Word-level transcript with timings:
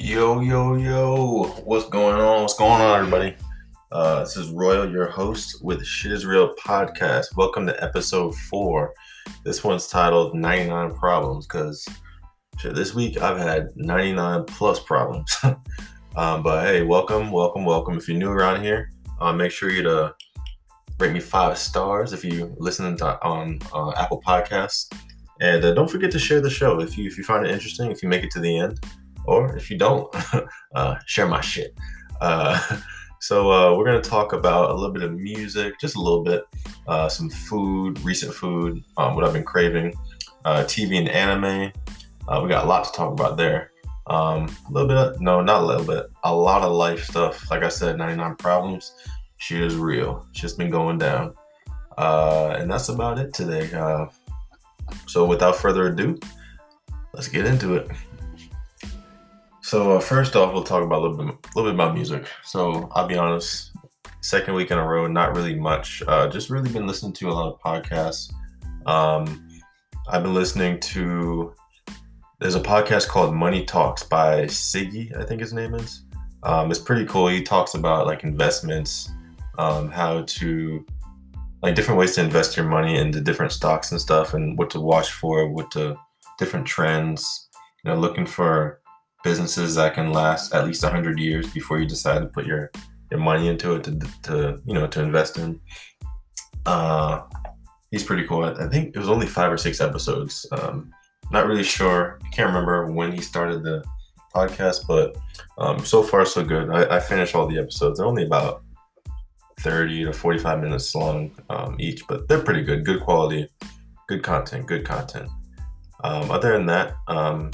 Yo, 0.00 0.38
yo, 0.38 0.76
yo. 0.76 1.46
What's 1.64 1.88
going 1.88 2.14
on? 2.14 2.42
What's 2.42 2.56
going 2.56 2.80
on, 2.80 3.00
everybody? 3.00 3.34
Uh, 3.90 4.20
this 4.20 4.36
is 4.36 4.48
Royal, 4.50 4.88
your 4.88 5.08
host 5.08 5.62
with 5.64 5.84
Shit 5.84 6.12
is 6.12 6.24
Real 6.24 6.54
podcast. 6.54 7.36
Welcome 7.36 7.66
to 7.66 7.82
episode 7.82 8.32
four. 8.36 8.94
This 9.44 9.64
one's 9.64 9.88
titled 9.88 10.36
99 10.36 10.94
Problems 10.94 11.48
because 11.48 11.84
this 12.62 12.94
week 12.94 13.20
I've 13.20 13.38
had 13.38 13.70
99 13.74 14.44
plus 14.44 14.78
problems. 14.78 15.36
um, 16.16 16.44
but 16.44 16.64
hey, 16.64 16.84
welcome, 16.84 17.32
welcome, 17.32 17.64
welcome. 17.64 17.98
If 17.98 18.08
you're 18.08 18.18
new 18.18 18.30
around 18.30 18.62
here, 18.62 18.92
uh, 19.20 19.32
make 19.32 19.50
sure 19.50 19.68
you 19.68 19.82
to 19.82 20.14
rate 21.00 21.12
me 21.12 21.18
five 21.18 21.58
stars 21.58 22.12
if 22.12 22.24
you 22.24 22.54
listen 22.58 22.96
to, 22.98 23.20
on 23.26 23.58
uh, 23.74 23.90
Apple 23.96 24.22
Podcasts. 24.24 24.94
And 25.40 25.64
uh, 25.64 25.74
don't 25.74 25.90
forget 25.90 26.12
to 26.12 26.20
share 26.20 26.40
the 26.40 26.50
show 26.50 26.80
if 26.80 26.96
you 26.96 27.08
if 27.08 27.18
you 27.18 27.24
find 27.24 27.44
it 27.44 27.50
interesting. 27.50 27.90
If 27.90 28.00
you 28.00 28.08
make 28.08 28.22
it 28.22 28.30
to 28.32 28.40
the 28.40 28.58
end, 28.58 28.78
or 29.28 29.54
if 29.56 29.70
you 29.70 29.76
don't, 29.76 30.08
uh, 30.74 30.96
share 31.04 31.28
my 31.28 31.40
shit. 31.40 31.78
Uh, 32.20 32.58
so 33.20 33.52
uh, 33.52 33.76
we're 33.76 33.84
gonna 33.84 34.00
talk 34.00 34.32
about 34.32 34.70
a 34.70 34.74
little 34.74 34.92
bit 34.92 35.02
of 35.02 35.12
music, 35.12 35.74
just 35.78 35.96
a 35.96 36.00
little 36.00 36.24
bit, 36.24 36.42
uh, 36.88 37.08
some 37.08 37.28
food, 37.28 38.00
recent 38.00 38.32
food, 38.32 38.82
um, 38.96 39.14
what 39.14 39.24
I've 39.24 39.34
been 39.34 39.44
craving, 39.44 39.94
uh, 40.46 40.64
TV 40.64 40.98
and 40.98 41.08
anime. 41.08 41.70
Uh, 42.26 42.40
we 42.42 42.48
got 42.48 42.64
a 42.64 42.68
lot 42.68 42.84
to 42.84 42.92
talk 42.92 43.12
about 43.12 43.36
there. 43.36 43.70
Um, 44.06 44.48
a 44.68 44.72
little 44.72 44.88
bit, 44.88 44.96
of, 44.96 45.20
no, 45.20 45.42
not 45.42 45.62
a 45.62 45.66
little 45.66 45.84
bit, 45.84 46.06
a 46.24 46.34
lot 46.34 46.62
of 46.62 46.72
life 46.72 47.04
stuff. 47.04 47.50
Like 47.50 47.62
I 47.62 47.68
said, 47.68 47.98
99 47.98 48.36
problems. 48.36 48.94
She 49.36 49.62
is 49.62 49.76
real. 49.76 50.26
Just 50.32 50.56
been 50.56 50.70
going 50.70 50.96
down. 50.96 51.34
And 51.98 52.70
that's 52.70 52.88
about 52.88 53.18
it 53.18 53.34
today. 53.34 53.70
So 55.06 55.26
without 55.26 55.56
further 55.56 55.88
ado, 55.88 56.18
let's 57.12 57.28
get 57.28 57.44
into 57.44 57.76
it. 57.76 57.90
So 59.68 59.92
uh, 59.92 60.00
first 60.00 60.34
off, 60.34 60.54
we'll 60.54 60.64
talk 60.64 60.82
about 60.82 61.00
a 61.00 61.04
little 61.06 61.16
bit, 61.18 61.26
a 61.26 61.48
little 61.54 61.70
bit 61.70 61.74
about 61.74 61.92
music. 61.92 62.26
So 62.42 62.88
I'll 62.94 63.06
be 63.06 63.18
honest, 63.18 63.72
second 64.22 64.54
week 64.54 64.70
in 64.70 64.78
a 64.78 64.82
row, 64.82 65.06
not 65.06 65.36
really 65.36 65.54
much. 65.54 66.02
Uh, 66.08 66.26
just 66.26 66.48
really 66.48 66.70
been 66.70 66.86
listening 66.86 67.12
to 67.12 67.28
a 67.28 67.32
lot 67.32 67.52
of 67.52 67.60
podcasts. 67.60 68.32
Um, 68.86 69.46
I've 70.08 70.22
been 70.22 70.32
listening 70.32 70.80
to. 70.80 71.52
There's 72.40 72.54
a 72.54 72.60
podcast 72.60 73.08
called 73.08 73.34
Money 73.34 73.62
Talks 73.66 74.02
by 74.02 74.44
Siggy, 74.44 75.14
I 75.14 75.26
think 75.26 75.42
his 75.42 75.52
name 75.52 75.74
is. 75.74 76.04
Um, 76.44 76.70
it's 76.70 76.80
pretty 76.80 77.04
cool. 77.04 77.28
He 77.28 77.42
talks 77.42 77.74
about 77.74 78.06
like 78.06 78.24
investments, 78.24 79.10
um, 79.58 79.90
how 79.90 80.22
to 80.22 80.86
like 81.62 81.74
different 81.74 82.00
ways 82.00 82.14
to 82.14 82.22
invest 82.22 82.56
your 82.56 82.64
money 82.64 82.96
into 82.96 83.20
different 83.20 83.52
stocks 83.52 83.92
and 83.92 84.00
stuff, 84.00 84.32
and 84.32 84.56
what 84.56 84.70
to 84.70 84.80
watch 84.80 85.12
for, 85.12 85.46
what 85.46 85.70
to 85.72 85.94
different 86.38 86.66
trends. 86.66 87.50
You 87.84 87.90
know, 87.90 87.98
looking 87.98 88.24
for 88.24 88.80
businesses 89.28 89.74
that 89.74 89.92
can 89.92 90.10
last 90.10 90.54
at 90.54 90.66
least 90.66 90.82
100 90.82 91.18
years 91.18 91.52
before 91.52 91.78
you 91.78 91.86
decide 91.86 92.20
to 92.20 92.28
put 92.28 92.46
your 92.46 92.70
your 93.10 93.20
money 93.20 93.48
into 93.48 93.74
it 93.74 93.84
to, 93.84 93.98
to 94.22 94.58
you 94.64 94.72
know 94.72 94.86
to 94.86 95.02
invest 95.02 95.36
in. 95.36 95.60
Uh 96.64 97.20
he's 97.90 98.04
pretty 98.04 98.26
cool. 98.26 98.44
I 98.44 98.68
think 98.68 98.96
it 98.96 98.98
was 98.98 99.10
only 99.10 99.26
five 99.26 99.52
or 99.52 99.58
six 99.58 99.82
episodes. 99.82 100.46
Um 100.52 100.90
not 101.30 101.46
really 101.46 101.62
sure. 101.78 102.18
I 102.24 102.28
can't 102.30 102.48
remember 102.48 102.90
when 102.90 103.12
he 103.12 103.20
started 103.20 103.62
the 103.62 103.84
podcast 104.34 104.86
but 104.92 105.14
um 105.58 105.84
so 105.84 106.02
far 106.02 106.24
so 106.24 106.42
good. 106.42 106.70
I, 106.70 106.96
I 106.96 107.00
finished 107.00 107.34
all 107.34 107.46
the 107.46 107.58
episodes. 107.58 107.98
They're 107.98 108.06
only 108.06 108.24
about 108.24 108.62
30 109.60 110.04
to 110.04 110.12
45 110.12 110.60
minutes 110.60 110.94
long 110.94 111.32
um, 111.50 111.76
each 111.78 112.06
but 112.08 112.28
they're 112.28 112.46
pretty 112.48 112.62
good. 112.62 112.86
Good 112.86 113.02
quality. 113.02 113.46
Good 114.06 114.22
content. 114.22 114.66
Good 114.66 114.86
content. 114.86 115.28
Um, 116.02 116.30
other 116.30 116.52
than 116.52 116.64
that 116.66 116.94
um, 117.08 117.50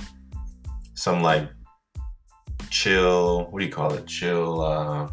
some 0.95 1.21
like 1.21 1.49
chill 2.75 3.45
what 3.51 3.61
do 3.61 3.65
you 3.65 3.71
call 3.71 3.95
it? 3.95 4.05
Chill 4.07 4.61
uh 4.61 5.09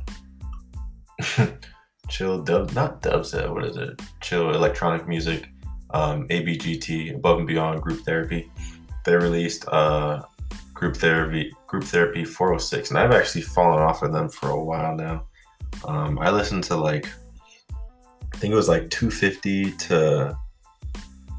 chill 2.10 2.42
dub 2.42 2.74
not 2.74 3.02
dubstep 3.04 3.54
what 3.54 3.66
is 3.66 3.78
it? 3.78 4.02
Chill 4.20 4.56
electronic 4.56 5.08
music 5.08 5.48
um 5.92 6.28
abgt 6.30 7.16
above 7.16 7.38
and 7.38 7.48
beyond 7.48 7.82
group 7.84 8.02
therapy. 8.04 8.52
They 9.06 9.16
released 9.16 9.68
uh 9.68 10.24
group 10.74 10.98
therapy 10.98 11.54
group 11.68 11.84
therapy 11.84 12.26
406 12.26 12.90
and 12.90 12.98
i've 12.98 13.12
actually 13.12 13.42
fallen 13.42 13.80
off 13.80 14.02
of 14.02 14.12
them 14.12 14.28
for 14.28 14.50
a 14.50 14.64
while 14.64 14.96
now. 14.96 15.28
Um 15.86 16.18
i 16.18 16.32
listened 16.32 16.64
to 16.66 16.76
like 16.76 17.08
i 18.34 18.38
think 18.38 18.52
it 18.52 18.56
was 18.56 18.70
like 18.70 18.90
250 18.90 19.72
to 19.86 20.36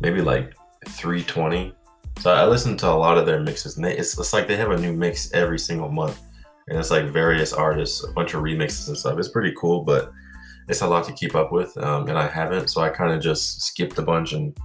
maybe 0.00 0.20
like 0.20 0.54
320 0.86 1.74
so 2.20 2.32
I 2.32 2.46
listen 2.46 2.76
to 2.78 2.88
a 2.88 2.92
lot 2.94 3.18
of 3.18 3.26
their 3.26 3.40
mixes, 3.40 3.76
and 3.76 3.84
they, 3.84 3.96
it's, 3.96 4.18
it's 4.18 4.32
like 4.32 4.46
they 4.46 4.56
have 4.56 4.70
a 4.70 4.78
new 4.78 4.92
mix 4.92 5.32
every 5.32 5.58
single 5.58 5.88
month, 5.88 6.20
and 6.68 6.78
it's 6.78 6.90
like 6.90 7.06
various 7.06 7.52
artists, 7.52 8.04
a 8.04 8.12
bunch 8.12 8.34
of 8.34 8.42
remixes 8.42 8.88
and 8.88 8.96
stuff. 8.96 9.18
It's 9.18 9.28
pretty 9.28 9.54
cool, 9.58 9.82
but 9.82 10.12
it's 10.68 10.82
a 10.82 10.86
lot 10.86 11.04
to 11.04 11.12
keep 11.12 11.34
up 11.34 11.52
with, 11.52 11.76
um, 11.78 12.08
and 12.08 12.18
I 12.18 12.28
haven't, 12.28 12.68
so 12.68 12.80
I 12.80 12.90
kind 12.90 13.12
of 13.12 13.20
just 13.20 13.62
skipped 13.62 13.98
a 13.98 14.02
bunch 14.02 14.32
and 14.32 14.56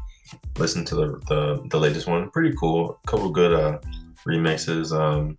listened 0.58 0.88
to 0.88 0.96
the, 0.96 1.08
the 1.28 1.68
the 1.70 1.80
latest 1.80 2.08
one. 2.08 2.30
Pretty 2.32 2.56
cool, 2.58 3.00
a 3.04 3.08
couple 3.08 3.30
good 3.30 3.54
uh, 3.54 3.80
remixes. 4.28 4.98
Um, 4.98 5.38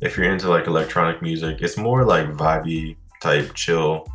if 0.00 0.16
you're 0.16 0.30
into 0.30 0.48
like 0.48 0.66
electronic 0.66 1.22
music, 1.22 1.58
it's 1.60 1.76
more 1.76 2.04
like 2.04 2.28
vibey 2.28 2.96
type 3.20 3.52
chill, 3.54 4.06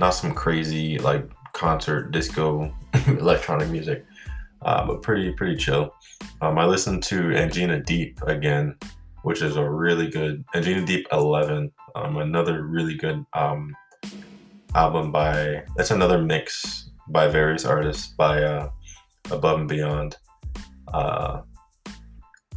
not 0.00 0.10
some 0.10 0.32
crazy 0.32 0.98
like 0.98 1.28
concert 1.52 2.10
disco 2.12 2.72
electronic 3.06 3.68
music, 3.68 4.04
uh, 4.62 4.86
but 4.86 5.02
pretty 5.02 5.32
pretty 5.32 5.56
chill. 5.56 5.92
Um, 6.40 6.58
I 6.58 6.66
listened 6.66 7.02
to 7.04 7.16
Anjunadeep 7.16 8.22
again, 8.22 8.76
which 9.22 9.42
is 9.42 9.56
a 9.56 9.68
really 9.68 10.08
good 10.08 10.44
Anjunadeep 10.54 11.06
11. 11.12 11.72
Um, 11.94 12.18
another 12.18 12.64
really 12.66 12.94
good 12.94 13.24
um, 13.32 13.74
album 14.74 15.12
by. 15.12 15.64
That's 15.76 15.90
another 15.90 16.20
mix 16.20 16.90
by 17.08 17.28
various 17.28 17.64
artists 17.64 18.08
by 18.08 18.42
uh, 18.42 18.70
Above 19.30 19.60
and 19.60 19.68
Beyond. 19.68 20.16
Uh, 20.92 21.42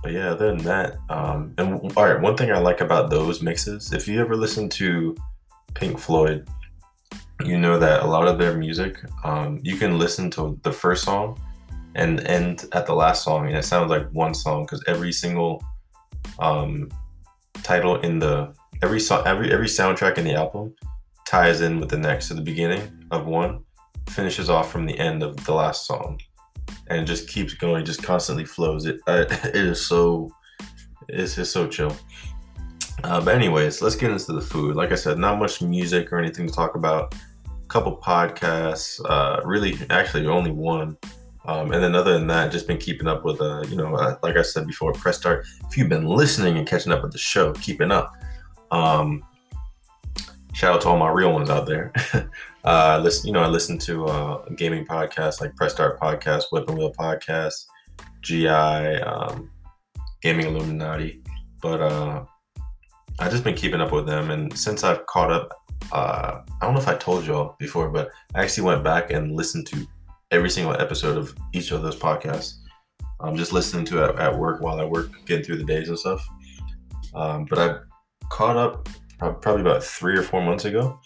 but 0.01 0.11
yeah, 0.11 0.31
other 0.31 0.55
than 0.55 0.63
that, 0.65 0.97
um, 1.09 1.53
and 1.57 1.73
all 1.97 2.05
right, 2.05 2.21
one 2.21 2.37
thing 2.37 2.51
I 2.51 2.59
like 2.59 2.81
about 2.81 3.09
those 3.09 3.41
mixes, 3.41 3.91
if 3.91 4.07
you 4.07 4.19
ever 4.21 4.35
listen 4.35 4.69
to 4.69 5.15
Pink 5.73 5.99
Floyd, 5.99 6.47
you 7.43 7.57
know 7.57 7.79
that 7.79 8.03
a 8.03 8.07
lot 8.07 8.27
of 8.27 8.37
their 8.37 8.57
music, 8.57 8.97
um, 9.23 9.59
you 9.63 9.77
can 9.77 9.97
listen 9.97 10.29
to 10.31 10.59
the 10.63 10.71
first 10.71 11.03
song 11.03 11.39
and 11.95 12.21
end 12.27 12.65
at 12.73 12.85
the 12.85 12.93
last 12.93 13.23
song 13.23 13.47
and 13.47 13.57
it 13.57 13.65
sounds 13.65 13.89
like 13.89 14.07
one 14.11 14.33
song 14.33 14.63
because 14.63 14.83
every 14.87 15.11
single 15.11 15.63
um 16.39 16.89
title 17.63 17.95
in 18.01 18.19
the 18.19 18.53
every 18.83 18.99
song 18.99 19.23
every 19.25 19.51
every 19.51 19.67
soundtrack 19.67 20.17
in 20.17 20.23
the 20.23 20.33
album 20.33 20.73
ties 21.25 21.61
in 21.61 21.79
with 21.79 21.89
the 21.89 21.97
next 21.97 22.27
so 22.27 22.33
the 22.33 22.41
beginning 22.41 22.81
of 23.11 23.27
one 23.27 23.63
finishes 24.09 24.49
off 24.49 24.71
from 24.71 24.85
the 24.85 24.97
end 24.97 25.23
of 25.23 25.35
the 25.45 25.53
last 25.53 25.85
song. 25.85 26.19
And 26.87 27.01
it 27.01 27.05
just 27.05 27.29
keeps 27.29 27.53
going 27.53 27.85
just 27.85 28.03
constantly 28.03 28.45
flows. 28.45 28.85
It 28.85 28.99
it 29.07 29.55
is 29.55 29.85
so 29.85 30.31
it's 31.07 31.35
just 31.35 31.51
so 31.51 31.67
chill. 31.67 31.95
Uh, 33.03 33.21
but 33.21 33.33
anyways 33.33 33.81
let's 33.81 33.95
get 33.95 34.11
into 34.11 34.33
the 34.33 34.41
food. 34.41 34.75
Like 34.75 34.91
i 34.91 34.95
said 34.95 35.17
not 35.17 35.39
much 35.39 35.61
music 35.61 36.11
or 36.11 36.19
anything 36.19 36.47
to 36.47 36.53
talk 36.53 36.75
about. 36.75 37.13
A 37.45 37.67
couple 37.67 37.95
podcasts 37.97 38.99
uh 39.09 39.41
really 39.45 39.77
actually 39.89 40.25
only 40.25 40.51
one 40.51 40.97
um, 41.49 41.71
and 41.71 41.83
then 41.83 41.95
other 41.95 42.13
than 42.13 42.27
that, 42.27 42.51
just 42.51 42.67
been 42.67 42.77
keeping 42.77 43.07
up 43.07 43.25
with, 43.25 43.41
uh, 43.41 43.63
you 43.67 43.75
know, 43.75 43.95
uh, 43.95 44.17
like 44.21 44.37
I 44.37 44.43
said 44.43 44.67
before, 44.67 44.93
press 44.93 45.17
start. 45.17 45.47
If 45.67 45.75
you've 45.75 45.89
been 45.89 46.05
listening 46.05 46.59
and 46.59 46.67
catching 46.67 46.91
up 46.91 47.01
with 47.01 47.11
the 47.11 47.17
show, 47.17 47.53
keeping 47.53 47.91
up. 47.91 48.13
Um, 48.69 49.25
shout 50.53 50.75
out 50.75 50.81
to 50.81 50.89
all 50.89 50.97
my 50.99 51.09
real 51.09 51.33
ones 51.33 51.49
out 51.49 51.65
there. 51.65 51.91
uh, 52.63 52.99
listen, 53.01 53.25
you 53.25 53.33
know, 53.33 53.39
I 53.39 53.47
listen 53.47 53.79
to 53.79 54.05
uh, 54.05 54.45
gaming 54.57 54.85
podcasts 54.85 55.41
like 55.41 55.55
Press 55.55 55.73
Start 55.73 55.99
Podcast, 55.99 56.43
Whip 56.51 56.69
and 56.69 56.77
Wheel 56.77 56.93
Podcast, 56.93 57.65
GI, 58.21 58.47
um, 58.47 59.49
Gaming 60.21 60.45
Illuminati. 60.45 61.23
But 61.63 61.81
uh, 61.81 62.25
I've 63.17 63.31
just 63.31 63.43
been 63.43 63.55
keeping 63.55 63.81
up 63.81 63.91
with 63.91 64.05
them, 64.05 64.29
and 64.29 64.55
since 64.55 64.83
I've 64.83 65.03
caught 65.07 65.31
up, 65.31 65.49
uh, 65.91 66.41
I 66.61 66.65
don't 66.65 66.75
know 66.75 66.79
if 66.79 66.87
I 66.87 66.93
told 66.93 67.25
y'all 67.25 67.55
before, 67.57 67.89
but 67.89 68.11
I 68.35 68.43
actually 68.43 68.65
went 68.65 68.83
back 68.83 69.09
and 69.09 69.35
listened 69.35 69.65
to 69.67 69.87
every 70.31 70.49
single 70.49 70.73
episode 70.79 71.17
of 71.17 71.35
each 71.53 71.71
of 71.71 71.81
those 71.81 71.95
podcasts. 71.95 72.55
I'm 73.19 73.35
just 73.35 73.51
listening 73.51 73.85
to 73.85 74.03
it 74.05 74.19
at 74.19 74.37
work 74.37 74.61
while 74.61 74.79
I 74.79 74.85
work, 74.85 75.11
getting 75.25 75.43
through 75.43 75.57
the 75.57 75.65
days 75.65 75.89
and 75.89 75.99
stuff. 75.99 76.25
Um, 77.13 77.45
but 77.45 77.59
I 77.59 77.79
caught 78.29 78.55
up 78.55 78.87
probably 79.19 79.61
about 79.61 79.83
three 79.83 80.17
or 80.17 80.23
four 80.23 80.41
months 80.41 80.65
ago. 80.65 80.99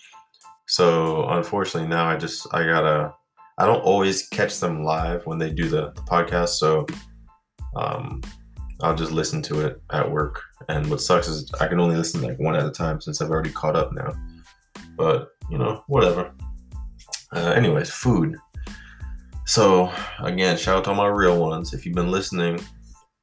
So 0.68 1.28
unfortunately 1.30 1.90
now 1.90 2.06
I 2.06 2.18
just 2.18 2.48
I 2.54 2.64
gotta 2.64 3.14
I 3.58 3.66
don't 3.66 3.81
always 3.81 4.28
catch 4.30 4.60
them 4.60 4.84
live 4.84 5.25
when 5.25 5.38
they 5.38 5.52
do 5.52 5.70
the, 5.70 5.92
the 5.92 6.02
podcast. 6.02 6.50
So 6.50 6.86
um, 7.75 8.22
I'll 8.81 8.96
just 8.96 9.12
listen 9.12 9.42
to 9.44 9.66
it 9.66 9.81
at 9.92 10.10
work. 10.10 10.42
And 10.70 10.90
what 10.90 11.02
sucks 11.02 11.28
is 11.28 11.52
I 11.60 11.68
can 11.68 11.80
only 11.80 11.96
listen 11.96 12.22
like 12.22 12.40
one 12.40 12.56
at 12.56 12.66
a 12.66 12.72
time 12.72 13.00
since 13.02 13.22
I've 13.22 13.30
already 13.30 13.52
caught 13.52 13.75
up 13.75 13.94
now. 13.94 14.12
But 14.98 15.30
you 15.50 15.58
know, 15.58 15.84
whatever. 15.88 16.34
Uh, 17.31 17.52
anyways, 17.52 17.90
food. 17.90 18.36
So 19.53 19.94
again, 20.17 20.57
shout 20.57 20.77
out 20.77 20.83
to 20.85 20.89
all 20.89 20.95
my 20.95 21.05
real 21.05 21.39
ones. 21.39 21.75
If 21.75 21.85
you've 21.85 21.94
been 21.94 22.09
listening, 22.09 22.59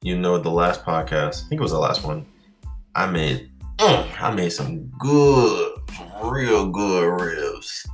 you 0.01 0.17
know 0.17 0.37
the 0.37 0.49
last 0.49 0.81
podcast. 0.85 1.43
I 1.43 1.49
think 1.49 1.59
it 1.59 1.61
was 1.61 1.73
the 1.73 1.77
last 1.77 2.05
one. 2.05 2.25
I 2.95 3.05
made 3.05 3.51
mm, 3.79 4.21
I 4.21 4.31
made 4.33 4.53
some 4.53 4.89
good, 4.97 5.73
real 6.23 6.69
good 6.69 7.21
ribs. 7.21 7.85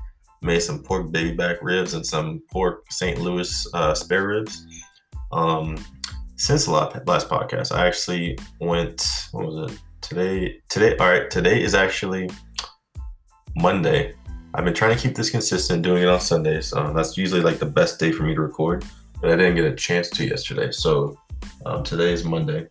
Made 0.44 0.60
some 0.60 0.84
pork 0.84 1.12
baby 1.12 1.34
back 1.34 1.64
ribs 1.64 1.96
and 1.96 2.06
some 2.06 2.44
pork 2.52 2.84
St. 2.92 3.20
Louis 3.20 3.68
uh, 3.74 3.96
spare 3.96 4.28
ribs. 4.28 4.68
Um, 5.32 5.84
since 6.36 6.66
the 6.66 6.74
last 6.74 7.30
podcast, 7.30 7.76
I 7.76 7.88
actually 7.88 8.38
went. 8.62 9.04
What 9.32 9.48
was 9.48 9.72
it? 9.72 9.80
Today. 10.02 10.60
Today. 10.70 10.96
All 10.98 11.10
right. 11.10 11.28
Today 11.32 11.60
is 11.60 11.74
actually 11.74 12.30
Monday. 13.56 14.14
I've 14.58 14.66
been 14.66 14.74
trying 14.74 14.96
to 14.96 15.00
keep 15.00 15.16
this 15.16 15.30
consistent, 15.30 15.84
doing 15.84 16.02
it 16.02 16.10
on 16.10 16.20
Sundays. 16.20 16.74
Uh, 16.74 16.92
that's 16.92 17.16
usually 17.16 17.42
like 17.42 17.60
the 17.60 17.66
best 17.68 18.00
day 18.00 18.12
for 18.12 18.24
me 18.24 18.34
to 18.34 18.42
record, 18.42 18.84
but 19.22 19.30
I 19.30 19.36
didn't 19.36 19.54
get 19.54 19.66
a 19.66 19.76
chance 19.76 20.10
to 20.10 20.26
yesterday. 20.26 20.72
So 20.72 21.16
um, 21.68 21.84
today 21.84 22.12
is 22.12 22.24
Monday. 22.24 22.68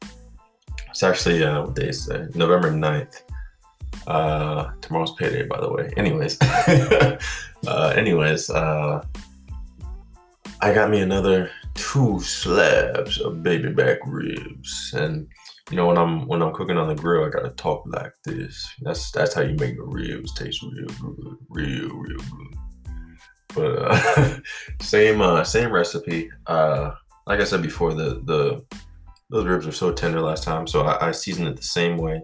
It's 0.90 1.04
actually 1.04 1.44
uh, 1.44 1.62
what 1.62 1.76
day 1.76 1.90
is 1.90 2.04
today? 2.04 2.26
November 2.34 2.72
9th. 2.72 3.22
Uh, 4.08 4.72
tomorrow's 4.80 5.14
payday, 5.14 5.46
by 5.46 5.60
the 5.60 5.70
way. 5.70 5.92
Anyways, 5.96 6.38
uh, 7.68 7.92
anyways, 7.94 8.50
uh, 8.50 9.06
I 10.60 10.74
got 10.74 10.90
me 10.90 11.02
another 11.02 11.52
two 11.74 12.18
slabs 12.18 13.20
of 13.20 13.44
baby 13.44 13.68
back 13.68 13.98
ribs, 14.04 14.92
and 14.92 15.28
you 15.70 15.76
know 15.76 15.86
when 15.86 15.98
I'm 15.98 16.26
when 16.26 16.42
I'm 16.42 16.54
cooking 16.54 16.76
on 16.76 16.88
the 16.88 16.94
grill, 16.94 17.24
I 17.24 17.30
gotta 17.30 17.50
talk 17.50 17.84
like 17.86 18.12
this. 18.24 18.68
That's 18.82 19.10
that's 19.10 19.34
how 19.34 19.42
you 19.42 19.56
make 19.56 19.76
the 19.76 19.82
ribs 19.82 20.32
taste 20.34 20.62
real 20.62 20.86
good, 21.00 21.36
real 21.48 21.88
real 21.88 22.18
good. 22.18 22.56
But 23.54 23.78
uh, 23.82 24.38
same 24.80 25.20
uh, 25.20 25.42
same 25.42 25.72
recipe. 25.72 26.30
Uh, 26.46 26.92
like 27.26 27.40
I 27.40 27.44
said 27.44 27.62
before, 27.62 27.94
the 27.94 28.22
the 28.24 28.64
those 29.30 29.44
ribs 29.44 29.66
were 29.66 29.72
so 29.72 29.92
tender 29.92 30.20
last 30.20 30.44
time, 30.44 30.66
so 30.68 30.82
I, 30.82 31.08
I 31.08 31.12
seasoned 31.12 31.48
it 31.48 31.56
the 31.56 31.62
same 31.62 31.96
way. 31.96 32.20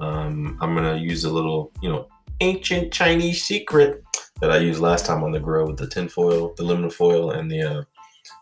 Um, 0.00 0.58
I'm 0.60 0.74
gonna 0.74 0.96
use 0.96 1.24
a 1.24 1.30
little, 1.30 1.72
you 1.82 1.88
know, 1.88 2.08
ancient 2.40 2.92
Chinese 2.92 3.44
secret 3.44 4.02
that 4.40 4.50
I 4.50 4.56
used 4.56 4.80
last 4.80 5.06
time 5.06 5.22
on 5.22 5.30
the 5.30 5.38
grill 5.38 5.68
with 5.68 5.76
the 5.76 5.86
tin 5.86 6.08
foil, 6.08 6.52
the 6.56 6.64
aluminum 6.64 6.90
foil, 6.90 7.30
and 7.30 7.48
the 7.48 7.62
uh, 7.62 7.82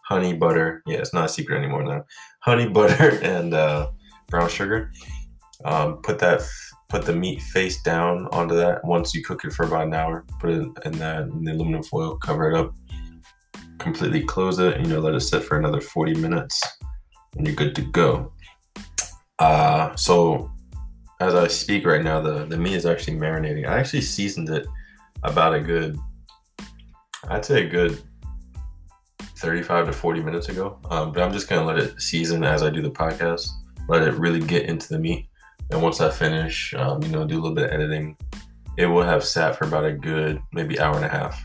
honey 0.05 0.33
butter. 0.33 0.83
Yeah, 0.87 0.99
it's 0.99 1.13
not 1.13 1.27
a 1.27 1.29
secret 1.29 1.59
anymore 1.59 1.85
now. 1.85 2.05
Honey 2.41 2.69
butter 2.71 3.21
and 3.23 3.53
uh, 3.53 3.91
brown 4.31 4.49
sugar. 4.49 4.91
Um, 5.65 6.01
put 6.03 6.19
that, 6.21 6.43
put 6.89 7.05
the 7.05 7.15
meat 7.15 7.43
face 7.43 7.83
down 7.83 8.29
onto 8.33 8.55
that. 8.57 8.85
Once 8.85 9.15
you 9.15 9.23
cook 9.23 9.45
it 9.45 9.53
for 9.53 9.67
about 9.67 9.87
an 9.87 9.95
hour, 9.95 10.25
put 10.39 10.51
it 10.51 10.69
in 10.85 10.93
that 10.93 11.23
in 11.23 11.45
the 11.45 11.53
aluminum 11.53 11.83
foil, 11.83 12.17
cover 12.17 12.51
it 12.51 12.57
up, 12.57 12.75
completely 13.79 14.23
close 14.23 14.59
it, 14.59 14.77
and 14.77 14.87
you 14.87 14.95
know 14.95 15.01
let 15.01 15.15
it 15.15 15.21
sit 15.21 15.45
for 15.45 15.59
another 15.59 15.81
40 15.81 16.15
minutes, 16.15 16.63
and 17.37 17.47
you're 17.47 17.57
good 17.57 17.75
to 17.75 17.83
go. 17.83 18.33
Uh, 19.39 19.95
so 19.97 20.51
as 21.21 21.35
I 21.35 21.49
speak 21.49 21.85
right 21.85 22.03
now, 22.03 22.21
the 22.21 22.47
the 22.47 22.57
meat 22.57 22.75
is 22.75 22.87
actually 22.87 23.19
marinating. 23.19 23.69
I 23.69 23.79
actually 23.79 24.03
seasoned 24.03 24.49
it 24.49 24.67
about 25.23 25.55
a 25.55 25.61
good, 25.61 25.99
I'd 27.29 27.45
say 27.45 27.67
a 27.67 27.69
good 27.69 28.03
35 29.37 29.87
to 29.87 29.93
40 29.93 30.23
minutes 30.23 30.49
ago. 30.49 30.79
Um, 30.91 31.13
but 31.13 31.23
I'm 31.23 31.33
just 31.33 31.49
gonna 31.49 31.65
let 31.65 31.79
it 31.79 32.01
season 32.01 32.45
as 32.45 32.63
I 32.63 32.71
do 32.71 32.83
the 32.83 32.91
podcast. 32.91 33.49
Let 33.91 34.03
it 34.03 34.15
really 34.15 34.39
get 34.39 34.67
into 34.67 34.89
the 34.89 35.01
meat. 35.01 35.27
And 35.73 35.83
once 35.83 36.01
I 36.01 36.11
finish, 36.11 36.73
um, 36.75 37.03
you 37.03 37.09
know, 37.09 37.27
do 37.27 37.35
a 37.35 37.41
little 37.41 37.57
bit 37.57 37.65
of 37.65 37.73
editing, 37.73 38.17
it 38.77 38.87
will 38.87 39.03
have 39.03 39.25
sat 39.25 39.57
for 39.57 39.65
about 39.65 39.85
a 39.85 39.93
good 39.93 40.41
maybe 40.53 40.79
hour 40.79 40.95
and 40.95 41.05
a 41.05 41.09
half. 41.09 41.45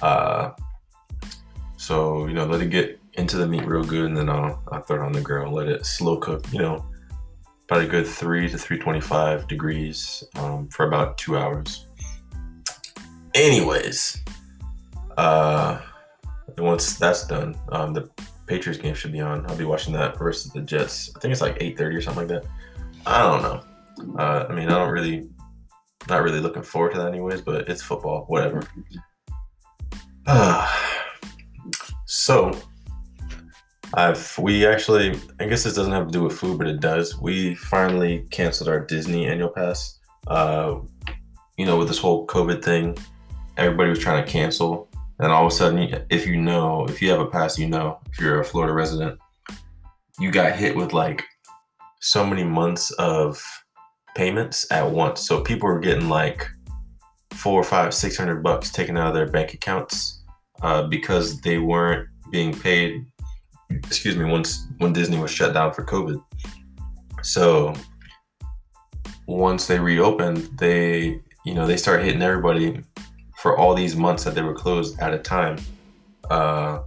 Uh, 0.00 0.50
so 1.76 2.26
you 2.28 2.34
know, 2.34 2.46
let 2.46 2.60
it 2.60 2.70
get 2.70 3.00
into 3.14 3.36
the 3.36 3.46
meat 3.46 3.66
real 3.66 3.82
good, 3.82 4.06
and 4.06 4.16
then 4.16 4.28
I'll, 4.28 4.62
I'll 4.70 4.82
throw 4.82 5.02
it 5.02 5.06
on 5.06 5.12
the 5.12 5.20
grill. 5.20 5.52
Let 5.52 5.68
it 5.68 5.84
slow 5.84 6.18
cook. 6.18 6.44
You 6.52 6.60
know, 6.60 6.86
about 7.64 7.82
a 7.82 7.86
good 7.86 8.06
three 8.06 8.48
to 8.48 8.56
three 8.56 8.78
twenty-five 8.78 9.48
degrees 9.48 10.22
um, 10.36 10.68
for 10.68 10.86
about 10.86 11.18
two 11.18 11.36
hours. 11.36 11.88
Anyways, 13.34 14.22
uh, 15.16 15.80
once 16.56 16.94
that's 16.94 17.26
done, 17.26 17.58
um, 17.72 17.94
the 17.94 18.08
Patriots 18.48 18.80
game 18.80 18.94
should 18.94 19.12
be 19.12 19.20
on. 19.20 19.48
I'll 19.48 19.56
be 19.56 19.64
watching 19.64 19.92
that 19.94 20.18
versus 20.18 20.52
the 20.52 20.60
Jets. 20.60 21.12
I 21.14 21.20
think 21.20 21.32
it's 21.32 21.40
like 21.40 21.58
eight 21.60 21.76
thirty 21.76 21.96
or 21.96 22.00
something 22.00 22.26
like 22.26 22.42
that. 22.42 22.50
I 23.06 23.22
don't 23.22 23.42
know. 23.42 24.18
Uh, 24.18 24.46
I 24.48 24.54
mean, 24.54 24.68
I 24.68 24.78
don't 24.78 24.90
really, 24.90 25.28
not 26.08 26.22
really 26.22 26.40
looking 26.40 26.62
forward 26.62 26.92
to 26.92 26.98
that 26.98 27.08
anyways. 27.08 27.42
But 27.42 27.68
it's 27.68 27.82
football, 27.82 28.24
whatever. 28.28 28.62
Uh, 30.26 30.68
so 32.06 32.58
I've 33.94 34.38
we 34.38 34.66
actually 34.66 35.18
I 35.40 35.46
guess 35.46 35.64
this 35.64 35.74
doesn't 35.74 35.92
have 35.92 36.06
to 36.06 36.12
do 36.12 36.22
with 36.22 36.38
food, 36.38 36.58
but 36.58 36.66
it 36.66 36.80
does. 36.80 37.18
We 37.18 37.54
finally 37.54 38.26
canceled 38.30 38.68
our 38.68 38.80
Disney 38.80 39.26
annual 39.26 39.48
pass. 39.48 39.98
Uh, 40.26 40.80
you 41.56 41.66
know, 41.66 41.76
with 41.78 41.88
this 41.88 41.98
whole 41.98 42.26
COVID 42.26 42.62
thing, 42.62 42.96
everybody 43.56 43.90
was 43.90 43.98
trying 43.98 44.24
to 44.24 44.30
cancel. 44.30 44.87
And 45.20 45.32
all 45.32 45.46
of 45.46 45.52
a 45.52 45.54
sudden, 45.54 46.04
if 46.10 46.26
you 46.26 46.36
know, 46.36 46.86
if 46.86 47.02
you 47.02 47.10
have 47.10 47.20
a 47.20 47.26
pass, 47.26 47.58
you 47.58 47.68
know, 47.68 47.98
if 48.12 48.20
you're 48.20 48.40
a 48.40 48.44
Florida 48.44 48.72
resident, 48.72 49.18
you 50.18 50.30
got 50.30 50.56
hit 50.56 50.76
with 50.76 50.92
like 50.92 51.24
so 52.00 52.24
many 52.24 52.44
months 52.44 52.90
of 52.92 53.42
payments 54.14 54.70
at 54.70 54.88
once. 54.88 55.26
So 55.26 55.40
people 55.40 55.68
were 55.68 55.80
getting 55.80 56.08
like 56.08 56.46
four 57.32 57.60
or 57.60 57.64
five, 57.64 57.94
six 57.94 58.16
hundred 58.16 58.42
bucks 58.42 58.70
taken 58.70 58.96
out 58.96 59.08
of 59.08 59.14
their 59.14 59.28
bank 59.28 59.54
accounts 59.54 60.22
uh, 60.62 60.84
because 60.84 61.40
they 61.40 61.58
weren't 61.58 62.08
being 62.30 62.52
paid. 62.52 63.04
Excuse 63.70 64.16
me, 64.16 64.24
once 64.24 64.66
when 64.78 64.92
Disney 64.92 65.18
was 65.18 65.30
shut 65.30 65.52
down 65.54 65.72
for 65.72 65.84
COVID. 65.84 66.22
So 67.22 67.74
once 69.26 69.66
they 69.66 69.78
reopened, 69.78 70.48
they 70.58 71.20
you 71.44 71.54
know 71.54 71.66
they 71.66 71.76
start 71.76 72.02
hitting 72.02 72.22
everybody 72.22 72.82
for 73.38 73.56
all 73.56 73.72
these 73.72 73.94
months 73.94 74.24
that 74.24 74.34
they 74.34 74.42
were 74.42 74.54
closed 74.54 74.98
at 74.98 75.14
a 75.14 75.18
time. 75.18 75.56
Uh, 76.28 76.80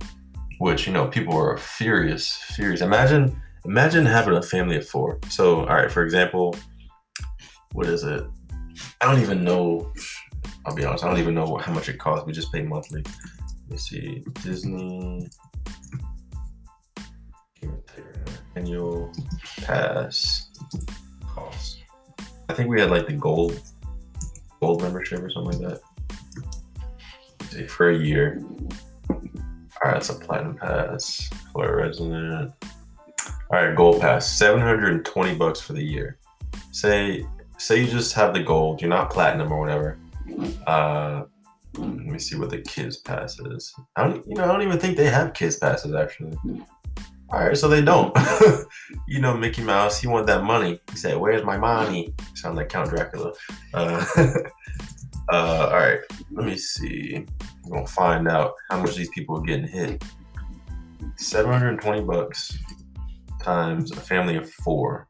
which 0.59 0.85
you 0.85 0.93
know 0.93 1.07
people 1.07 1.33
were 1.33 1.57
furious, 1.57 2.35
furious. 2.55 2.81
Imagine, 2.81 3.41
imagine 3.65 4.05
having 4.05 4.35
a 4.35 4.41
family 4.41 4.75
of 4.75 4.87
four. 4.87 5.17
So, 5.29 5.61
all 5.61 5.75
right, 5.75 5.91
for 5.91 6.03
example, 6.03 6.55
what 7.71 7.87
is 7.87 8.03
it? 8.03 8.23
I 8.99 9.09
don't 9.09 9.21
even 9.21 9.43
know. 9.43 9.91
I'll 10.65 10.75
be 10.75 10.85
honest. 10.85 11.03
I 11.03 11.07
don't 11.07 11.19
even 11.19 11.33
know 11.33 11.57
how 11.57 11.73
much 11.73 11.89
it 11.89 11.97
costs. 11.97 12.27
We 12.27 12.33
just 12.33 12.51
pay 12.51 12.61
monthly. 12.61 13.01
Let 13.01 13.71
me 13.71 13.77
see. 13.77 14.23
Disney 14.43 15.27
annual 18.55 19.11
pass 19.61 20.51
cost. 21.25 21.83
I 22.49 22.53
think 22.53 22.69
we 22.69 22.79
had 22.79 22.91
like 22.91 23.07
the 23.07 23.13
gold 23.13 23.59
gold 24.59 24.81
membership 24.83 25.23
or 25.23 25.29
something 25.29 25.59
like 25.59 25.71
that 25.71 25.90
for 27.67 27.89
a 27.89 27.97
year. 27.97 28.43
All 29.09 29.91
right, 29.91 30.09
a 30.09 30.13
platinum 30.13 30.55
pass 30.55 31.29
for 31.51 31.65
a 31.65 31.75
resident. 31.83 32.53
All 33.51 33.61
right, 33.61 33.75
gold 33.75 34.01
pass, 34.01 34.31
seven 34.31 34.61
hundred 34.61 34.93
and 34.93 35.05
twenty 35.05 35.35
bucks 35.35 35.59
for 35.59 35.73
the 35.73 35.83
year. 35.83 36.17
Say, 36.71 37.25
say 37.57 37.81
you 37.81 37.87
just 37.87 38.13
have 38.13 38.33
the 38.33 38.43
gold, 38.43 38.81
you're 38.81 38.89
not 38.89 39.09
platinum 39.09 39.51
or 39.51 39.59
whatever. 39.59 39.97
Uh, 40.67 41.23
let 41.77 41.89
me 41.89 42.19
see 42.19 42.37
what 42.37 42.49
the 42.49 42.61
kids 42.61 42.97
pass 42.97 43.39
is. 43.39 43.73
I 43.95 44.03
don't, 44.03 44.27
you 44.27 44.35
know, 44.35 44.43
I 44.43 44.47
don't 44.47 44.61
even 44.61 44.79
think 44.79 44.97
they 44.97 45.09
have 45.09 45.33
kids 45.33 45.57
passes 45.57 45.93
actually. 45.93 46.37
All 47.31 47.39
right, 47.39 47.57
so 47.57 47.69
they 47.69 47.81
don't. 47.81 48.15
you 49.07 49.21
know, 49.21 49.35
Mickey 49.35 49.63
Mouse, 49.63 50.01
he 50.01 50.07
wanted 50.07 50.27
that 50.27 50.43
money. 50.43 50.81
He 50.91 50.97
said, 50.97 51.17
"Where's 51.17 51.45
my 51.45 51.57
money?" 51.57 52.13
Sound 52.35 52.57
like 52.57 52.67
Count 52.67 52.89
Dracula. 52.89 53.31
Uh, 53.73 54.05
uh, 55.31 55.69
all 55.71 55.77
right, 55.77 55.99
let 56.31 56.45
me 56.45 56.57
see. 56.57 57.25
We're 57.65 57.77
gonna 57.77 57.87
find 57.87 58.27
out 58.27 58.53
how 58.69 58.81
much 58.81 58.95
these 58.95 59.09
people 59.09 59.37
are 59.37 59.41
getting 59.41 59.67
hit. 59.67 60.03
720 61.17 62.01
bucks 62.01 62.57
times 63.41 63.91
a 63.91 63.95
family 63.95 64.35
of 64.35 64.49
four. 64.49 65.07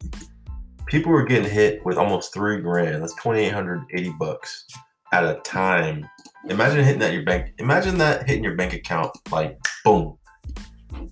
People 0.87 1.11
were 1.11 1.23
getting 1.23 1.49
hit 1.49 1.85
with 1.85 1.97
almost 1.97 2.33
three 2.33 2.61
grand. 2.61 3.01
That's 3.01 3.15
2,880 3.15 4.13
bucks 4.19 4.65
at 5.13 5.23
a 5.23 5.39
time. 5.41 6.07
Imagine 6.49 6.83
hitting 6.83 6.99
that 6.99 7.13
your 7.13 7.23
bank. 7.23 7.53
Imagine 7.59 7.97
that 7.99 8.27
hitting 8.27 8.43
your 8.43 8.55
bank 8.55 8.73
account 8.73 9.11
like 9.31 9.57
boom. 9.85 10.17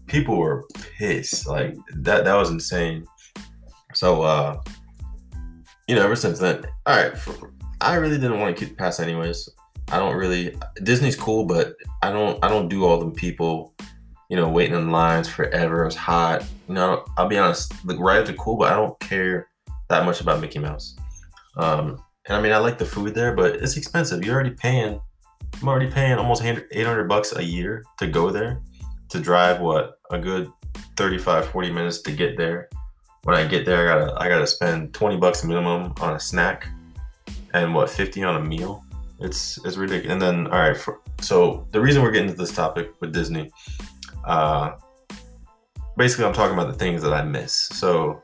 People 0.08 0.38
were 0.38 0.66
pissed. 0.98 1.48
Like 1.48 1.76
that. 1.96 2.26
That 2.26 2.36
was 2.36 2.50
insane. 2.50 3.06
So, 3.94 4.22
uh, 4.22 4.62
you 5.88 5.96
know, 5.96 6.04
ever 6.04 6.16
since 6.16 6.40
then, 6.40 6.66
all 6.86 6.98
right. 6.98 7.18
For, 7.18 7.54
I 7.82 7.96
really 7.96 8.18
didn't 8.18 8.40
want 8.40 8.56
to 8.56 8.66
keep 8.66 8.78
pass 8.78 9.00
anyways. 9.00 9.50
I 9.92 9.98
don't 9.98 10.16
really 10.16 10.56
Disney's 10.84 11.16
cool, 11.16 11.46
but 11.46 11.76
I 12.02 12.12
don't 12.12 12.44
I 12.44 12.48
don't 12.48 12.68
do 12.68 12.86
all 12.86 13.00
the 13.00 13.12
people, 13.12 13.74
you 14.30 14.36
know, 14.36 14.50
waiting 14.50 14.76
in 14.76 14.92
lines 14.92 15.28
forever. 15.28 15.86
It's 15.86 15.96
hot. 15.96 16.44
You 16.68 16.76
know, 16.76 17.06
I'll 17.18 17.28
be 17.28 17.38
honest, 17.38 17.74
the 17.88 17.98
rides 17.98 18.30
are 18.30 18.34
cool, 18.34 18.58
but 18.58 18.72
I 18.72 18.76
don't 18.76 19.00
care 19.00 19.48
that 19.90 20.06
much 20.06 20.22
about 20.22 20.42
Mickey 20.42 20.60
Mouse. 20.60 20.96
Um, 21.58 22.04
and 22.28 22.38
I 22.38 22.42
mean, 22.42 22.52
I 22.52 22.58
like 22.58 22.78
the 22.78 22.86
food 22.86 23.16
there, 23.16 23.34
but 23.36 23.56
it's 23.56 23.78
expensive. 23.78 24.24
You're 24.24 24.36
already 24.36 24.52
paying. 24.52 25.00
I'm 25.60 25.68
already 25.68 25.90
paying 25.90 26.14
almost 26.14 26.44
800 26.44 27.08
bucks 27.08 27.36
a 27.36 27.44
year 27.44 27.84
to 27.98 28.08
go 28.08 28.30
there, 28.30 28.62
to 29.10 29.20
drive 29.20 29.60
what 29.60 30.00
a 30.12 30.20
good 30.20 30.52
35, 30.96 31.50
40 31.50 31.72
minutes 31.72 32.02
to 32.04 32.12
get 32.12 32.38
there. 32.38 32.70
when 33.24 33.36
I 33.36 33.48
get 33.48 33.66
there, 33.66 33.92
I 33.92 33.98
gotta 33.98 34.22
I 34.22 34.30
gotta 34.30 34.48
spend 34.48 34.94
twenty 34.94 35.18
bucks 35.18 35.44
minimum 35.44 35.94
on 36.00 36.16
a 36.16 36.20
snack, 36.20 36.68
and 37.54 37.74
what 37.74 37.90
fifty 37.90 38.24
on 38.24 38.42
a 38.42 38.46
meal. 38.46 38.84
It's 39.20 39.64
it's 39.66 39.78
ridiculous. 39.78 40.14
And 40.14 40.22
then 40.22 40.48
all 40.48 40.60
right, 40.60 40.78
for, 40.78 41.02
so 41.22 41.68
the 41.72 41.82
reason 41.82 42.02
we're 42.02 42.12
getting 42.12 42.30
to 42.30 42.36
this 42.36 42.54
topic 42.54 42.92
with 43.02 43.14
Disney, 43.14 43.52
uh, 44.26 44.74
basically 45.98 46.26
I'm 46.26 46.34
talking 46.34 46.58
about 46.58 46.72
the 46.72 46.78
things 46.78 47.02
that 47.02 47.14
I 47.14 47.24
miss. 47.24 47.54
So 47.54 48.22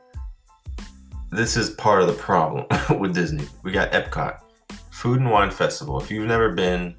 this 1.30 1.56
is 1.56 1.70
part 1.70 2.00
of 2.00 2.08
the 2.08 2.14
problem 2.14 2.66
with 3.00 3.14
Disney. 3.14 3.46
We 3.62 3.72
got 3.72 3.92
Epcot, 3.92 4.40
Food 4.90 5.20
and 5.20 5.30
Wine 5.30 5.50
Festival. 5.50 6.00
If 6.00 6.10
you've 6.10 6.26
never 6.26 6.52
been, 6.52 6.96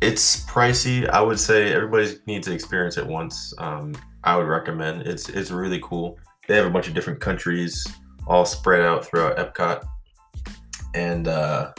it's 0.00 0.44
pricey. 0.44 1.08
I 1.08 1.20
would 1.20 1.40
say 1.40 1.72
everybody 1.72 2.16
needs 2.26 2.46
to 2.46 2.54
experience 2.54 2.96
it 2.96 3.06
once. 3.06 3.52
Um, 3.58 3.94
I 4.22 4.36
would 4.36 4.46
recommend. 4.46 5.02
It's 5.02 5.28
it's 5.28 5.50
really 5.50 5.80
cool. 5.82 6.18
They 6.46 6.56
have 6.56 6.66
a 6.66 6.70
bunch 6.70 6.88
of 6.88 6.94
different 6.94 7.20
countries 7.20 7.86
all 8.26 8.44
spread 8.44 8.82
out 8.82 9.04
throughout 9.04 9.36
Epcot, 9.36 9.86
and 10.94 11.28
uh, 11.28 11.72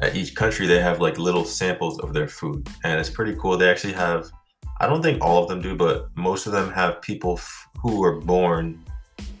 at 0.00 0.14
each 0.14 0.34
country 0.34 0.66
they 0.66 0.80
have 0.80 1.00
like 1.00 1.18
little 1.18 1.44
samples 1.44 1.98
of 2.00 2.12
their 2.12 2.28
food, 2.28 2.68
and 2.84 3.00
it's 3.00 3.10
pretty 3.10 3.34
cool. 3.36 3.56
They 3.56 3.70
actually 3.70 3.94
have. 3.94 4.30
I 4.78 4.86
don't 4.86 5.02
think 5.02 5.22
all 5.22 5.42
of 5.42 5.48
them 5.48 5.62
do, 5.62 5.74
but 5.74 6.08
most 6.16 6.46
of 6.46 6.52
them 6.52 6.70
have 6.70 7.00
people 7.00 7.34
f- 7.38 7.68
who 7.80 7.98
were 7.98 8.20
born 8.20 8.84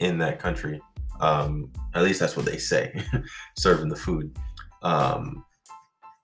in 0.00 0.16
that 0.18 0.38
country. 0.38 0.80
Um, 1.20 1.70
at 1.94 2.04
least 2.04 2.20
that's 2.20 2.36
what 2.36 2.46
they 2.46 2.56
say, 2.56 3.02
serving 3.56 3.88
the 3.88 3.96
food. 3.96 4.34
Um, 4.82 5.44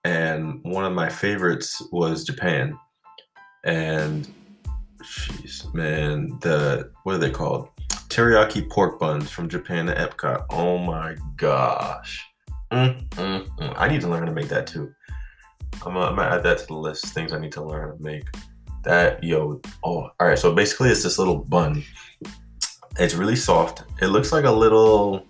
and 0.03 0.61
one 0.63 0.85
of 0.85 0.93
my 0.93 1.09
favorites 1.09 1.81
was 1.91 2.23
Japan. 2.23 2.77
And 3.63 4.27
jeez, 5.01 5.73
man, 5.73 6.37
the 6.41 6.91
what 7.03 7.15
are 7.15 7.19
they 7.19 7.29
called? 7.29 7.69
Teriyaki 8.13 8.69
pork 8.69 8.99
buns 8.99 9.29
from 9.29 9.49
Japan 9.49 9.87
to 9.87 9.95
Epcot. 9.95 10.45
Oh 10.49 10.77
my 10.77 11.15
gosh. 11.35 12.25
Mm, 12.71 13.07
mm, 13.09 13.47
mm. 13.57 13.73
I 13.75 13.87
need 13.87 14.01
to 14.01 14.07
learn 14.07 14.19
how 14.19 14.25
to 14.25 14.33
make 14.33 14.49
that 14.49 14.67
too. 14.67 14.93
I'm 15.85 15.93
gonna, 15.93 16.05
I'm 16.05 16.15
gonna 16.15 16.35
add 16.35 16.43
that 16.43 16.59
to 16.59 16.67
the 16.67 16.75
list. 16.75 17.07
Things 17.07 17.33
I 17.33 17.39
need 17.39 17.51
to 17.53 17.63
learn 17.63 17.89
how 17.89 17.95
to 17.95 18.01
make. 18.01 18.25
That 18.83 19.23
yo, 19.23 19.61
oh, 19.83 20.09
all 20.19 20.27
right. 20.27 20.37
So 20.37 20.53
basically, 20.53 20.89
it's 20.89 21.03
this 21.03 21.17
little 21.17 21.37
bun 21.37 21.83
it's 22.99 23.15
really 23.15 23.35
soft. 23.35 23.83
It 24.01 24.07
looks 24.07 24.31
like 24.31 24.45
a 24.45 24.51
little. 24.51 25.25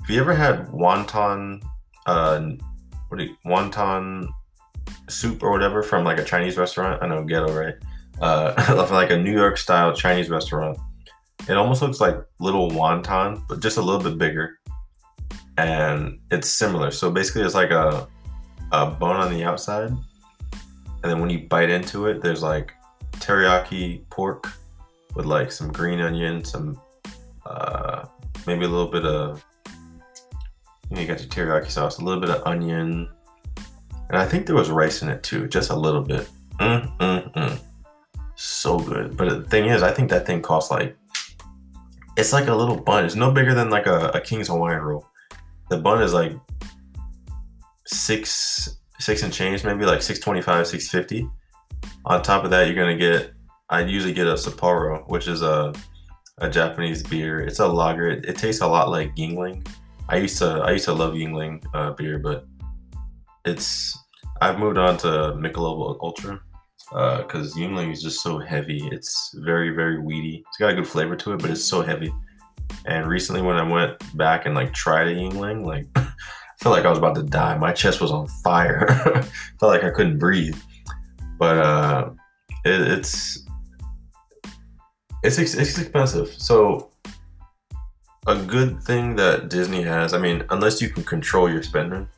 Have 0.00 0.10
you 0.10 0.20
ever 0.20 0.34
had 0.34 0.66
wonton, 0.68 1.62
uh, 2.06 2.40
what 3.08 3.18
do 3.18 3.24
you, 3.24 3.36
wonton 3.46 4.26
soup 5.08 5.42
or 5.42 5.52
whatever 5.52 5.82
from 5.82 6.04
like 6.04 6.18
a 6.18 6.24
Chinese 6.24 6.56
restaurant? 6.56 7.02
I 7.02 7.06
know 7.06 7.22
ghetto, 7.22 7.52
right? 7.52 7.74
Uh, 8.20 8.88
like 8.90 9.10
a 9.10 9.16
New 9.18 9.32
York 9.32 9.58
style 9.58 9.92
Chinese 9.94 10.28
restaurant. 10.28 10.76
It 11.48 11.56
almost 11.56 11.82
looks 11.82 12.00
like 12.00 12.16
little 12.38 12.70
wonton, 12.70 13.42
but 13.48 13.60
just 13.60 13.76
a 13.76 13.82
little 13.82 14.00
bit 14.00 14.18
bigger, 14.18 14.58
and 15.58 16.18
it's 16.30 16.48
similar. 16.48 16.90
So 16.90 17.10
basically, 17.10 17.42
it's 17.42 17.54
like 17.54 17.70
a 17.70 18.06
a 18.70 18.86
bone 18.86 19.16
on 19.16 19.32
the 19.32 19.44
outside, 19.44 19.90
and 19.90 21.02
then 21.02 21.20
when 21.20 21.30
you 21.30 21.46
bite 21.48 21.70
into 21.70 22.06
it, 22.06 22.22
there's 22.22 22.42
like 22.42 22.74
teriyaki 23.14 24.08
pork 24.10 24.52
with 25.14 25.26
like 25.26 25.52
some 25.52 25.70
green 25.72 26.00
onion, 26.00 26.44
some 26.44 26.80
uh, 27.44 28.04
maybe 28.46 28.64
a 28.64 28.68
little 28.68 28.90
bit 28.90 29.04
of 29.04 29.44
you, 30.90 30.96
know, 30.96 31.02
you 31.02 31.08
got 31.08 31.20
your 31.20 31.28
teriyaki 31.28 31.70
sauce, 31.70 31.98
a 31.98 32.04
little 32.04 32.20
bit 32.20 32.30
of 32.30 32.46
onion, 32.46 33.08
and 34.08 34.18
I 34.18 34.26
think 34.26 34.46
there 34.46 34.56
was 34.56 34.70
rice 34.70 35.02
in 35.02 35.08
it 35.08 35.22
too, 35.22 35.48
just 35.48 35.70
a 35.70 35.76
little 35.76 36.02
bit. 36.02 36.28
Mm, 36.60 36.96
mm, 36.98 37.32
mm. 37.32 37.60
So 38.36 38.78
good. 38.78 39.16
But 39.16 39.28
the 39.28 39.42
thing 39.42 39.66
is, 39.66 39.82
I 39.82 39.90
think 39.90 40.10
that 40.10 40.26
thing 40.26 40.42
costs 40.42 40.70
like 40.70 40.96
it's 42.16 42.32
like 42.32 42.48
a 42.48 42.54
little 42.54 42.76
bun. 42.76 43.04
It's 43.04 43.14
no 43.14 43.30
bigger 43.30 43.54
than 43.54 43.70
like 43.70 43.86
a, 43.86 44.08
a 44.14 44.20
King's 44.20 44.48
Hawaiian 44.48 44.80
roll. 44.80 45.06
The 45.70 45.78
bun 45.78 46.02
is 46.02 46.12
like 46.12 46.32
six 47.86 48.78
six 48.98 49.22
and 49.22 49.32
change, 49.32 49.64
maybe 49.64 49.84
like 49.84 50.00
625, 50.00 50.66
650. 50.66 51.28
On 52.04 52.22
top 52.22 52.44
of 52.44 52.50
that, 52.50 52.66
you're 52.66 52.76
gonna 52.76 52.96
get 52.96 53.32
I 53.68 53.80
usually 53.80 54.12
get 54.12 54.26
a 54.26 54.34
Sapporo, 54.34 55.08
which 55.08 55.28
is 55.28 55.42
a 55.42 55.72
a 56.38 56.50
Japanese 56.50 57.02
beer. 57.02 57.40
It's 57.40 57.60
a 57.60 57.66
lager. 57.66 58.08
It, 58.08 58.24
it, 58.26 58.36
tastes 58.36 58.62
a 58.62 58.66
lot 58.66 58.90
like 58.90 59.14
Yuengling. 59.16 59.66
I 60.08 60.16
used 60.16 60.38
to 60.38 60.46
I 60.46 60.72
used 60.72 60.84
to 60.86 60.92
love 60.92 61.14
Yuengling 61.14 61.64
uh, 61.74 61.92
beer, 61.92 62.18
but 62.18 62.46
it's 63.44 63.98
I've 64.40 64.58
moved 64.58 64.78
on 64.78 64.96
to 64.98 65.08
Michelob 65.38 65.98
Ultra 66.00 66.40
because 66.90 67.52
uh, 67.52 67.58
Yuengling 67.58 67.92
is 67.92 68.02
just 68.02 68.22
so 68.22 68.38
heavy. 68.38 68.88
It's 68.92 69.34
very 69.38 69.70
very 69.70 70.00
weedy. 70.00 70.44
It's 70.48 70.58
got 70.58 70.70
a 70.70 70.74
good 70.74 70.86
flavor 70.88 71.16
to 71.16 71.32
it, 71.32 71.40
but 71.40 71.50
it's 71.50 71.64
so 71.64 71.82
heavy. 71.82 72.12
And 72.86 73.06
recently, 73.06 73.42
when 73.42 73.56
I 73.56 73.68
went 73.68 74.16
back 74.16 74.46
and 74.46 74.54
like 74.54 74.72
tried 74.72 75.08
a 75.08 75.14
Yuengling, 75.14 75.64
like 75.64 75.86
I 75.96 76.12
felt 76.60 76.76
like 76.76 76.84
I 76.84 76.90
was 76.90 76.98
about 76.98 77.14
to 77.16 77.22
die. 77.22 77.56
My 77.58 77.72
chest 77.72 78.00
was 78.00 78.10
on 78.10 78.26
fire. 78.42 78.86
felt 79.60 79.72
like 79.72 79.84
I 79.84 79.90
couldn't 79.90 80.18
breathe. 80.18 80.56
But 81.38 81.58
uh, 81.58 82.10
it, 82.64 82.80
it's 82.80 83.46
it's 85.22 85.38
it's 85.38 85.78
expensive. 85.78 86.28
So 86.28 86.90
a 88.26 88.36
good 88.36 88.80
thing 88.80 89.16
that 89.16 89.48
Disney 89.48 89.82
has, 89.82 90.14
I 90.14 90.18
mean, 90.18 90.44
unless 90.50 90.80
you 90.80 90.88
can 90.88 91.02
control 91.04 91.50
your 91.50 91.62
spending, 91.62 92.08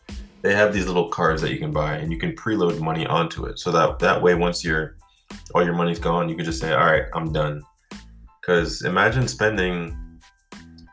they 0.45 0.55
have 0.55 0.75
these 0.75 0.87
little 0.87 1.09
cards 1.09 1.41
that 1.41 1.51
you 1.51 1.59
can 1.59 1.73
buy 1.73 1.95
and 1.95 2.13
you 2.13 2.19
can 2.19 2.33
preload 2.33 2.79
money 2.79 3.07
onto 3.07 3.47
it. 3.47 3.59
So 3.59 3.73
that 3.73 3.99
that 4.01 4.21
way 4.23 4.35
once 4.35 4.63
your 4.63 4.99
all 5.55 5.65
your 5.65 5.73
money's 5.73 5.99
gone, 5.99 6.29
you 6.29 6.37
can 6.37 6.45
just 6.45 6.61
say, 6.61 6.75
"All 6.75 6.85
right, 6.85 7.05
I'm 7.15 7.33
done." 7.33 7.63
Cuz 8.43 8.83
imagine 8.83 9.27
spending 9.27 9.97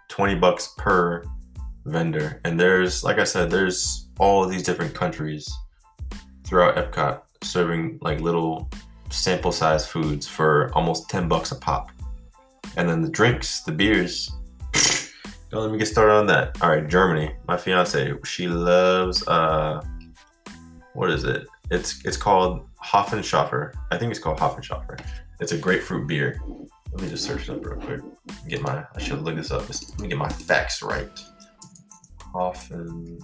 20 0.08 0.36
bucks 0.36 0.74
per 0.78 1.24
vendor 1.86 2.40
and 2.46 2.58
there's 2.58 3.04
like 3.04 3.20
I 3.20 3.26
said, 3.26 3.52
there's 3.52 4.08
all 4.20 4.48
these 4.48 4.64
different 4.64 4.94
countries 4.96 5.52
throughout 6.46 6.78
Epcot 6.78 7.22
serving 7.44 8.00
like 8.02 8.22
little 8.22 8.70
sample 9.10 9.52
size 9.52 9.86
foods 9.86 10.26
for 10.26 10.72
almost 10.74 11.10
10 11.10 11.28
bucks 11.28 11.52
a 11.52 11.56
pop. 11.56 11.92
And 12.78 12.88
then 12.88 13.02
the 13.02 13.10
drinks, 13.10 13.64
the 13.64 13.74
beers. 13.74 14.32
Don't 15.52 15.64
let 15.64 15.72
me 15.72 15.78
get 15.78 15.88
started 15.88 16.14
on 16.14 16.28
that. 16.28 16.62
All 16.62 16.70
right, 16.70 16.88
Germany. 16.88 17.36
My 17.46 17.58
fiance, 17.58 18.14
she 18.24 18.48
loves 18.48 19.28
uh, 19.28 19.82
what 20.94 21.10
is 21.10 21.26
it? 21.26 21.46
It's 21.70 22.04
it's 22.06 22.16
called 22.18 22.68
Hopfenschaffer. 22.84 23.74
I 23.92 23.98
think 23.98 24.12
it's 24.12 24.20
called 24.20 24.38
Hopfenschaffer. 24.38 25.04
It's 25.42 25.52
a 25.52 25.58
grapefruit 25.58 26.08
beer. 26.08 26.42
Let 26.94 27.02
me 27.02 27.10
just 27.10 27.26
search 27.26 27.50
it 27.50 27.56
up 27.56 27.66
real 27.66 27.80
quick. 27.80 28.02
Get 28.48 28.62
my 28.62 28.86
I 28.96 29.00
should 29.00 29.24
look 29.24 29.36
this 29.36 29.52
up. 29.52 29.68
Let 29.68 30.00
me 30.00 30.08
get 30.08 30.18
my 30.18 30.30
facts 30.30 30.82
right. 30.82 31.10
Hopfenschaffer. 32.34 33.22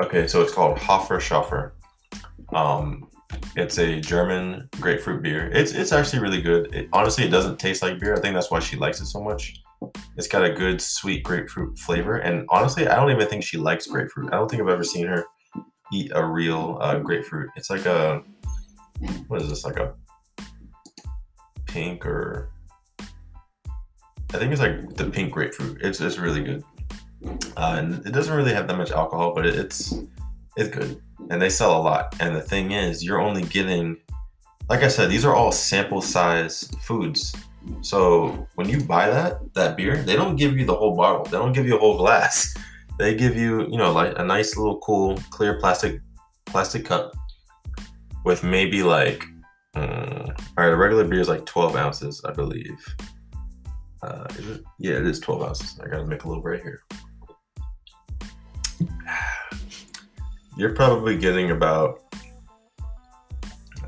Okay, 0.00 0.28
so 0.28 0.40
it's 0.42 0.52
called 0.52 0.78
Hopfenschaffer. 0.78 1.72
Um, 2.52 3.08
it's 3.56 3.78
a 3.78 4.00
German 4.00 4.68
grapefruit 4.80 5.22
beer. 5.22 5.50
It's 5.52 5.72
it's 5.72 5.92
actually 5.92 6.20
really 6.20 6.40
good. 6.40 6.72
It, 6.74 6.88
honestly, 6.92 7.24
it 7.24 7.30
doesn't 7.30 7.58
taste 7.58 7.82
like 7.82 7.98
beer. 7.98 8.14
I 8.14 8.20
think 8.20 8.34
that's 8.34 8.50
why 8.50 8.60
she 8.60 8.76
likes 8.76 9.00
it 9.00 9.06
so 9.06 9.20
much. 9.20 9.60
It's 10.16 10.28
got 10.28 10.44
a 10.44 10.52
good 10.52 10.80
sweet 10.80 11.24
grapefruit 11.24 11.78
flavor, 11.78 12.18
and 12.18 12.46
honestly, 12.48 12.86
I 12.86 12.94
don't 12.94 13.10
even 13.10 13.26
think 13.26 13.42
she 13.42 13.58
likes 13.58 13.86
grapefruit. 13.86 14.32
I 14.32 14.36
don't 14.36 14.48
think 14.48 14.62
I've 14.62 14.68
ever 14.68 14.84
seen 14.84 15.06
her 15.06 15.24
eat 15.92 16.12
a 16.14 16.24
real 16.24 16.78
uh, 16.80 16.98
grapefruit. 16.98 17.50
It's 17.56 17.70
like 17.70 17.86
a 17.86 18.22
what 19.26 19.42
is 19.42 19.48
this? 19.48 19.64
Like 19.64 19.78
a 19.78 19.94
pink 21.66 22.06
or 22.06 22.50
I 24.32 24.38
think 24.38 24.52
it's 24.52 24.60
like 24.60 24.94
the 24.94 25.10
pink 25.10 25.32
grapefruit. 25.32 25.78
It's 25.82 26.00
it's 26.00 26.18
really 26.18 26.42
good. 26.42 26.64
Uh, 27.24 27.76
and 27.78 28.06
it 28.06 28.12
doesn't 28.12 28.34
really 28.34 28.52
have 28.52 28.68
that 28.68 28.76
much 28.76 28.90
alcohol, 28.90 29.34
but 29.34 29.46
it's 29.46 29.94
it's 30.56 30.74
good, 30.74 31.00
and 31.30 31.40
they 31.40 31.50
sell 31.50 31.80
a 31.80 31.82
lot. 31.82 32.14
And 32.20 32.34
the 32.34 32.40
thing 32.40 32.72
is, 32.72 33.04
you're 33.04 33.20
only 33.20 33.42
getting, 33.42 33.96
like 34.68 34.82
I 34.82 34.88
said, 34.88 35.10
these 35.10 35.24
are 35.24 35.34
all 35.34 35.52
sample 35.52 36.00
size 36.00 36.68
foods. 36.82 37.34
So 37.80 38.46
when 38.54 38.68
you 38.68 38.80
buy 38.80 39.08
that 39.08 39.54
that 39.54 39.76
beer, 39.76 40.02
they 40.02 40.16
don't 40.16 40.36
give 40.36 40.56
you 40.56 40.64
the 40.64 40.74
whole 40.74 40.96
bottle. 40.96 41.24
They 41.24 41.38
don't 41.38 41.52
give 41.52 41.66
you 41.66 41.76
a 41.76 41.80
whole 41.80 41.96
glass. 41.96 42.54
They 42.98 43.14
give 43.14 43.36
you, 43.36 43.60
you 43.70 43.78
know, 43.78 43.92
like 43.92 44.18
a 44.18 44.24
nice 44.24 44.56
little 44.56 44.80
cool 44.80 45.16
clear 45.30 45.60
plastic 45.60 46.00
plastic 46.46 46.84
cup 46.84 47.12
with 48.24 48.42
maybe 48.42 48.82
like, 48.82 49.24
um, 49.76 50.34
all 50.56 50.64
right, 50.64 50.72
a 50.72 50.76
regular 50.76 51.04
beer 51.04 51.20
is 51.20 51.28
like 51.28 51.46
12 51.46 51.76
ounces, 51.76 52.24
I 52.24 52.32
believe. 52.32 52.96
Uh, 54.02 54.26
it? 54.36 54.64
Yeah, 54.80 54.94
it 54.94 55.06
is 55.06 55.20
12 55.20 55.42
ounces. 55.44 55.78
I 55.78 55.88
gotta 55.88 56.06
make 56.06 56.24
a 56.24 56.28
little 56.28 56.42
right 56.42 56.60
here. 56.60 56.82
You're 60.56 60.74
probably 60.74 61.16
getting 61.16 61.50
about, 61.52 62.02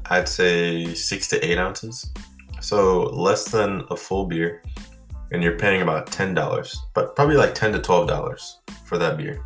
I'd 0.07 0.29
say, 0.29 0.95
six 0.95 1.29
to 1.29 1.45
eight 1.45 1.59
ounces. 1.59 2.11
So 2.61 3.05
less 3.05 3.47
than 3.51 3.85
a 3.91 3.97
full 3.97 4.27
beer, 4.27 4.63
and 5.33 5.43
you're 5.43 5.57
paying 5.57 5.83
about 5.83 6.09
ten 6.09 6.35
dollars, 6.35 6.79
but 6.95 7.17
probably 7.17 7.37
like 7.37 7.55
ten 7.55 7.73
to 7.73 7.81
twelve 7.81 8.07
dollars 8.07 8.61
for 8.85 8.99
that 8.99 9.17
beer. 9.17 9.45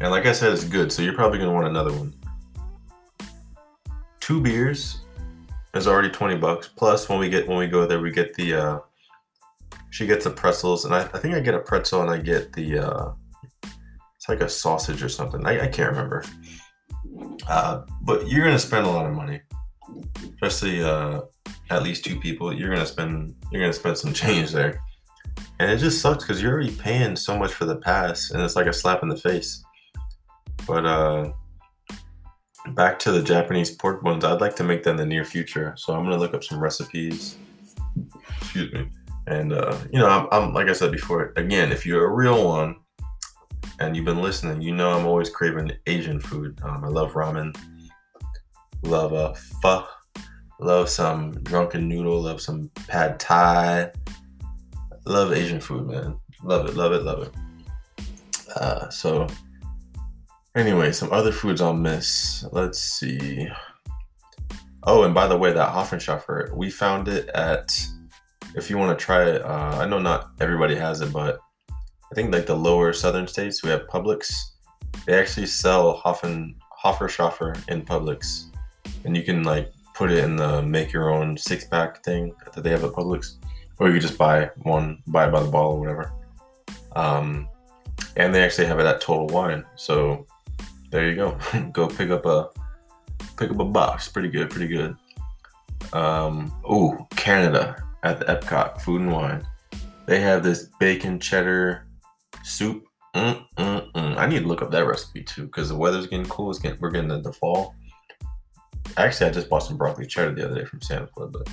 And 0.00 0.10
like 0.10 0.26
I 0.26 0.32
said, 0.32 0.52
it's 0.52 0.64
good. 0.64 0.90
So 0.90 1.02
you're 1.02 1.14
probably 1.14 1.38
gonna 1.38 1.52
want 1.52 1.66
another 1.66 1.92
one. 1.92 2.14
Two 4.20 4.40
beers 4.40 5.00
is 5.74 5.86
already 5.86 6.08
20 6.08 6.36
bucks. 6.36 6.68
Plus 6.68 7.08
when 7.08 7.18
we 7.18 7.28
get 7.28 7.46
when 7.46 7.58
we 7.58 7.66
go 7.66 7.86
there, 7.86 8.00
we 8.00 8.10
get 8.10 8.34
the 8.34 8.54
uh 8.54 8.78
she 9.90 10.06
gets 10.06 10.24
the 10.24 10.30
pretzels 10.30 10.84
and 10.84 10.94
I, 10.94 11.00
I 11.00 11.18
think 11.18 11.34
I 11.34 11.40
get 11.40 11.54
a 11.54 11.58
pretzel 11.58 12.02
and 12.02 12.10
I 12.10 12.18
get 12.18 12.52
the 12.52 12.78
uh 12.78 13.12
it's 14.20 14.28
like 14.28 14.42
a 14.42 14.48
sausage 14.50 15.02
or 15.02 15.08
something. 15.08 15.46
I, 15.46 15.62
I 15.62 15.66
can't 15.66 15.92
remember. 15.92 16.22
Uh, 17.48 17.84
but 18.02 18.28
you're 18.28 18.44
gonna 18.44 18.58
spend 18.58 18.84
a 18.84 18.90
lot 18.90 19.06
of 19.06 19.14
money. 19.14 19.40
Especially 20.34 20.82
uh 20.82 21.22
at 21.70 21.82
least 21.82 22.04
two 22.04 22.20
people, 22.20 22.52
you're 22.52 22.68
gonna 22.68 22.84
spend 22.84 23.34
you're 23.50 23.62
gonna 23.62 23.72
spend 23.72 23.96
some 23.96 24.12
change 24.24 24.50
there. 24.50 24.78
And 25.58 25.70
it 25.70 25.78
just 25.78 26.02
sucks 26.02 26.22
because 26.22 26.42
you're 26.42 26.52
already 26.52 26.76
paying 26.76 27.16
so 27.16 27.38
much 27.38 27.54
for 27.54 27.64
the 27.64 27.76
pass 27.76 28.30
and 28.30 28.42
it's 28.42 28.56
like 28.56 28.66
a 28.66 28.74
slap 28.74 29.02
in 29.02 29.08
the 29.08 29.16
face. 29.16 29.64
But 30.66 30.84
uh 30.84 31.32
back 32.74 32.98
to 32.98 33.12
the 33.12 33.22
Japanese 33.22 33.70
pork 33.70 34.02
buns, 34.04 34.22
I'd 34.22 34.42
like 34.42 34.54
to 34.56 34.64
make 34.64 34.82
that 34.82 34.90
in 34.90 34.96
the 34.96 35.06
near 35.06 35.24
future. 35.24 35.72
So 35.78 35.94
I'm 35.94 36.04
gonna 36.04 36.18
look 36.18 36.34
up 36.34 36.44
some 36.44 36.60
recipes. 36.60 37.38
Excuse 38.42 38.70
me. 38.70 38.86
And 39.28 39.54
uh, 39.54 39.78
you 39.90 39.98
know, 39.98 40.08
I'm, 40.08 40.28
I'm 40.30 40.52
like 40.52 40.68
I 40.68 40.74
said 40.74 40.92
before, 40.92 41.32
again, 41.36 41.72
if 41.72 41.86
you're 41.86 42.04
a 42.04 42.14
real 42.14 42.46
one 42.46 42.76
and 43.80 43.96
you've 43.96 44.04
been 44.04 44.22
listening, 44.22 44.62
you 44.62 44.74
know 44.74 44.92
I'm 44.92 45.06
always 45.06 45.30
craving 45.30 45.72
Asian 45.86 46.20
food. 46.20 46.60
Um, 46.62 46.84
I 46.84 46.88
love 46.88 47.12
ramen, 47.12 47.56
love 48.82 49.12
uh, 49.12 49.34
pho, 49.62 49.86
love 50.60 50.88
some 50.88 51.32
drunken 51.42 51.88
noodle, 51.88 52.22
love 52.22 52.40
some 52.40 52.70
pad 52.86 53.18
thai, 53.18 53.90
love 55.06 55.32
Asian 55.32 55.60
food, 55.60 55.86
man. 55.86 56.16
Love 56.42 56.66
it, 56.66 56.76
love 56.76 56.92
it, 56.92 57.02
love 57.02 57.22
it. 57.22 57.32
Uh, 58.56 58.88
so 58.88 59.26
Anyway, 60.56 60.90
some 60.90 61.12
other 61.12 61.30
foods 61.30 61.60
I'll 61.60 61.74
miss. 61.74 62.44
Let's 62.50 62.80
see. 62.80 63.46
Oh, 64.82 65.04
and 65.04 65.14
by 65.14 65.28
the 65.28 65.36
way, 65.36 65.52
that 65.52 65.72
Hofenschaffer, 65.72 66.54
we 66.56 66.70
found 66.70 67.06
it 67.08 67.28
at. 67.28 67.72
If 68.56 68.68
you 68.68 68.76
want 68.76 68.98
to 68.98 69.04
try 69.04 69.28
it, 69.28 69.42
uh, 69.42 69.78
I 69.80 69.86
know 69.86 70.00
not 70.00 70.30
everybody 70.40 70.74
has 70.74 71.02
it, 71.02 71.12
but 71.12 71.38
I 72.10 72.14
think 72.14 72.32
like 72.32 72.46
the 72.46 72.56
lower 72.56 72.92
southern 72.92 73.28
states, 73.28 73.62
we 73.62 73.70
have 73.70 73.86
Publix. 73.86 74.32
They 75.06 75.18
actually 75.18 75.46
sell 75.46 75.96
Hoffen 75.96 76.56
Hofferschaffer 76.82 77.68
in 77.68 77.82
Publix, 77.82 78.46
and 79.04 79.16
you 79.16 79.22
can 79.22 79.44
like 79.44 79.72
put 79.94 80.10
it 80.10 80.24
in 80.24 80.36
the 80.36 80.62
make 80.62 80.92
your 80.92 81.10
own 81.10 81.36
six 81.36 81.64
pack 81.64 82.02
thing 82.02 82.34
that 82.54 82.64
they 82.64 82.70
have 82.70 82.82
at 82.82 82.92
Publix, 82.92 83.34
or 83.78 83.86
you 83.86 83.94
could 83.94 84.02
just 84.02 84.18
buy 84.18 84.50
one, 84.62 85.02
buy 85.06 85.28
it 85.28 85.30
by 85.30 85.40
the 85.40 85.50
ball 85.50 85.74
or 85.74 85.80
whatever. 85.80 86.12
Um, 86.96 87.48
and 88.16 88.34
they 88.34 88.42
actually 88.42 88.66
have 88.66 88.80
it 88.80 88.86
at 88.86 89.00
Total 89.00 89.26
Wine, 89.28 89.64
so 89.76 90.26
there 90.90 91.08
you 91.08 91.14
go. 91.14 91.38
go 91.72 91.86
pick 91.86 92.10
up 92.10 92.26
a 92.26 92.48
pick 93.36 93.50
up 93.50 93.60
a 93.60 93.64
box. 93.64 94.08
Pretty 94.08 94.30
good, 94.30 94.50
pretty 94.50 94.68
good. 94.68 94.96
Um, 95.92 96.52
oh, 96.68 97.06
Canada 97.10 97.82
at 98.02 98.18
the 98.18 98.24
Epcot 98.24 98.80
Food 98.80 99.02
and 99.02 99.12
Wine. 99.12 99.46
They 100.06 100.20
have 100.20 100.42
this 100.42 100.70
bacon 100.80 101.20
cheddar 101.20 101.86
soup. 102.42 102.84
Mm, 103.14 103.44
mm, 103.56 103.92
mm. 103.92 104.16
I 104.16 104.26
need 104.26 104.42
to 104.42 104.48
look 104.48 104.62
up 104.62 104.70
that 104.70 104.86
recipe 104.86 105.22
too 105.22 105.46
because 105.46 105.68
the 105.68 105.76
weather's 105.76 106.06
getting 106.06 106.26
cool. 106.26 106.50
It's 106.50 106.58
getting, 106.58 106.78
we're 106.80 106.90
getting 106.90 107.10
into 107.10 107.22
the 107.22 107.32
fall. 107.32 107.74
Actually, 108.96 109.30
I 109.30 109.32
just 109.32 109.48
bought 109.48 109.60
some 109.60 109.76
broccoli 109.76 110.06
cheddar 110.06 110.34
the 110.34 110.46
other 110.46 110.60
day 110.60 110.64
from 110.64 110.80
Sam's 110.80 111.10
Club, 111.10 111.32
but 111.32 111.48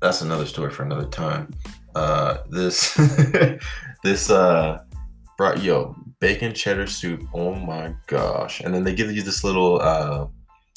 that's 0.00 0.22
another 0.22 0.46
story 0.46 0.70
for 0.70 0.82
another 0.82 1.06
time. 1.06 1.52
Uh, 1.94 2.38
this 2.50 2.94
this 4.04 4.30
uh, 4.30 4.78
brought 5.36 5.62
yo 5.62 5.96
bacon 6.20 6.54
cheddar 6.54 6.86
soup. 6.86 7.22
Oh 7.34 7.54
my 7.54 7.94
gosh! 8.06 8.60
And 8.60 8.74
then 8.74 8.84
they 8.84 8.94
give 8.94 9.10
you 9.10 9.22
this 9.22 9.44
little 9.44 9.80
uh, 9.80 10.26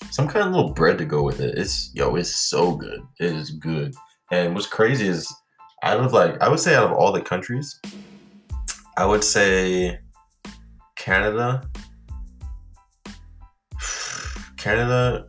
some 0.09 0.27
kind 0.27 0.47
of 0.47 0.53
little 0.53 0.73
bread 0.73 0.97
to 0.97 1.05
go 1.05 1.21
with 1.21 1.41
it. 1.41 1.57
It's 1.57 1.91
yo, 1.93 2.15
it's 2.15 2.35
so 2.35 2.75
good. 2.75 3.01
It 3.19 3.33
is 3.33 3.51
good. 3.51 3.93
And 4.31 4.55
what's 4.55 4.67
crazy 4.67 5.07
is 5.07 5.31
out 5.83 5.99
of 5.99 6.13
like 6.13 6.41
I 6.41 6.49
would 6.49 6.59
say 6.59 6.75
out 6.75 6.85
of 6.85 6.93
all 6.93 7.11
the 7.11 7.21
countries, 7.21 7.79
I 8.97 9.05
would 9.05 9.23
say 9.23 9.99
Canada, 10.95 11.67
Canada, 14.57 15.27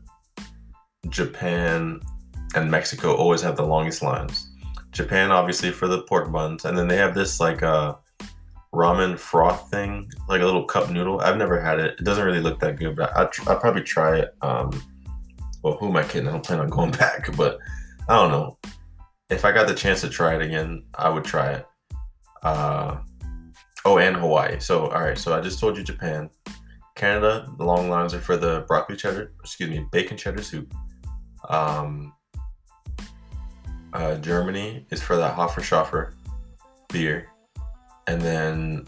Japan, 1.09 2.01
and 2.55 2.71
Mexico 2.71 3.15
always 3.15 3.41
have 3.43 3.57
the 3.57 3.67
longest 3.67 4.03
lines. 4.03 4.49
Japan 4.91 5.31
obviously 5.31 5.71
for 5.71 5.89
the 5.89 6.03
pork 6.03 6.31
buns, 6.31 6.65
and 6.65 6.77
then 6.77 6.89
they 6.89 6.97
have 6.97 7.15
this 7.15 7.41
like 7.41 7.63
uh 7.63 7.95
ramen 8.75 9.19
froth 9.19 9.71
thing, 9.71 10.11
like 10.29 10.41
a 10.41 10.45
little 10.45 10.65
cup 10.65 10.91
noodle. 10.91 11.21
I've 11.21 11.37
never 11.39 11.61
had 11.61 11.79
it. 11.79 11.99
It 11.99 12.05
doesn't 12.05 12.25
really 12.25 12.41
look 12.41 12.61
that 12.61 12.77
good, 12.77 12.97
but 12.97 13.17
I 13.17 13.29
I'll 13.47 13.59
probably 13.59 13.83
try 13.83 14.19
it. 14.19 14.35
Um, 14.43 14.71
well, 15.63 15.77
who 15.77 15.89
am 15.89 15.97
I 15.97 16.03
kidding? 16.03 16.29
I 16.29 16.33
don't 16.33 16.45
plan 16.45 16.61
on 16.61 16.69
going 16.69 16.91
back, 17.05 17.35
but 17.37 17.59
I 18.09 18.17
don't 18.17 18.31
know. 18.31 18.59
If 19.31 19.45
I 19.45 19.53
got 19.53 19.67
the 19.67 19.75
chance 19.75 20.01
to 20.03 20.09
try 20.09 20.35
it 20.35 20.43
again, 20.43 20.85
I 20.95 21.09
would 21.09 21.25
try 21.25 21.53
it. 21.53 21.67
Uh, 22.43 22.99
oh, 23.85 23.99
and 23.99 24.17
Hawaii. 24.17 24.59
So, 24.61 24.89
all 24.89 25.03
right. 25.03 25.19
So 25.19 25.35
I 25.37 25.41
just 25.41 25.59
told 25.59 25.77
you 25.77 25.83
Japan, 25.83 26.31
Canada. 26.95 27.49
The 27.59 27.65
long 27.65 27.89
lines 27.89 28.15
are 28.15 28.21
for 28.21 28.37
the 28.37 28.65
broccoli 28.69 28.97
cheddar. 28.97 29.33
Excuse 29.41 29.71
me, 29.71 29.87
bacon 29.91 30.17
cheddar 30.17 30.43
soup. 30.43 30.73
Um, 31.49 32.13
uh, 33.93 34.17
Germany 34.17 34.87
is 34.91 35.03
for 35.03 35.17
that 35.17 35.37
Hofferschaffer 35.37 36.15
beer 36.89 37.33
and 38.07 38.21
then 38.21 38.87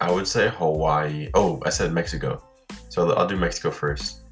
I 0.00 0.10
would 0.10 0.26
say 0.26 0.48
Hawaii. 0.48 1.30
Oh, 1.34 1.60
I 1.64 1.70
said 1.70 1.92
Mexico. 1.92 2.42
So 2.88 3.12
I'll 3.12 3.26
do 3.26 3.36
Mexico 3.36 3.70
first. 3.70 4.22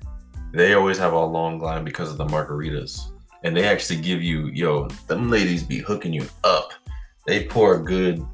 They 0.52 0.74
always 0.74 0.98
have 0.98 1.12
a 1.12 1.24
long 1.24 1.60
line 1.60 1.84
because 1.84 2.10
of 2.10 2.18
the 2.18 2.26
margaritas. 2.26 3.12
And 3.44 3.56
they 3.56 3.64
actually 3.64 4.00
give 4.00 4.22
you, 4.22 4.46
yo, 4.46 4.88
them 5.06 5.30
ladies 5.30 5.62
be 5.62 5.78
hooking 5.78 6.12
you 6.12 6.26
up. 6.44 6.72
They 7.26 7.44
pour 7.44 7.74
a 7.74 7.82
good, 7.82 8.24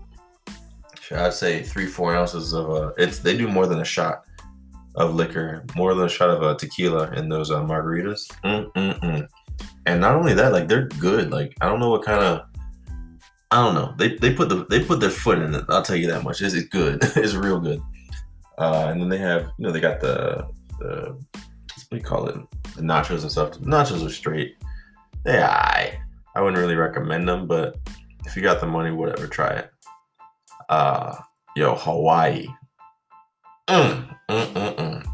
I'd 1.12 1.34
say 1.34 1.62
three, 1.62 1.86
four 1.86 2.14
ounces 2.14 2.52
of, 2.52 2.70
uh, 2.70 2.92
it's, 2.96 3.18
they 3.18 3.36
do 3.36 3.48
more 3.48 3.66
than 3.66 3.80
a 3.80 3.84
shot 3.84 4.24
of 4.94 5.14
liquor, 5.14 5.64
more 5.76 5.94
than 5.94 6.06
a 6.06 6.08
shot 6.08 6.30
of 6.30 6.42
uh, 6.42 6.54
tequila 6.54 7.12
in 7.12 7.28
those 7.28 7.50
uh, 7.50 7.62
margaritas. 7.62 8.30
Mm-mm-mm. 8.44 9.28
And 9.86 10.00
not 10.00 10.14
only 10.14 10.34
that, 10.34 10.52
like 10.52 10.68
they're 10.68 10.86
good. 10.86 11.30
Like, 11.30 11.56
I 11.60 11.68
don't 11.68 11.80
know 11.80 11.90
what 11.90 12.04
kind 12.04 12.20
of, 12.20 12.46
I 13.50 13.62
don't 13.62 13.74
know. 13.74 13.94
They 13.98 14.16
they 14.16 14.34
put 14.34 14.48
the 14.48 14.66
they 14.68 14.82
put 14.82 14.98
their 14.98 15.10
foot 15.10 15.38
in 15.38 15.54
it. 15.54 15.64
I'll 15.68 15.82
tell 15.82 15.94
you 15.94 16.08
that 16.08 16.24
much. 16.24 16.42
It's, 16.42 16.54
it's 16.54 16.68
good. 16.68 16.98
it's 17.16 17.34
real 17.34 17.60
good. 17.60 17.80
Uh, 18.58 18.88
and 18.88 19.00
then 19.00 19.08
they 19.08 19.18
have 19.18 19.42
you 19.58 19.66
know 19.66 19.70
they 19.70 19.78
got 19.78 20.00
the 20.00 20.48
the 20.80 21.12
what 21.12 21.90
do 21.90 21.96
you 21.96 22.02
call 22.02 22.26
it 22.28 22.34
the 22.74 22.82
nachos 22.82 23.22
and 23.22 23.30
stuff. 23.30 23.52
Nachos 23.58 24.04
are 24.04 24.10
straight. 24.10 24.56
Yeah, 25.24 25.50
I 25.50 25.98
I 26.34 26.40
wouldn't 26.40 26.58
really 26.58 26.74
recommend 26.74 27.28
them, 27.28 27.46
but 27.46 27.76
if 28.26 28.34
you 28.34 28.42
got 28.42 28.60
the 28.60 28.66
money, 28.66 28.90
whatever, 28.90 29.28
try 29.28 29.50
it. 29.50 29.70
Uh, 30.68 31.16
yo, 31.57 31.74
Hawaii. 31.74 32.46
Mm, 33.68 34.09
mm, 34.29 34.53
mm, 34.53 34.77
mm. 34.77 35.07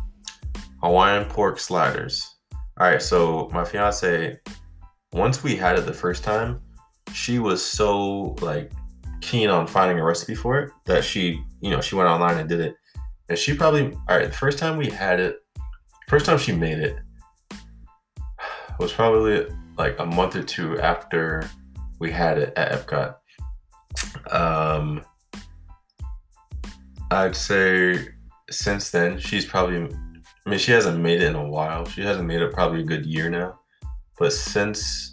Hawaiian 0.83 1.27
pork 1.27 1.59
sliders. 1.59 2.37
All 2.79 2.89
right, 2.89 3.03
so 3.03 3.51
my 3.53 3.65
fiance, 3.65 4.39
once 5.13 5.43
we 5.43 5.55
had 5.57 5.79
it 5.79 5.87
the 5.87 5.93
first 5.93 6.25
time, 6.25 6.61
she 7.13 7.39
was 7.39 7.65
so 7.65 8.37
like 8.41 8.73
keen 9.21 9.51
on 9.51 9.67
finding 9.67 9.99
a 9.99 10.05
recipe 10.05 10.35
for 10.35 10.59
it 10.61 10.73
that 10.87 11.05
she, 11.05 11.43
you 11.61 11.71
know, 11.71 11.81
she 11.81 11.95
went 11.95 12.09
online 12.09 12.39
and 12.39 12.49
did 12.49 12.61
it. 12.61 12.75
And 13.29 13.39
she 13.39 13.55
probably, 13.55 13.93
all 14.09 14.17
right, 14.17 14.27
the 14.27 14.37
first 14.37 14.59
time 14.59 14.77
we 14.77 14.89
had 14.89 15.21
it, 15.21 15.37
first 16.09 16.27
time 16.27 16.39
she 16.39 16.53
made 16.53 16.79
it 16.79 16.97
was 18.81 18.93
probably 18.93 19.47
like 19.77 19.99
a 19.99 20.07
month 20.07 20.37
or 20.37 20.43
two 20.43 20.79
after 20.81 21.49
we 21.99 22.11
had 22.11 22.39
it 22.39 22.53
at 22.57 22.87
Epcot. 22.87 23.15
Um, 24.33 25.05
I'd 27.11 27.35
say 27.35 28.09
since 28.51 28.91
then, 28.91 29.19
she's 29.19 29.45
probably, 29.45 29.77
I 30.47 30.51
mean, 30.51 30.59
she 30.59 30.73
hasn't 30.73 31.01
made 31.01 31.23
it 31.23 31.27
in 31.27 31.35
a 31.35 31.45
while. 31.45 31.85
She 31.87 32.03
hasn't 32.03 32.27
made 32.27 32.41
it 32.41 32.53
probably 32.53 32.81
a 32.81 32.85
good 32.85 33.07
year 33.07 33.31
now. 33.31 33.59
But 34.19 34.33
since 34.33 35.13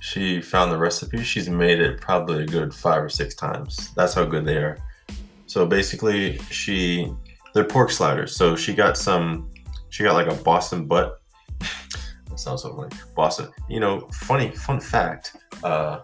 she 0.00 0.40
found 0.40 0.72
the 0.72 0.78
recipe, 0.78 1.22
she's 1.22 1.48
made 1.48 1.80
it 1.80 2.00
probably 2.00 2.44
a 2.44 2.46
good 2.46 2.72
five 2.72 3.02
or 3.02 3.08
six 3.08 3.34
times. 3.34 3.92
That's 3.94 4.14
how 4.14 4.24
good 4.24 4.44
they 4.44 4.56
are. 4.56 4.78
So 5.46 5.66
basically, 5.66 6.38
she 6.50 7.12
they're 7.54 7.64
pork 7.64 7.90
sliders. 7.90 8.34
So 8.36 8.54
she 8.56 8.72
got 8.72 8.96
some, 8.96 9.50
she 9.88 10.04
got 10.04 10.14
like 10.14 10.28
a 10.28 10.42
Boston 10.42 10.86
butt. 10.86 11.20
that 11.58 12.38
sounds 12.38 12.62
so 12.62 12.74
funny. 12.74 12.96
Boston. 13.14 13.48
You 13.68 13.80
know, 13.80 14.08
funny 14.12 14.50
fun 14.52 14.80
fact. 14.80 15.36
Uh, 15.64 16.00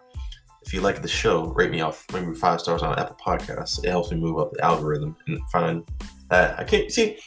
if 0.66 0.74
you 0.74 0.80
like 0.80 1.00
the 1.00 1.08
show, 1.08 1.46
rate 1.46 1.70
me 1.70 1.80
off 1.80 2.04
maybe 2.12 2.34
five 2.34 2.60
stars 2.60 2.82
on 2.82 2.98
Apple 2.98 3.16
Podcasts. 3.24 3.84
It 3.84 3.88
helps 3.88 4.10
me 4.10 4.16
move 4.16 4.38
up 4.38 4.52
the 4.52 4.64
algorithm 4.64 5.16
and 5.28 5.38
find 5.50 5.84
that 6.28 6.58
I 6.58 6.64
can't 6.64 6.90
see. 6.90 7.18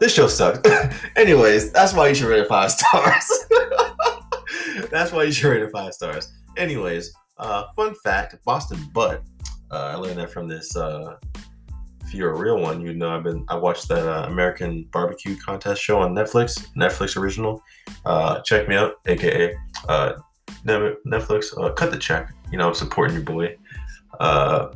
This 0.00 0.14
show 0.14 0.26
sucks. 0.26 0.68
Anyways, 1.16 1.72
that's 1.72 1.92
why 1.92 2.08
you 2.08 2.14
should 2.14 2.28
rate 2.28 2.40
it 2.40 2.48
five 2.48 2.70
stars. 2.72 3.46
That's 4.90 5.10
why 5.10 5.24
you 5.24 5.32
should 5.32 5.48
rate 5.48 5.62
it 5.62 5.70
five 5.72 5.94
stars. 5.94 6.32
Anyways, 6.58 7.12
uh, 7.38 7.64
fun 7.74 7.94
fact: 8.04 8.36
Boston 8.44 8.78
butt. 8.92 9.22
Uh, 9.70 9.92
I 9.92 9.94
learned 9.96 10.18
that 10.18 10.30
from 10.30 10.48
this 10.48 10.76
uh, 10.76 11.16
you're 12.12 12.32
a 12.32 12.38
real 12.38 12.58
one, 12.58 12.80
you 12.80 12.94
know 12.94 13.14
I've 13.14 13.24
been 13.24 13.44
I 13.48 13.56
watched 13.56 13.88
that 13.88 14.08
uh, 14.08 14.26
American 14.26 14.84
Barbecue 14.92 15.36
Contest 15.36 15.82
show 15.82 16.00
on 16.00 16.14
Netflix, 16.14 16.68
Netflix 16.76 17.16
original. 17.16 17.62
Uh, 18.04 18.40
check 18.42 18.68
me 18.68 18.76
out, 18.76 18.94
aka 19.06 19.54
uh, 19.88 20.14
Netflix. 20.66 21.56
Uh, 21.56 21.72
cut 21.72 21.90
the 21.90 21.98
check. 21.98 22.32
You 22.50 22.58
know, 22.58 22.68
I'm 22.68 22.74
supporting 22.74 23.14
your 23.14 23.24
boy. 23.24 23.56
Uh, 24.20 24.68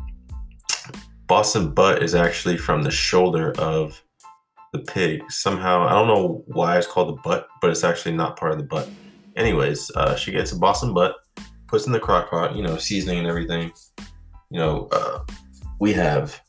Boston 1.27 1.73
butt 1.73 2.03
is 2.03 2.15
actually 2.15 2.57
from 2.57 2.83
the 2.83 2.91
shoulder 2.91 3.53
of 3.59 4.03
the 4.73 4.81
pig. 4.81 5.23
Somehow, 5.31 5.87
I 5.87 5.93
don't 5.93 6.09
know 6.09 6.43
why 6.47 6.77
it's 6.77 6.87
called 6.87 7.09
the 7.09 7.21
butt, 7.23 7.49
but 7.61 7.71
it's 7.71 7.85
actually 7.85 8.17
not 8.17 8.37
part 8.37 8.53
of 8.53 8.59
the 8.59 8.65
butt. 8.65 8.89
Anyways, 9.37 9.91
uh, 9.93 10.17
she 10.17 10.33
gets 10.33 10.53
a 10.53 10.59
Boston 10.59 10.93
butt, 10.93 11.15
puts 11.69 11.87
in 11.87 11.93
the 11.93 12.01
crock 12.01 12.31
pot, 12.31 12.57
you 12.57 12.63
know, 12.63 12.77
seasoning 12.77 13.19
and 13.19 13.29
everything. 13.29 13.73
You 14.51 14.59
know, 14.59 14.89
uh, 14.91 15.21
we 15.79 15.93
have 15.93 16.41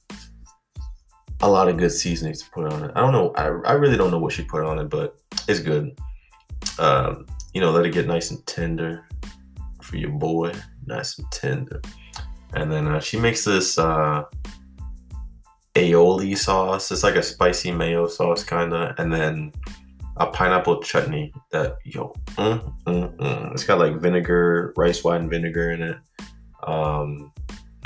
a 1.42 1.50
lot 1.50 1.68
of 1.68 1.78
good 1.78 1.92
seasonings 1.92 2.42
to 2.42 2.50
put 2.52 2.72
on 2.72 2.84
it. 2.84 2.92
I 2.96 3.00
don't 3.02 3.14
know. 3.14 3.32
I, 3.36 3.46
I 3.70 3.74
really 3.74 3.98
don't 3.98 4.12
know 4.12 4.20
what 4.20 4.34
she 4.34 4.44
put 4.44 4.64
on 4.64 4.80
it, 4.80 4.90
but 4.90 5.18
it's 5.48 5.60
good. 5.60 5.98
Um, 6.80 7.26
you 7.54 7.62
know, 7.62 7.72
let 7.72 7.86
it 7.86 7.94
get 7.94 8.08
nice 8.08 8.32
and 8.32 8.46
tender 8.46 9.06
for 9.92 9.98
your 9.98 10.12
boy, 10.12 10.54
nice 10.86 11.20
and 11.20 11.30
tender. 11.32 11.82
And 12.54 12.72
then 12.72 12.88
uh, 12.88 13.02
she 13.02 13.20
makes 13.20 13.44
this 13.44 13.78
uh, 13.78 14.24
aioli 15.76 16.38
sauce. 16.38 16.92
It's 16.92 17.04
like 17.04 17.16
a 17.16 17.24
spicy 17.24 17.72
mayo 17.72 18.08
sauce, 18.08 18.44
kind 18.44 18.74
of, 18.74 18.98
and 18.98 19.12
then 19.12 19.52
a 20.18 20.28
pineapple 20.28 20.82
chutney 20.82 21.34
that 21.52 21.76
yo, 21.84 22.14
mm, 22.36 22.74
mm, 22.86 23.16
mm. 23.18 23.54
it's 23.54 23.66
got 23.66 23.80
like 23.80 23.98
vinegar, 23.98 24.74
rice 24.78 25.04
wine 25.04 25.30
vinegar 25.30 25.72
in 25.72 25.82
it. 25.82 25.98
Um, 26.66 27.32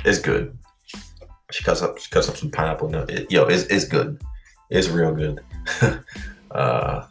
it's 0.03 0.19
good. 0.19 0.57
She 1.51 1.63
cuts 1.63 1.81
up, 1.81 1.97
she 1.97 2.09
cuts 2.11 2.29
up 2.29 2.37
some 2.37 2.51
pineapple. 2.51 2.89
No, 2.89 3.05
it, 3.09 3.31
yo, 3.31 3.45
it's, 3.45 3.63
it's 3.63 3.85
good. 3.85 4.21
It's 4.69 4.89
real 4.89 5.13
good. 5.13 5.41
uh, 6.51 7.05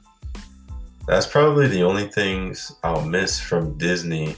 that's 1.07 1.27
probably 1.27 1.67
the 1.67 1.83
only 1.83 2.07
things 2.07 2.75
I'll 2.85 3.05
miss 3.05 3.41
from 3.41 3.77
Disney. 3.77 4.37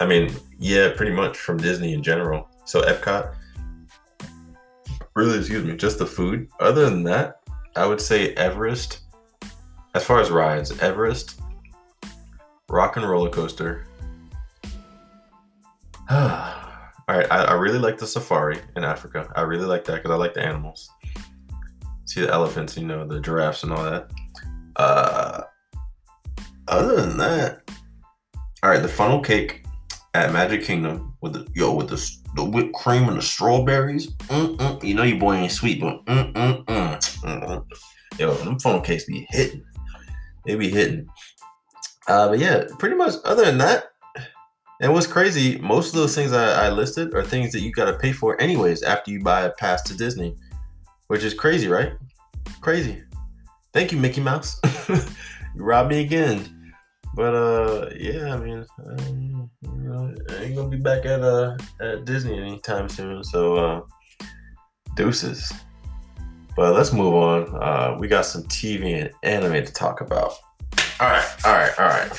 I 0.00 0.06
mean, 0.06 0.34
yeah, 0.58 0.92
pretty 0.94 1.12
much 1.12 1.38
from 1.38 1.56
Disney 1.56 1.94
in 1.94 2.02
general. 2.02 2.48
So 2.64 2.82
Epcot, 2.82 3.34
really, 5.14 5.38
excuse 5.38 5.64
me, 5.64 5.76
just 5.76 5.98
the 5.98 6.06
food. 6.06 6.48
Other 6.60 6.90
than 6.90 7.02
that, 7.04 7.40
I 7.74 7.86
would 7.86 8.00
say 8.00 8.34
Everest. 8.34 9.00
As 9.94 10.04
far 10.04 10.20
as 10.20 10.30
rides, 10.30 10.78
Everest, 10.80 11.40
Rock 12.68 12.96
and 12.96 13.08
Roller 13.08 13.30
Coaster. 13.30 13.86
All 16.10 17.16
right, 17.16 17.26
I, 17.30 17.44
I, 17.44 17.52
really 17.54 17.78
like 17.78 17.98
the 17.98 18.06
safari 18.06 18.58
in 18.76 18.84
Africa. 18.84 19.32
I 19.36 19.42
really 19.42 19.64
like 19.64 19.84
that 19.84 20.02
because 20.02 20.10
I 20.10 20.16
like 20.16 20.34
the 20.34 20.44
animals. 20.44 20.90
See 22.04 22.20
the 22.20 22.32
elephants, 22.32 22.76
you 22.76 22.86
know, 22.86 23.06
the 23.06 23.20
giraffes 23.20 23.62
and 23.62 23.72
all 23.72 23.84
that. 23.84 24.10
Uh, 24.76 25.42
other 26.68 26.96
than 26.96 27.16
that, 27.18 27.70
all 28.62 28.70
right, 28.70 28.82
the 28.82 28.88
funnel 28.88 29.20
cake 29.20 29.65
at 30.16 30.32
Magic 30.32 30.64
Kingdom 30.64 31.14
with 31.20 31.34
the 31.34 31.46
yo 31.54 31.74
with 31.74 31.88
the 31.88 32.10
the 32.34 32.44
whipped 32.44 32.74
cream 32.74 33.08
and 33.08 33.16
the 33.16 33.22
strawberries. 33.22 34.10
Mm-mm. 34.28 34.82
You 34.82 34.94
know 34.94 35.02
your 35.02 35.18
boy 35.18 35.34
ain't 35.34 35.52
sweet, 35.52 35.80
but 35.80 36.04
mm-mm-mm. 36.06 36.64
Mm-mm. 36.64 37.64
yo, 38.18 38.34
them 38.34 38.58
funnel 38.58 38.80
cakes 38.80 39.04
be 39.04 39.26
hitting. 39.30 39.62
They 40.44 40.54
be 40.54 40.70
hitting. 40.70 41.08
Uh, 42.08 42.28
but 42.28 42.38
yeah, 42.38 42.64
pretty 42.78 42.96
much. 42.96 43.14
Other 43.24 43.44
than 43.44 43.58
that, 43.58 43.84
and 44.80 44.92
what's 44.92 45.06
crazy, 45.06 45.58
most 45.58 45.88
of 45.88 45.94
those 45.94 46.14
things 46.14 46.32
I, 46.32 46.66
I 46.66 46.70
listed 46.70 47.14
are 47.14 47.22
things 47.22 47.52
that 47.52 47.60
you 47.60 47.72
got 47.72 47.86
to 47.86 47.98
pay 47.98 48.12
for 48.12 48.40
anyways 48.40 48.82
after 48.82 49.10
you 49.10 49.22
buy 49.22 49.42
a 49.42 49.50
pass 49.50 49.82
to 49.82 49.96
Disney, 49.96 50.36
which 51.08 51.24
is 51.24 51.34
crazy, 51.34 51.68
right? 51.68 51.92
Crazy. 52.60 53.02
Thank 53.72 53.92
you, 53.92 53.98
Mickey 53.98 54.20
Mouse. 54.20 54.60
you 54.88 55.02
robbed 55.56 55.90
me 55.90 56.00
again. 56.00 56.55
But 57.16 57.34
uh, 57.34 57.90
yeah, 57.98 58.34
I 58.34 58.36
mean, 58.36 58.66
um, 58.86 59.50
you 59.62 59.88
know, 59.88 60.14
I 60.28 60.42
ain't 60.44 60.54
gonna 60.54 60.68
be 60.68 60.76
back 60.76 61.06
at 61.06 61.22
uh 61.22 61.56
at 61.80 62.04
Disney 62.04 62.38
anytime 62.38 62.90
soon. 62.90 63.24
So 63.24 63.56
uh, 63.56 63.80
deuces. 64.96 65.50
But 66.54 66.74
let's 66.74 66.92
move 66.92 67.14
on. 67.14 67.62
Uh, 67.62 67.96
we 67.98 68.06
got 68.06 68.26
some 68.26 68.42
TV 68.44 69.00
and 69.00 69.10
anime 69.22 69.64
to 69.64 69.72
talk 69.72 70.02
about. 70.02 70.34
All 71.00 71.08
right, 71.08 71.26
all 71.46 71.52
right, 71.54 71.78
all 71.78 71.86
right. 71.86 72.12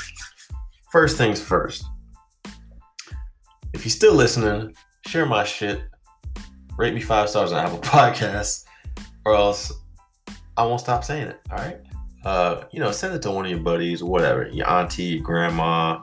First 0.92 1.16
things 1.18 1.40
first. 1.40 1.86
If 3.74 3.86
you're 3.86 3.92
still 3.92 4.16
listening, 4.16 4.76
share 5.06 5.28
my 5.28 5.44
shit. 5.44 5.82
Rate 6.76 6.96
me 6.96 7.02
five 7.02 7.30
stars 7.30 7.52
on 7.52 7.64
Apple 7.64 7.80
Podcasts, 7.82 8.64
or 9.26 9.36
else 9.36 9.72
I 10.56 10.66
won't 10.66 10.82
stop 10.82 11.04
saying 11.04 11.28
it. 11.28 11.40
All 11.52 11.58
right 11.58 11.87
uh, 12.28 12.66
you 12.72 12.82
know, 12.82 12.92
send 12.92 13.16
it 13.16 13.22
to 13.22 13.32
one 13.32 13.46
of 13.46 13.52
your 13.52 13.62
buddies, 13.62 14.04
whatever, 14.04 14.50
your 14.50 14.70
auntie, 14.70 15.04
your 15.04 15.24
grandma, 15.24 15.98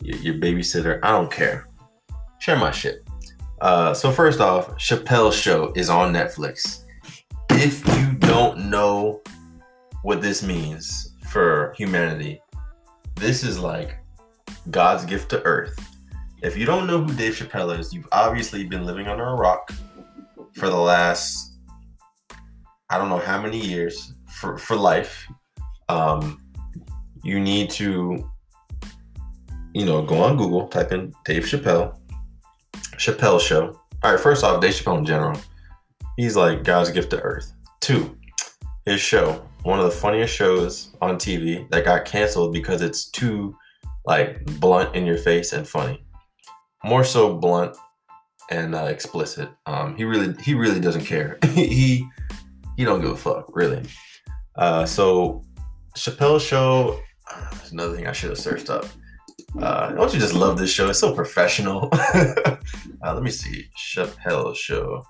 your, 0.00 0.16
your 0.16 0.34
babysitter. 0.36 0.98
I 1.02 1.10
don't 1.10 1.30
care. 1.30 1.68
Share 2.38 2.56
my 2.56 2.70
shit. 2.70 3.06
Uh, 3.60 3.92
so 3.92 4.10
first 4.10 4.40
off, 4.40 4.70
Chappelle's 4.78 5.36
show 5.36 5.70
is 5.76 5.90
on 5.90 6.14
Netflix. 6.14 6.84
If 7.50 7.86
you 7.86 8.12
don't 8.14 8.70
know 8.70 9.20
what 10.02 10.22
this 10.22 10.42
means 10.42 11.12
for 11.28 11.74
humanity, 11.76 12.40
this 13.16 13.44
is 13.44 13.58
like 13.58 13.98
God's 14.70 15.04
gift 15.04 15.28
to 15.28 15.42
Earth. 15.42 15.78
If 16.40 16.56
you 16.56 16.64
don't 16.64 16.86
know 16.86 17.04
who 17.04 17.12
Dave 17.12 17.34
Chappelle 17.34 17.78
is, 17.78 17.92
you've 17.92 18.08
obviously 18.12 18.64
been 18.64 18.86
living 18.86 19.08
under 19.08 19.24
a 19.24 19.34
rock 19.34 19.70
for 20.54 20.70
the 20.70 20.78
last 20.78 21.58
I 22.88 22.96
don't 22.96 23.10
know 23.10 23.18
how 23.18 23.42
many 23.42 23.60
years 23.60 24.14
for, 24.26 24.56
for 24.56 24.74
life 24.74 25.28
um, 25.90 26.38
you 27.24 27.40
need 27.40 27.68
to, 27.70 28.30
you 29.74 29.84
know, 29.84 30.02
go 30.02 30.22
on 30.22 30.36
Google, 30.36 30.68
type 30.68 30.92
in 30.92 31.12
Dave 31.24 31.44
Chappelle, 31.44 31.98
Chappelle 32.96 33.40
Show. 33.40 33.78
All 34.02 34.12
right, 34.12 34.20
first 34.20 34.44
off, 34.44 34.60
Dave 34.60 34.74
Chappelle 34.74 34.98
in 34.98 35.04
general, 35.04 35.38
he's 36.16 36.36
like 36.36 36.64
God's 36.64 36.90
gift 36.90 37.10
to 37.10 37.20
earth. 37.20 37.52
Two, 37.80 38.16
his 38.86 39.00
show, 39.00 39.44
one 39.62 39.78
of 39.78 39.84
the 39.84 39.90
funniest 39.90 40.34
shows 40.34 40.94
on 41.00 41.16
TV 41.16 41.68
that 41.70 41.84
got 41.84 42.04
canceled 42.04 42.52
because 42.52 42.82
it's 42.82 43.10
too 43.10 43.56
like 44.06 44.44
blunt 44.60 44.94
in 44.94 45.04
your 45.04 45.18
face 45.18 45.52
and 45.52 45.66
funny. 45.66 46.04
More 46.84 47.04
so 47.04 47.36
blunt 47.36 47.76
and 48.50 48.74
uh, 48.74 48.84
explicit. 48.84 49.50
Um, 49.66 49.96
he 49.96 50.04
really 50.04 50.34
he 50.42 50.54
really 50.54 50.80
doesn't 50.80 51.04
care. 51.04 51.38
he 51.54 52.06
he 52.76 52.84
don't 52.84 53.00
give 53.00 53.10
a 53.10 53.16
fuck 53.16 53.54
really. 53.54 53.82
Uh, 54.56 54.86
so 54.86 55.42
Chappelle 55.96 56.40
Show. 56.40 57.00
Uh, 57.30 57.50
there's 57.52 57.72
another 57.72 57.96
thing 57.96 58.06
I 58.06 58.12
should 58.12 58.30
have 58.30 58.38
searched 58.38 58.70
up. 58.70 58.86
Uh, 59.60 59.90
don't 59.92 60.12
you 60.12 60.20
just 60.20 60.34
love 60.34 60.56
this 60.58 60.70
show? 60.70 60.88
It's 60.88 61.00
so 61.00 61.14
professional. 61.14 61.88
uh, 62.14 62.56
let 63.02 63.22
me 63.22 63.30
see. 63.30 63.66
Chappelle 63.76 64.54
Show. 64.54 65.04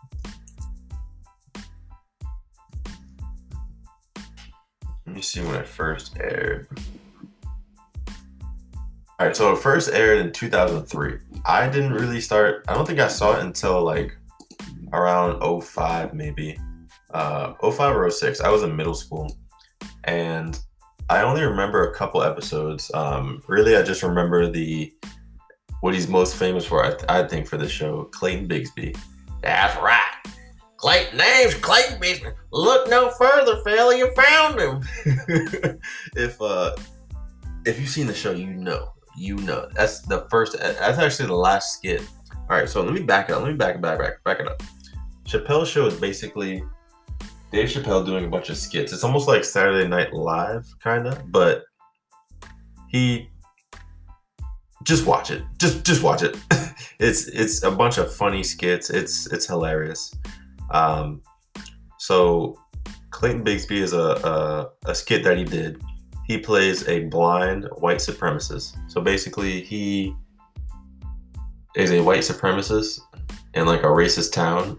Let 5.06 5.16
me 5.16 5.22
see 5.22 5.40
when 5.40 5.56
it 5.56 5.66
first 5.66 6.16
aired. 6.18 6.68
All 9.18 9.26
right, 9.26 9.36
so 9.36 9.52
it 9.52 9.58
first 9.58 9.90
aired 9.90 10.24
in 10.24 10.32
2003. 10.32 11.18
I 11.44 11.68
didn't 11.68 11.92
really 11.92 12.20
start, 12.20 12.64
I 12.68 12.74
don't 12.74 12.86
think 12.86 13.00
I 13.00 13.08
saw 13.08 13.36
it 13.36 13.44
until 13.44 13.82
like 13.82 14.16
around 14.92 15.62
05, 15.62 16.14
maybe. 16.14 16.58
Uh, 17.12 17.52
05 17.60 17.96
or 17.96 18.10
06. 18.10 18.40
I 18.40 18.48
was 18.48 18.62
in 18.62 18.74
middle 18.74 18.94
school. 18.94 19.36
And 20.04 20.58
I 21.10 21.22
only 21.22 21.42
remember 21.42 21.90
a 21.90 21.94
couple 21.94 22.22
episodes. 22.22 22.88
Um, 22.94 23.42
really, 23.48 23.76
I 23.76 23.82
just 23.82 24.04
remember 24.04 24.48
the 24.48 24.92
what 25.80 25.92
he's 25.92 26.06
most 26.06 26.36
famous 26.36 26.64
for. 26.64 26.84
I, 26.84 26.94
I 27.08 27.26
think 27.26 27.48
for 27.48 27.56
the 27.56 27.68
show, 27.68 28.04
Clayton 28.04 28.46
Bigsby. 28.46 28.96
That's 29.42 29.76
right. 29.82 30.22
Clayton 30.76 31.18
name's 31.18 31.54
Clayton 31.54 32.00
Bigsby. 32.00 32.32
Look 32.52 32.88
no 32.88 33.10
further, 33.10 33.60
fella. 33.64 33.98
You 33.98 34.14
found 34.14 34.60
him. 34.60 34.82
if 36.14 36.40
uh, 36.40 36.76
if 37.66 37.80
you've 37.80 37.90
seen 37.90 38.06
the 38.06 38.14
show, 38.14 38.30
you 38.30 38.46
know, 38.46 38.92
you 39.16 39.34
know. 39.38 39.68
That's 39.74 40.02
the 40.02 40.28
first. 40.30 40.56
That's 40.60 40.98
actually 40.98 41.26
the 41.26 41.34
last 41.34 41.72
skit. 41.72 42.02
All 42.48 42.56
right, 42.56 42.68
so 42.68 42.84
let 42.84 42.94
me 42.94 43.02
back 43.02 43.30
it 43.30 43.32
up. 43.32 43.42
Let 43.42 43.50
me 43.50 43.56
back 43.56 43.74
it 43.74 43.82
back 43.82 43.98
back 43.98 44.22
back 44.22 44.38
it 44.38 44.46
up. 44.46 44.62
Chappelle's 45.24 45.68
show 45.68 45.86
is 45.86 45.94
basically 45.94 46.62
Dave 47.50 47.68
Chappelle 47.68 48.06
doing 48.06 48.24
a 48.24 48.28
bunch 48.28 48.48
of 48.48 48.56
skits. 48.56 48.92
It's 48.92 49.04
almost 49.04 49.26
like 49.26 49.44
Saturday 49.44 49.88
Night 49.88 50.12
Live, 50.12 50.66
kind 50.82 51.06
of, 51.06 51.32
but 51.32 51.64
he 52.88 53.28
just 54.84 55.06
watch 55.06 55.30
it. 55.30 55.42
Just 55.58 55.84
just 55.84 56.02
watch 56.02 56.22
it. 56.22 56.36
it's 57.00 57.26
it's 57.28 57.62
a 57.62 57.70
bunch 57.70 57.98
of 57.98 58.12
funny 58.14 58.42
skits. 58.42 58.90
It's 58.90 59.26
it's 59.32 59.46
hilarious. 59.46 60.14
Um, 60.70 61.22
so 61.98 62.56
Clayton 63.10 63.44
Bigsby 63.44 63.78
is 63.78 63.92
a, 63.92 63.98
a 63.98 64.90
a 64.90 64.94
skit 64.94 65.24
that 65.24 65.36
he 65.36 65.44
did. 65.44 65.82
He 66.26 66.38
plays 66.38 66.86
a 66.86 67.04
blind 67.06 67.68
white 67.78 67.98
supremacist. 67.98 68.76
So 68.88 69.00
basically, 69.00 69.60
he 69.62 70.14
is 71.74 71.90
a 71.90 72.00
white 72.00 72.20
supremacist 72.20 73.00
in 73.54 73.66
like 73.66 73.82
a 73.82 73.86
racist 73.86 74.32
town 74.32 74.78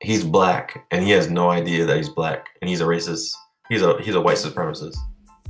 he's 0.00 0.24
black 0.24 0.86
and 0.90 1.04
he 1.04 1.10
has 1.10 1.30
no 1.30 1.50
idea 1.50 1.84
that 1.86 1.96
he's 1.96 2.08
black 2.08 2.48
and 2.60 2.68
he's 2.68 2.80
a 2.80 2.84
racist. 2.84 3.32
He's 3.68 3.82
a 3.82 4.00
he's 4.02 4.14
a 4.14 4.20
white 4.20 4.36
supremacist. 4.36 4.96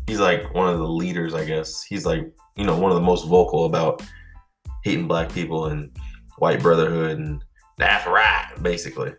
He's 0.06 0.20
like 0.20 0.54
one 0.54 0.68
of 0.68 0.78
the 0.78 0.88
leaders, 0.88 1.34
I 1.34 1.44
guess. 1.44 1.82
He's 1.82 2.06
like 2.06 2.32
you 2.56 2.64
know 2.64 2.78
one 2.78 2.90
of 2.90 2.96
the 2.96 3.02
most 3.02 3.26
vocal 3.26 3.64
about 3.64 4.02
hating 4.84 5.08
black 5.08 5.32
people 5.32 5.66
and 5.66 5.90
white 6.38 6.60
brotherhood 6.60 7.18
and 7.18 7.42
that's 7.78 8.06
right, 8.06 8.52
basically. 8.62 9.12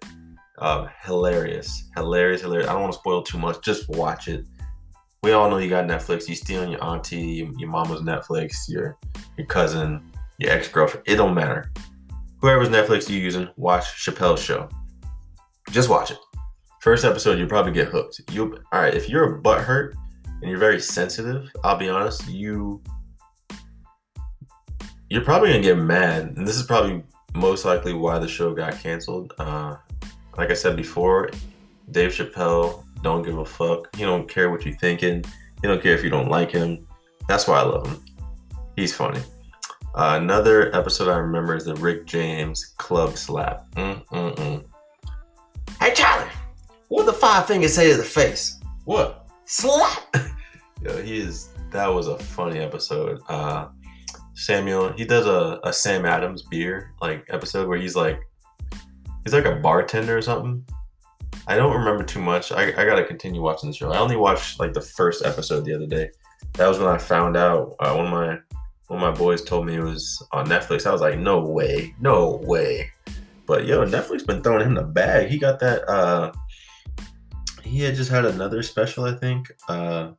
Um, 0.59 0.89
hilarious, 1.03 1.89
hilarious, 1.95 2.41
hilarious. 2.41 2.67
I 2.67 2.73
don't 2.73 2.81
want 2.81 2.93
to 2.93 2.99
spoil 2.99 3.21
too 3.21 3.37
much. 3.37 3.61
Just 3.61 3.87
watch 3.89 4.27
it. 4.27 4.47
We 5.21 5.31
all 5.31 5.49
know 5.49 5.57
you 5.57 5.69
got 5.69 5.85
Netflix. 5.85 6.27
You 6.27 6.33
stealing 6.33 6.71
your 6.71 6.83
auntie, 6.83 7.17
your, 7.17 7.49
your 7.57 7.69
mama's 7.69 8.01
Netflix, 8.01 8.67
your 8.67 8.97
your 9.37 9.45
cousin, 9.45 10.11
your 10.39 10.51
ex 10.51 10.67
girlfriend. 10.67 11.07
It 11.07 11.17
don't 11.17 11.35
matter. 11.35 11.71
Whoever's 12.41 12.69
Netflix 12.69 13.09
you 13.09 13.19
using, 13.19 13.47
watch 13.57 13.85
Chappelle's 14.03 14.41
show. 14.41 14.69
Just 15.71 15.89
watch 15.89 16.12
it. 16.12 16.17
First 16.82 17.06
episode, 17.06 17.38
you'll 17.38 17.49
probably 17.49 17.71
get 17.71 17.88
hooked. 17.88 18.21
You 18.32 18.58
all 18.71 18.82
right? 18.82 18.93
If 18.93 19.10
you're 19.10 19.36
a 19.36 19.41
butthurt 19.41 19.93
and 20.41 20.49
you're 20.49 20.60
very 20.60 20.80
sensitive, 20.80 21.51
I'll 21.63 21.77
be 21.77 21.89
honest, 21.89 22.27
you 22.27 22.82
you're 25.10 25.23
probably 25.23 25.49
gonna 25.49 25.62
get 25.62 25.77
mad, 25.77 26.34
and 26.38 26.47
this 26.47 26.56
is 26.56 26.63
probably 26.63 27.03
most 27.34 27.65
likely 27.65 27.93
why 27.93 28.19
the 28.19 28.27
show 28.27 28.53
got 28.53 28.80
canceled. 28.80 29.34
Uh, 29.38 29.75
like 30.38 30.51
I 30.51 30.53
said 30.53 30.75
before, 30.75 31.30
Dave 31.91 32.12
Chappelle 32.12 32.84
don't 33.01 33.23
give 33.23 33.38
a 33.38 33.45
fuck. 33.45 33.95
He 33.95 34.03
don't 34.03 34.30
care 34.30 34.49
what 34.49 34.65
you're 34.65 34.75
thinking. 34.75 35.23
He 35.62 35.67
don't 35.67 35.82
care 35.82 35.93
if 35.93 36.03
you 36.03 36.10
don't 36.10 36.30
like 36.30 36.51
him. 36.51 36.88
That's 37.27 37.47
why 37.47 37.60
I 37.60 37.63
love 37.63 37.88
him. 37.88 38.03
He's 38.75 38.93
funny. 38.93 39.21
Uh, 39.95 40.19
another 40.21 40.75
episode 40.75 41.10
I 41.10 41.17
remember 41.17 41.56
is 41.56 41.65
the 41.65 41.75
Rick 41.75 42.06
James 42.06 42.73
Club 42.77 43.17
Slap. 43.17 43.69
Mm-mm-mm. 43.71 44.63
Hey, 45.88 45.93
Charlie, 45.93 46.30
what 46.89 47.06
the 47.06 47.13
five 47.13 47.47
fingers 47.47 47.73
say 47.73 47.89
to 47.89 47.95
the 47.95 48.04
face? 48.04 48.60
What? 48.84 49.30
Slap! 49.45 50.13
Yo, 50.82 51.02
he 51.02 51.19
is. 51.19 51.47
That 51.71 51.88
was 51.88 52.08
a 52.08 52.17
funny 52.17 52.60
episode. 52.60 53.21
Uh, 53.30 53.69
Samuel, 54.34 54.91
he 54.91 55.06
does 55.06 55.26
a, 55.26 55.62
a 55.63 55.71
Sam 55.71 56.06
Adams 56.06 56.41
beer 56.41 56.91
like 57.02 57.26
episode 57.30 57.69
where 57.69 57.78
he's 57.78 57.95
like, 57.95 58.19
he's 59.23 59.34
like 59.34 59.45
a 59.45 59.56
bartender 59.56 60.17
or 60.17 60.21
something. 60.21 60.62
I 61.47 61.56
don't 61.56 61.73
remember 61.73 62.04
too 62.04 62.19
much. 62.19 62.52
I, 62.52 62.63
I 62.63 62.86
gotta 62.86 63.06
continue 63.06 63.41
watching 63.41 63.69
the 63.69 63.73
show. 63.73 63.89
I 63.89 64.00
only 64.00 64.17
watched 64.17 64.60
like 64.60 64.73
the 64.73 64.82
first 64.82 65.26
episode 65.26 65.63
the 65.63 65.73
other 65.73 65.88
day. 65.88 66.10
That 66.56 66.67
was 66.67 66.80
when 66.80 66.89
I 66.89 66.97
found 66.97 67.38
out. 67.38 67.76
Uh, 67.80 67.93
one 67.93 68.08
of 68.08 68.12
my 68.12 68.38
one 68.88 69.02
of 69.02 69.13
my 69.13 69.17
boys 69.17 69.41
told 69.41 69.65
me 69.65 69.76
it 69.76 69.82
was 69.82 70.21
on 70.34 70.47
Netflix. 70.47 70.86
I 70.86 70.91
was 70.91 71.00
like, 71.00 71.17
no 71.17 71.39
way, 71.39 71.95
no 72.02 72.41
way. 72.43 72.91
But 73.47 73.65
yo, 73.65 73.86
Netflix 73.86 74.27
been 74.27 74.43
throwing 74.43 74.67
him 74.67 74.75
the 74.75 74.83
bag. 74.83 75.29
He 75.29 75.39
got 75.39 75.60
that. 75.62 75.89
uh 75.89 76.31
He 77.63 77.81
had 77.81 77.95
just 77.95 78.12
had 78.12 78.25
another 78.25 78.62
special, 78.62 79.05
I 79.05 79.13
think. 79.15 79.51
uh 79.67 80.12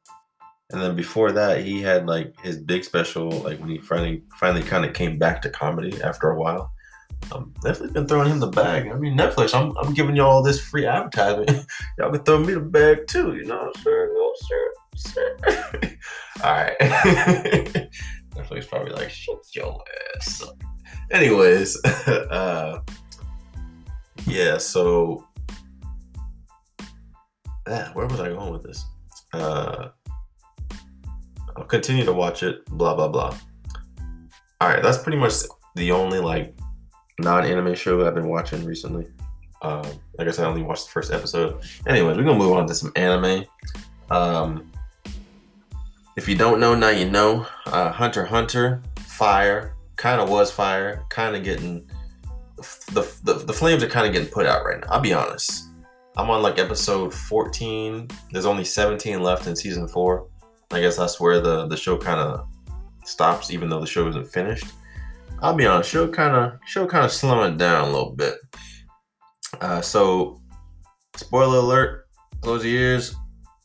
and 0.71 0.83
then 0.83 0.97
before 0.97 1.33
that, 1.33 1.65
he 1.65 1.81
had 1.81 2.07
like 2.07 2.39
his 2.43 2.59
big 2.59 2.85
special, 2.85 3.31
like 3.31 3.59
when 3.59 3.71
he 3.71 3.79
finally 3.79 4.23
finally 4.39 4.63
kind 4.63 4.85
of 4.85 4.93
came 4.93 5.19
back 5.19 5.41
to 5.43 5.51
comedy 5.51 6.03
after 6.03 6.31
a 6.31 6.39
while. 6.39 6.73
Um, 7.33 7.53
Netflix 7.65 7.93
been 7.93 8.07
throwing 8.07 8.31
him 8.31 8.39
the 8.39 8.49
bag. 8.49 8.89
I 8.89 8.95
mean, 8.95 9.17
Netflix, 9.17 9.55
I'm, 9.55 9.77
I'm 9.79 9.95
giving 9.95 10.15
you 10.15 10.23
all 10.23 10.43
this 10.43 10.61
free 10.61 10.87
advertisement. 10.87 11.67
y'all 11.99 12.13
can 12.13 12.23
throw 12.23 12.39
me 12.39 12.55
the 12.55 12.61
bag 12.61 13.07
too, 13.07 13.35
you 13.35 13.45
know, 13.45 13.73
sir, 13.83 14.11
no, 14.15 14.33
sir, 14.37 14.73
sir. 14.97 15.37
all 16.45 16.53
right. 16.53 16.79
Netflix 18.37 18.69
probably 18.69 18.93
like, 18.93 19.11
shut 19.11 19.39
your 19.55 19.83
ass. 20.17 20.45
Anyways, 21.11 21.83
uh, 21.85 22.81
yeah, 24.27 24.59
so, 24.59 25.27
yeah, 27.67 27.93
where 27.93 28.07
was 28.07 28.21
I 28.21 28.29
going 28.29 28.53
with 28.53 28.63
this? 28.63 28.85
Uh, 29.33 29.89
I'll 31.57 31.65
continue 31.65 32.05
to 32.05 32.13
watch 32.13 32.43
it, 32.43 32.65
blah, 32.67 32.95
blah, 32.95 33.09
blah. 33.09 33.37
All 34.61 34.69
right, 34.69 34.83
that's 34.83 34.99
pretty 34.99 35.19
much 35.19 35.35
the 35.77 35.93
only 35.93 36.19
like 36.19 36.55
non-anime 37.21 37.75
show 37.75 38.07
I've 38.07 38.15
been 38.15 38.29
watching 38.29 38.65
recently. 38.65 39.07
Um, 39.63 39.85
like 40.19 40.29
I 40.29 40.31
said, 40.31 40.45
I 40.45 40.49
only 40.49 40.63
watched 40.63 40.87
the 40.87 40.93
first 40.93 41.13
episode. 41.13 41.61
Anyways, 41.87 42.17
we're 42.17 42.25
gonna 42.25 42.39
move 42.39 42.53
on 42.53 42.67
to 42.67 42.75
some 42.75 42.93
anime. 42.97 43.45
Um, 44.11 44.71
if 46.17 46.29
you 46.29 46.37
don't 46.37 46.61
know, 46.61 46.75
now 46.75 46.91
you 46.91 47.11
know. 47.11 47.47
Uh, 47.67 47.91
Hunter 47.91 48.25
Hunter, 48.25 48.83
fire, 48.99 49.75
kind 49.97 50.21
of 50.21 50.29
was 50.29 50.51
fire, 50.51 51.05
kind 51.09 51.37
of 51.37 51.45
getting 51.45 51.88
the, 52.93 53.11
the 53.25 53.35
the 53.35 53.53
flames 53.53 53.83
are 53.83 53.89
kind 53.89 54.07
of 54.07 54.13
getting 54.13 54.29
put 54.29 54.47
out 54.47 54.65
right 54.65 54.81
now. 54.81 54.89
I'll 54.91 55.01
be 55.01 55.13
honest. 55.13 55.69
I'm 56.17 56.31
on 56.31 56.43
like 56.43 56.59
episode 56.59 57.15
14. 57.15 58.09
There's 58.33 58.47
only 58.47 58.65
17 58.65 59.23
left 59.23 59.47
in 59.47 59.55
season 59.55 59.87
four. 59.87 60.27
I 60.71 60.81
guess 60.81 60.97
that's 60.97 61.21
where 61.21 61.41
the 61.41 61.67
the 61.67 61.77
show 61.77 61.97
kind 61.97 62.21
of 62.21 62.47
stops, 63.05 63.51
even 63.51 63.69
though 63.69 63.81
the 63.81 63.87
show 63.87 64.09
isn't 64.09 64.29
finished. 64.29 64.67
I'll 65.41 65.55
be 65.55 65.67
honest, 65.67 65.91
show 65.91 66.09
kind 66.09 66.35
of 66.35 66.59
show 66.67 66.87
kind 66.87 67.05
of 67.05 67.13
slowing 67.13 67.57
down 67.57 67.89
a 67.89 67.93
little 67.93 68.11
bit. 68.11 68.35
Uh, 69.61 69.81
so, 69.81 70.41
spoiler 71.17 71.59
alert: 71.59 72.07
close 72.41 72.65
your 72.65 72.75
ears. 72.75 73.15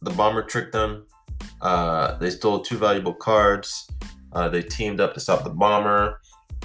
The 0.01 0.11
bomber 0.11 0.43
tricked 0.43 0.73
them. 0.73 1.07
Uh, 1.61 2.17
they 2.17 2.29
stole 2.29 2.61
two 2.61 2.77
valuable 2.77 3.13
cards. 3.13 3.89
Uh, 4.33 4.49
they 4.49 4.61
teamed 4.61 4.99
up 4.99 5.13
to 5.13 5.19
stop 5.19 5.43
the 5.43 5.49
bomber. 5.49 6.19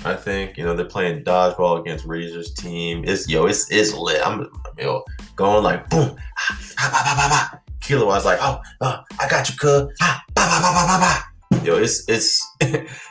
I 0.08 0.16
think 0.16 0.56
you 0.56 0.64
know 0.64 0.74
they're 0.74 0.86
playing 0.86 1.24
dodgeball 1.24 1.80
against 1.80 2.04
Razor's 2.04 2.52
team. 2.54 3.04
It's 3.06 3.28
yo, 3.28 3.46
it's 3.46 3.70
it's 3.70 3.94
lit. 3.94 4.20
I'm 4.26 4.48
yo 4.78 5.04
going 5.36 5.62
like 5.62 5.88
boom, 5.90 6.16
ah, 6.38 6.60
ah, 6.78 6.90
bah, 6.92 7.14
bah, 7.16 7.28
bah, 7.30 7.58
Killua 7.80 8.06
was 8.06 8.24
like, 8.24 8.38
oh, 8.42 8.60
oh, 8.80 9.02
I 9.20 9.28
got 9.28 9.48
you, 9.48 9.56
cuz. 9.56 9.92
Ah. 10.00 10.22
Yo, 11.64 11.76
it's 11.76 12.08
it's 12.08 12.40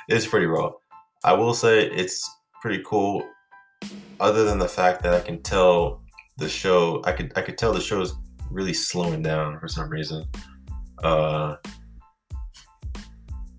it's 0.10 0.26
pretty 0.26 0.46
raw. 0.46 0.72
I 1.24 1.34
will 1.34 1.54
say 1.54 1.90
it's 1.90 2.30
pretty 2.62 2.84
cool. 2.86 3.24
Other 4.20 4.44
than 4.46 4.58
the 4.58 4.68
fact 4.68 5.04
that 5.04 5.14
I 5.14 5.20
can 5.20 5.42
tell 5.44 6.02
the 6.38 6.50
show, 6.50 7.02
I 7.06 7.12
could 7.12 7.32
I 7.36 7.42
could 7.42 7.58
tell 7.58 7.74
the 7.74 7.82
show 7.82 8.02
is 8.02 8.14
really 8.50 8.74
slowing 8.74 9.22
down 9.22 9.60
for 9.60 9.68
some 9.68 9.90
reason. 9.90 10.26
Uh, 11.04 11.56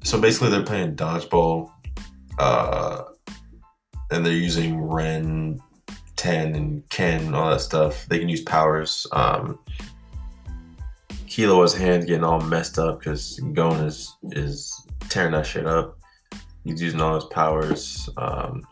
so 0.03 0.21
basically, 0.21 0.51
they're 0.51 0.63
playing 0.63 0.97
dodgeball, 0.97 1.71
uh, 2.39 3.03
and 4.11 4.25
they're 4.25 4.33
using 4.33 4.81
Ren, 4.81 5.61
Ten, 6.17 6.55
and 6.55 6.89
Ken, 6.89 7.35
all 7.35 7.51
that 7.51 7.61
stuff. 7.61 8.07
They 8.07 8.19
can 8.19 8.29
use 8.29 8.43
powers. 8.43 9.07
Um, 9.13 9.59
Killua's 11.27 11.75
hands 11.75 12.07
getting 12.07 12.25
all 12.25 12.41
messed 12.41 12.79
up 12.79 12.99
because 12.99 13.39
Gon 13.53 13.85
is 13.85 14.17
is 14.33 14.75
tearing 15.09 15.33
that 15.33 15.47
shit 15.47 15.67
up. 15.67 15.99
He's 16.65 16.83
using 16.83 17.01
all 17.01 17.15
his 17.15 17.25
powers. 17.25 18.09
Um, 18.17 18.67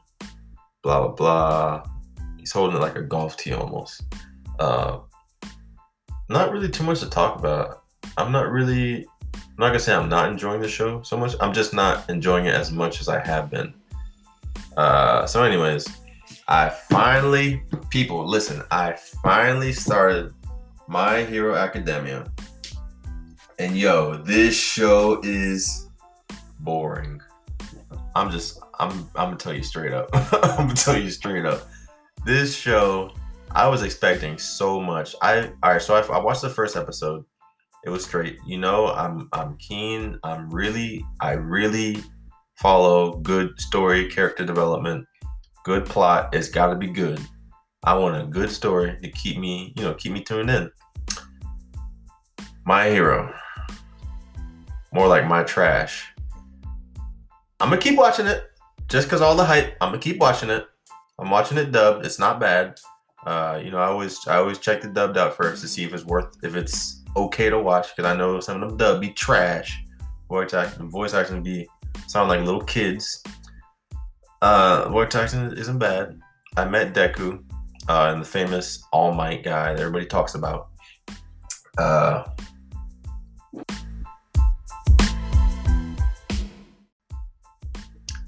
blah 0.83 1.07
blah 1.07 1.12
blah. 1.12 1.83
He's 2.38 2.53
holding 2.53 2.77
it 2.77 2.81
like 2.81 2.96
a 2.96 3.03
golf 3.03 3.37
tee 3.37 3.53
almost. 3.53 4.03
Uh, 4.59 4.99
not 6.29 6.51
really 6.51 6.68
too 6.68 6.85
much 6.85 7.01
to 7.01 7.11
talk 7.11 7.38
about. 7.38 7.83
I'm 8.16 8.33
not 8.33 8.51
really. 8.51 9.07
I'm 9.35 9.61
not 9.61 9.68
gonna 9.68 9.79
say 9.79 9.94
I'm 9.94 10.09
not 10.09 10.31
enjoying 10.31 10.61
the 10.61 10.68
show 10.68 11.03
so 11.03 11.16
much. 11.16 11.35
I'm 11.40 11.53
just 11.53 11.72
not 11.72 12.09
enjoying 12.09 12.46
it 12.46 12.55
as 12.55 12.72
much 12.72 13.01
as 13.01 13.09
I 13.09 13.25
have 13.25 13.51
been. 13.51 13.75
Uh, 14.77 15.27
so, 15.27 15.43
anyways, 15.43 15.87
I 16.49 16.69
finally, 16.69 17.62
people, 17.91 18.27
listen. 18.27 18.62
I 18.71 18.95
finally 19.23 19.73
started 19.73 20.33
My 20.89 21.25
Hero 21.25 21.55
Academia. 21.55 22.31
And 23.59 23.77
yo, 23.77 24.17
this 24.19 24.55
show 24.55 25.21
is 25.23 25.89
boring. 26.61 27.21
I'm 28.15 28.31
just 28.31 28.61
I'm 28.79 28.91
I'm 29.15 29.29
gonna 29.29 29.37
tell 29.37 29.55
you 29.55 29.62
straight 29.62 29.93
up. 29.93 30.09
I'm 30.12 30.69
gonna 30.69 30.75
tell 30.75 31.01
you 31.01 31.11
straight 31.11 31.45
up. 31.45 31.69
This 32.25 32.55
show, 32.55 33.12
I 33.53 33.69
was 33.69 33.83
expecting 33.83 34.39
so 34.39 34.81
much. 34.81 35.15
I 35.23 35.53
all 35.62 35.73
right, 35.73 35.83
so 35.83 35.95
I, 35.95 36.01
I 36.01 36.19
watched 36.19 36.43
the 36.43 36.51
first 36.51 36.77
episode. 36.77 37.25
It 37.85 37.91
was 37.91 38.05
straight. 38.05 38.39
You 38.47 38.59
know, 38.59 38.89
I'm 38.89 39.29
I'm 39.33 39.57
keen. 39.59 40.19
I'm 40.25 40.51
really 40.51 41.05
I 41.21 41.33
really 41.33 42.03
follow 42.59 43.12
good 43.19 43.61
story, 43.61 44.09
character 44.09 44.45
development, 44.45 45.07
good 45.64 45.85
plot. 45.85 46.35
It's 46.35 46.49
got 46.49 46.69
to 46.69 46.77
be 46.77 46.88
good. 46.88 47.21
I 47.85 47.95
want 47.95 48.21
a 48.21 48.27
good 48.27 48.51
story 48.51 48.97
to 49.03 49.11
keep 49.11 49.38
me, 49.38 49.73
you 49.77 49.85
know, 49.85 49.95
keep 49.95 50.12
me 50.12 50.23
tuned 50.23 50.51
in. 50.51 50.71
My 52.64 52.88
hero 52.88 53.33
more 54.97 55.09
like 55.09 55.27
my 55.27 55.42
trash. 55.42 56.12
I'm 57.61 57.69
gonna 57.69 57.77
keep 57.77 57.99
watching 57.99 58.27
it 58.27 58.45
just 58.88 59.07
because 59.07 59.21
all 59.21 59.37
the 59.37 59.45
hype. 59.45 59.77
I'm 59.81 59.90
gonna 59.90 59.99
keep 59.99 60.19
watching 60.19 60.49
it. 60.49 60.66
I'm 61.19 61.31
watching 61.31 61.59
it 61.59 61.71
dubbed. 61.71 62.07
It's 62.07 62.19
not 62.19 62.40
bad. 62.40 62.81
Uh, 63.27 63.61
you 63.62 63.71
know, 63.71 63.79
I 63.79 63.87
always 63.87 64.27
I 64.27 64.37
always 64.37 64.59
check 64.59 64.81
the 64.81 64.88
dubbed 64.88 65.19
out 65.19 65.37
first 65.37 65.61
to 65.62 65.69
see 65.69 65.85
if 65.85 65.92
it's 65.92 66.05
worth 66.05 66.37
if 66.42 66.57
it's 66.57 67.03
okay 67.14 67.51
to 67.51 67.59
watch 67.59 67.95
because 67.95 68.11
I 68.11 68.16
know 68.16 68.40
some 68.40 68.62
of 68.62 68.69
them 68.69 68.79
dub 68.79 69.01
be 69.03 69.11
trash. 69.11 69.79
Voice 70.29 70.55
acting, 70.55 70.90
voice 70.90 71.12
acting 71.12 71.42
be 71.42 71.69
sound 72.07 72.29
like 72.29 72.41
little 72.41 72.63
kids. 72.63 73.23
Uh, 74.43 75.07
acting 75.15 75.53
isn't 75.57 75.79
bad. 75.79 76.19
I 76.57 76.65
met 76.65 76.95
Deku. 76.95 77.43
uh, 77.89 78.11
and 78.13 78.23
the 78.23 78.27
famous 78.27 78.85
All 78.93 79.13
Might 79.13 79.43
guy 79.43 79.73
that 79.73 79.81
everybody 79.81 80.07
talks 80.07 80.35
about. 80.35 80.69
Uh, 81.79 82.25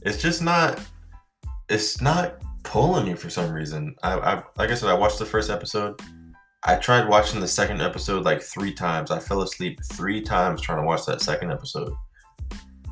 it's 0.03 0.21
just 0.23 0.43
not. 0.43 0.81
It's 1.69 2.01
not 2.01 2.37
pulling 2.63 3.07
me 3.07 3.15
for 3.15 3.31
some 3.31 3.53
reason. 3.53 3.95
I, 4.03 4.19
I 4.19 4.35
like 4.57 4.71
I 4.71 4.75
said, 4.75 4.89
I 4.89 4.95
watched 4.95 5.19
the 5.19 5.27
first 5.27 5.51
episode. 5.51 6.01
I 6.65 6.77
tried 6.77 7.09
watching 7.09 7.41
the 7.41 7.49
second 7.49 7.81
episode 7.81 8.25
like 8.25 8.43
three 8.43 8.75
times. 8.75 9.11
I 9.11 9.19
fell 9.19 9.43
asleep 9.43 9.79
three 9.93 10.21
times 10.21 10.61
trying 10.61 10.79
to 10.79 10.85
watch 10.85 11.07
that 11.07 11.21
second 11.21 11.53
episode. 11.53 11.93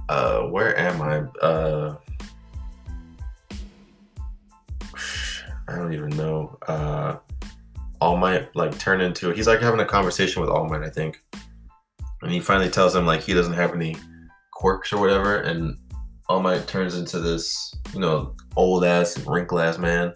Uh, 0.09 0.43
where 0.43 0.79
am 0.79 1.03
I? 1.03 1.19
Uh, 1.45 1.97
I 5.69 5.75
don't 5.75 5.93
even 5.93 6.11
know. 6.11 6.57
Uh, 6.67 7.17
All 8.01 8.17
Might 8.17 8.55
like 8.55 8.79
turn 8.79 9.01
into 9.01 9.31
he's 9.31 9.47
like 9.47 9.61
having 9.61 9.81
a 9.81 9.85
conversation 9.85 10.41
with 10.41 10.51
All 10.51 10.69
Might, 10.69 10.83
I 10.83 10.91
think, 10.91 11.21
and 12.23 12.31
he 12.31 12.41
finally 12.41 12.71
tells 12.71 12.95
him 12.95 13.07
like 13.07 13.23
he 13.23 13.35
doesn't 13.35 13.55
have 13.55 13.75
any 13.75 13.97
quirks 14.53 14.93
or 14.93 15.01
whatever, 15.01 15.41
and 15.41 15.77
All 16.29 16.41
Might 16.41 16.69
turns 16.69 16.97
into 16.97 17.19
this 17.19 17.75
you 17.93 18.01
know 18.01 18.35
old 18.55 18.85
ass 18.85 19.19
wrinkle 19.27 19.59
ass 19.59 19.79
man. 19.79 20.15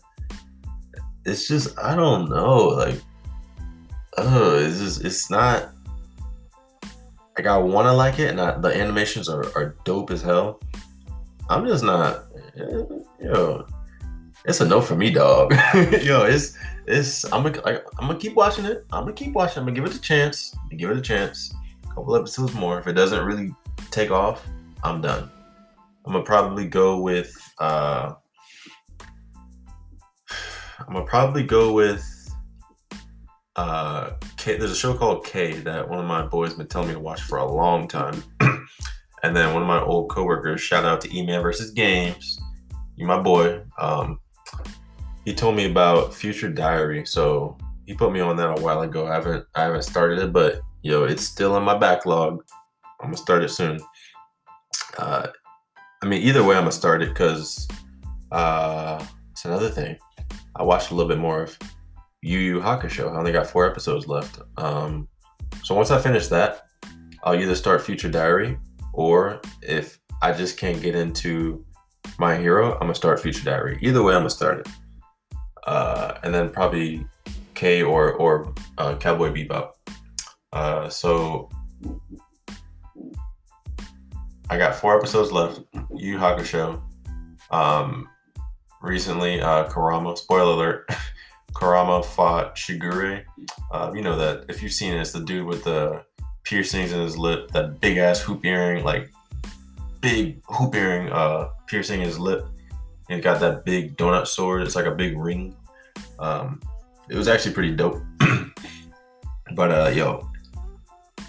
It's 1.25 1.49
just 1.49 1.77
I 1.79 1.97
don't 1.97 2.31
know 2.31 2.69
like 2.69 3.01
oh 4.19 4.57
it's 4.59 4.79
just 4.79 5.05
it's 5.05 5.31
not 5.31 5.71
like 7.37 7.47
I 7.47 7.57
want 7.57 7.87
to 7.87 7.93
like 7.93 8.19
it 8.19 8.31
and 8.31 8.41
I, 8.41 8.59
the 8.59 8.69
animations 8.69 9.29
are, 9.29 9.45
are 9.57 9.77
dope 9.85 10.11
as 10.11 10.23
hell. 10.23 10.61
I'm 11.49 11.67
just 11.67 11.85
not 11.85 12.27
you 12.57 13.05
know 13.21 13.67
it's 14.45 14.61
a 14.61 14.67
no 14.67 14.81
for 14.81 14.97
me, 14.97 15.11
dog. 15.11 15.53
Yo, 16.03 16.23
it's 16.23 16.57
it's 16.87 17.25
I'm 17.33 17.43
gonna 17.43 17.61
I'm 17.99 18.07
gonna 18.07 18.19
keep 18.19 18.35
watching 18.35 18.65
it. 18.65 18.87
I'm 18.91 19.05
gonna 19.05 19.13
keep 19.13 19.33
watching. 19.33 19.59
I'm 19.59 19.65
gonna 19.65 19.75
give 19.75 19.85
it 19.85 19.95
a 19.95 20.01
chance. 20.01 20.55
give 20.77 20.91
it 20.91 20.97
a 20.97 21.03
chance. 21.03 21.55
A 21.85 21.89
couple 21.89 22.17
episodes 22.17 22.55
more. 22.55 22.79
If 22.79 22.87
it 22.87 22.95
doesn't 22.95 23.25
really 23.25 23.55
take 23.91 24.11
off, 24.11 24.47
I'm 24.83 25.01
done. 25.01 25.31
I'm 26.07 26.13
gonna 26.13 26.25
probably 26.25 26.67
go 26.67 27.01
with. 27.01 27.33
uh 27.59 28.15
I'm 30.81 30.95
gonna 30.95 31.05
probably 31.05 31.45
go 31.45 31.73
with. 31.73 32.07
Uh, 33.57 34.13
K, 34.41 34.57
there's 34.57 34.71
a 34.71 34.77
show 34.77 34.95
called 34.95 35.27
K 35.27 35.53
that 35.53 35.87
one 35.87 35.99
of 35.99 36.07
my 36.07 36.23
boys 36.23 36.55
been 36.55 36.67
telling 36.67 36.89
me 36.89 36.95
to 36.95 37.01
watch 37.01 37.21
for 37.21 37.37
a 37.37 37.45
long 37.45 37.87
time, 37.87 38.25
and 39.23 39.37
then 39.37 39.53
one 39.53 39.63
of 39.63 39.69
my 39.69 39.83
old 39.83 40.09
coworkers, 40.09 40.63
shout 40.63 40.87
out 40.87 41.03
to 41.03 41.15
E-Man 41.15 41.43
versus 41.43 41.71
Games, 41.73 42.41
you 42.97 43.07
my 43.07 43.21
boy. 43.21 43.61
Um, 43.79 44.19
he 45.27 45.35
told 45.35 45.57
me 45.57 45.71
about 45.71 46.15
Future 46.15 46.49
Diary, 46.49 47.05
so 47.05 47.59
he 47.85 47.93
put 47.93 48.13
me 48.13 48.21
on 48.21 48.37
that 48.39 48.59
a 48.59 48.63
while 48.63 48.81
ago. 48.81 49.07
I 49.07 49.13
haven't 49.13 49.45
I 49.55 49.65
haven't 49.65 49.83
started 49.83 50.19
it, 50.19 50.33
but 50.33 50.63
yo, 50.81 51.05
it's 51.05 51.23
still 51.23 51.59
in 51.59 51.63
my 51.63 51.77
backlog. 51.77 52.43
I'm 52.99 53.09
gonna 53.09 53.19
start 53.19 53.45
it 53.45 53.51
soon. 53.51 53.79
Uh, 54.97 55.27
I 56.03 56.07
mean, 56.07 56.23
either 56.23 56.43
way, 56.43 56.57
I'm 56.57 56.63
gonna 56.63 56.73
start 56.73 57.03
it 57.03 57.11
because 57.11 57.69
uh, 58.33 59.05
it's 59.33 59.45
another 59.45 59.69
thing. 59.69 59.99
I 60.57 60.63
watched 60.63 60.93
a 60.93 60.95
little 60.95 61.09
bit 61.09 61.19
more 61.19 61.43
of 61.43 61.59
Yu 62.23 62.39
Yu 62.39 62.61
Hakusho. 62.61 63.13
I 63.13 63.17
only 63.17 63.33
got 63.33 63.47
four 63.47 63.69
episodes 63.69 64.07
left. 64.07 64.41
Um, 64.57 65.09
so 65.63 65.75
once 65.75 65.91
I 65.91 66.01
finish 66.01 66.29
that, 66.29 66.67
I'll 67.25 67.35
either 67.35 67.55
start 67.55 67.83
Future 67.83 68.11
Diary 68.11 68.59
or 68.93 69.41
if 69.63 69.99
I 70.23 70.33
just 70.33 70.59
can't 70.59 70.81
get 70.83 70.95
into 70.95 71.65
My 72.19 72.37
Hero, 72.37 72.75
I'm 72.75 72.81
gonna 72.81 72.95
start 72.95 73.21
Future 73.21 73.45
Diary. 73.45 73.79
Either 73.83 74.03
way, 74.03 74.15
I'm 74.15 74.21
gonna 74.21 74.31
start 74.31 74.61
it 74.61 74.69
uh, 75.67 76.19
and 76.23 76.35
then 76.35 76.51
probably 76.51 77.07
K 77.55 77.83
or 77.83 78.13
or 78.15 78.53
uh, 78.79 78.97
Cowboy 78.97 79.33
Bebop. 79.33 79.73
Uh, 80.53 80.89
so 80.89 81.49
I 84.49 84.59
got 84.59 84.75
four 84.75 84.97
episodes 84.97 85.33
left. 85.33 85.61
Yu 85.95 86.19
Hakusho. 86.19 86.83
Um, 87.51 88.09
recently, 88.83 89.41
uh, 89.41 89.69
Kurama. 89.69 90.17
Spoiler 90.17 90.53
alert: 90.53 90.91
Kurama 91.55 92.03
fought 92.03 92.57
Shigure. 92.57 93.25
Uh, 93.71 93.93
you 93.95 94.03
know 94.03 94.17
that 94.17 94.45
if 94.49 94.63
you've 94.63 94.73
seen 94.73 94.95
it, 94.95 95.01
it's 95.01 95.13
the 95.13 95.21
dude 95.21 95.47
with 95.47 95.65
the 95.65 96.05
piercings 96.45 96.93
in 96.93 97.01
his 97.01 97.17
lip, 97.19 97.51
that 97.53 97.81
big 97.81 97.99
ass 97.99 98.21
hoop 98.21 98.45
earring, 98.45 98.85
like 98.85 99.11
big 100.01 100.43
hoop 100.47 100.75
earring 100.75 101.11
uh, 101.11 101.51
piercing 101.67 102.01
in 102.01 102.07
his 102.07 102.19
lip. 102.19 102.47
It 103.09 103.23
got 103.23 103.41
that 103.41 103.65
big 103.65 103.97
donut 103.97 104.27
sword. 104.27 104.63
It's 104.63 104.77
like 104.77 104.87
a 104.87 104.95
big 104.95 105.19
ring. 105.19 105.57
Um, 106.19 106.61
it 107.09 107.17
was 107.17 107.29
actually 107.29 107.55
pretty 107.55 107.75
dope. 107.75 108.01
but 109.55 109.71
uh, 109.71 109.91
yo, 109.95 110.31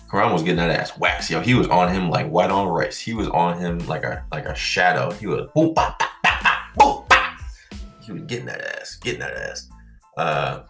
Kurama 0.10 0.34
was 0.34 0.44
getting 0.44 0.58
that 0.58 0.70
ass 0.70 0.98
waxed. 0.98 1.30
Yo, 1.30 1.40
he 1.40 1.54
was 1.54 1.68
on 1.68 1.92
him 1.92 2.10
like 2.10 2.28
white 2.28 2.52
on 2.52 2.68
rice. 2.68 3.00
He 3.00 3.14
was 3.14 3.28
on 3.30 3.58
him 3.58 3.80
like 3.88 4.04
a 4.04 4.24
like 4.32 4.46
a 4.46 4.54
shadow. 4.54 5.12
He 5.12 5.26
was 5.26 5.50
boom, 5.56 5.74
bop, 5.74 5.98
bop, 6.00 6.10
bop, 6.24 6.44
bop, 6.78 7.08
boom. 7.10 7.78
He 8.02 8.12
was 8.12 8.22
getting 8.24 8.46
that 8.46 8.62
ass, 8.80 8.98
getting 8.98 9.22
that 9.22 9.36
ass. 9.36 9.70
Uh, 10.22 10.64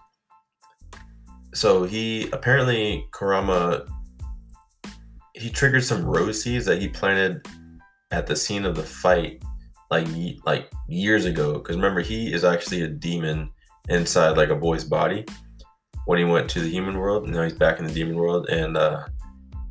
so 1.53 1.83
he 1.83 2.29
apparently 2.31 3.05
Kurama 3.11 3.85
he 5.33 5.49
triggered 5.49 5.83
some 5.83 6.05
rose 6.05 6.41
seeds 6.41 6.65
that 6.65 6.79
he 6.79 6.87
planted 6.87 7.45
at 8.11 8.27
the 8.27 8.35
scene 8.35 8.63
of 8.63 8.75
the 8.77 8.83
fight 8.83 9.43
like 9.89 10.07
like 10.45 10.71
years 10.87 11.25
ago. 11.25 11.53
Because 11.53 11.75
remember 11.75 11.99
he 11.99 12.31
is 12.31 12.45
actually 12.45 12.83
a 12.83 12.87
demon 12.87 13.49
inside 13.89 14.37
like 14.37 14.49
a 14.49 14.55
boy's 14.55 14.85
body 14.85 15.25
when 16.05 16.17
he 16.17 16.23
went 16.23 16.49
to 16.51 16.61
the 16.61 16.69
human 16.69 16.97
world. 16.97 17.27
Now 17.27 17.43
he's 17.43 17.51
back 17.65 17.79
in 17.79 17.85
the 17.85 17.93
demon 17.93 18.15
world. 18.15 18.47
And 18.47 18.77
uh 18.77 19.03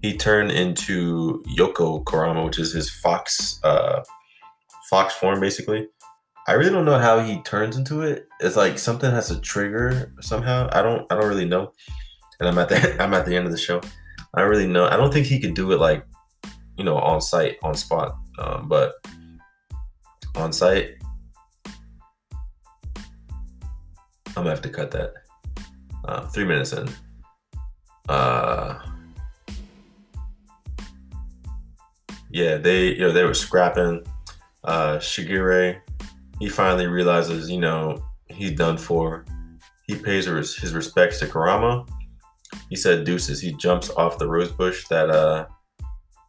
he 0.02 0.14
turned 0.14 0.50
into 0.50 1.42
yoko 1.56 2.04
kurama 2.04 2.44
which 2.44 2.58
is 2.58 2.72
his 2.72 2.90
fox 2.90 3.60
uh 3.64 4.02
fox 4.90 5.14
form 5.14 5.40
basically 5.40 5.88
i 6.48 6.53
really 6.53 6.70
don't 6.70 6.85
know 6.85 6.98
how 6.98 7.20
he 7.20 7.40
turns 7.42 7.76
into 7.76 8.03
it 8.03 8.29
it's 8.40 8.57
like 8.57 8.79
something 8.79 9.11
has 9.11 9.29
to 9.29 9.40
trigger 9.40 10.12
somehow 10.20 10.68
i 10.72 10.83
don't 10.83 11.11
i 11.11 11.14
don't 11.14 11.29
really 11.29 11.44
know 11.44 11.72
and 12.38 12.48
i'm 12.48 12.59
at 12.59 12.68
the 12.68 12.96
i'm 13.03 13.14
at 13.14 13.26
the 13.26 13.37
end 13.37 13.46
of 13.46 13.53
the 13.53 13.59
show 13.59 13.81
i 14.35 14.40
don't 14.40 14.50
really 14.50 14.66
know 14.66 14.87
i 14.87 14.96
don't 14.96 15.12
think 15.12 15.26
he 15.26 15.40
could 15.40 15.55
do 15.55 15.72
it 15.72 15.79
like 15.79 16.05
you 16.76 16.85
know 16.85 16.96
on 16.96 17.20
site 17.20 17.57
on 17.62 17.74
spot 17.74 18.16
um, 18.40 18.68
but 18.68 18.94
on 20.35 20.53
site. 20.53 20.96
I'm 24.29 24.44
gonna 24.44 24.50
have 24.50 24.62
to 24.62 24.68
cut 24.68 24.90
that. 24.92 25.12
Uh, 26.05 26.26
three 26.29 26.44
minutes 26.44 26.72
in. 26.72 26.88
Uh, 28.09 28.79
yeah, 32.31 32.57
they 32.57 32.94
you 32.94 33.00
know 33.00 33.12
they 33.12 33.24
were 33.24 33.35
scrapping. 33.35 34.03
Uh, 34.62 34.98
Shigure, 34.98 35.81
he 36.40 36.48
finally 36.48 36.88
realizes 36.88 37.48
you 37.48 37.61
know 37.61 38.03
he's 38.26 38.53
done 38.53 38.76
for. 38.76 39.24
He 39.87 39.94
pays 39.96 40.26
his, 40.26 40.74
respects 40.74 41.18
to 41.20 41.26
Kurama. 41.26 41.85
He 42.68 42.76
said 42.76 43.05
deuces. 43.05 43.40
He 43.40 43.53
jumps 43.53 43.90
off 43.90 44.18
the 44.18 44.29
rose 44.29 44.50
bush 44.50 44.87
that 44.88 45.11
uh 45.11 45.46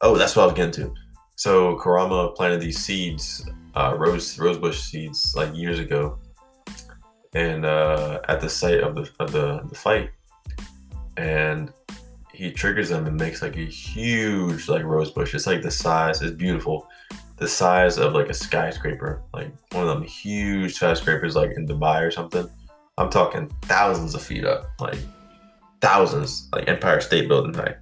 oh 0.02 0.18
that's 0.18 0.36
what 0.36 0.44
I 0.44 0.46
was 0.48 0.56
getting 0.56 0.74
to. 0.84 0.94
So 1.36 1.76
Kurama 1.78 2.34
planted 2.36 2.62
these 2.62 2.78
seeds 2.78 3.44
uh, 3.76 3.96
rose 3.98 4.38
rosebush 4.38 4.80
seeds 4.80 5.34
like 5.36 5.56
years 5.56 5.80
ago, 5.80 6.20
and 7.34 7.66
uh, 7.66 8.20
at 8.28 8.42
the 8.42 8.50
site 8.50 8.82
of 8.82 8.96
the 8.96 9.10
of 9.20 9.32
the, 9.32 9.62
the 9.70 9.76
fight, 9.76 10.12
and 11.18 11.72
he 12.34 12.52
triggers 12.52 12.90
them 12.90 13.08
and 13.08 13.18
makes 13.18 13.42
like 13.42 13.56
a 13.58 13.66
huge 13.66 14.68
like 14.68 14.84
rosebush. 14.84 15.34
It's 15.34 15.48
like 15.48 15.62
the 15.62 15.72
size. 15.72 16.22
It's 16.22 16.36
beautiful, 16.36 16.88
the 17.42 17.48
size 17.48 17.98
of 17.98 18.14
like 18.14 18.30
a 18.30 18.34
skyscraper, 18.36 19.24
like 19.34 19.52
one 19.72 19.88
of 19.88 19.90
them 19.90 20.04
huge 20.04 20.76
skyscrapers 20.76 21.36
like 21.36 21.50
in 21.58 21.68
Dubai 21.68 22.08
or 22.08 22.12
something. 22.12 22.48
I'm 23.00 23.10
talking 23.10 23.50
thousands 23.64 24.14
of 24.14 24.22
feet 24.22 24.46
up, 24.46 24.70
like 24.80 25.00
thousands, 25.82 26.48
like 26.54 26.70
Empire 26.70 27.02
State 27.02 27.28
Building 27.28 27.56
height. 27.56 27.78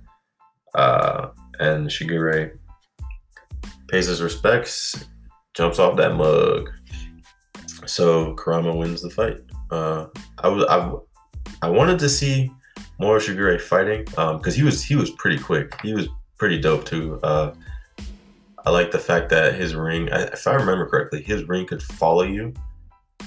Uh, 0.74 1.32
and 1.60 1.90
Shigure 1.90 2.58
pays 3.90 4.08
his 4.08 4.22
respects 4.22 5.06
jumps 5.54 5.78
off 5.78 5.98
that 5.98 6.16
mug. 6.16 6.70
So 7.86 8.36
Kurama 8.36 8.74
wins 8.74 9.02
the 9.02 9.10
fight. 9.10 9.40
Uh, 9.72 10.06
I 10.38 10.48
was 10.48 10.64
I, 10.70 11.68
I 11.68 11.70
wanted 11.70 12.00
to 12.00 12.08
see 12.08 12.50
more 12.98 13.18
Shigure 13.18 13.60
fighting 13.60 14.06
because 14.06 14.48
um, 14.48 14.54
he 14.54 14.64
was 14.64 14.82
he 14.82 14.96
was 14.96 15.10
pretty 15.12 15.38
quick. 15.38 15.78
He 15.82 15.94
was 15.94 16.08
pretty 16.38 16.62
dope 16.62 16.86
too. 16.86 17.20
Uh, 17.24 17.52
I 18.66 18.72
like 18.72 18.92
the 18.92 19.00
fact 19.00 19.30
that 19.30 19.56
his 19.56 19.76
ring, 19.76 20.10
if 20.12 20.46
I 20.48 20.54
remember 20.54 20.88
correctly, 20.88 21.22
his 21.22 21.48
ring 21.48 21.66
could 21.66 21.82
follow 21.82 22.24
you 22.24 22.54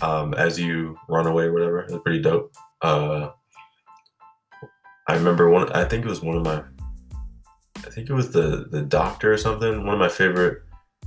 um, 0.00 0.34
as 0.34 0.58
you 0.58 0.96
run 1.08 1.26
away 1.26 1.44
or 1.44 1.52
whatever. 1.52 1.80
It's 1.80 1.96
pretty 2.04 2.20
dope. 2.20 2.54
Uh, 2.82 3.30
I 5.08 5.14
remember 5.14 5.50
one. 5.50 5.70
I 5.72 5.84
think 5.84 6.04
it 6.04 6.08
was 6.08 6.22
one 6.22 6.36
of 6.36 6.44
my. 6.44 6.62
I 7.76 7.90
think 7.90 8.08
it 8.08 8.14
was 8.14 8.30
the 8.30 8.68
the 8.70 8.82
doctor 8.82 9.32
or 9.32 9.36
something. 9.36 9.84
One 9.84 9.94
of 9.94 10.00
my 10.00 10.08
favorite 10.08 10.62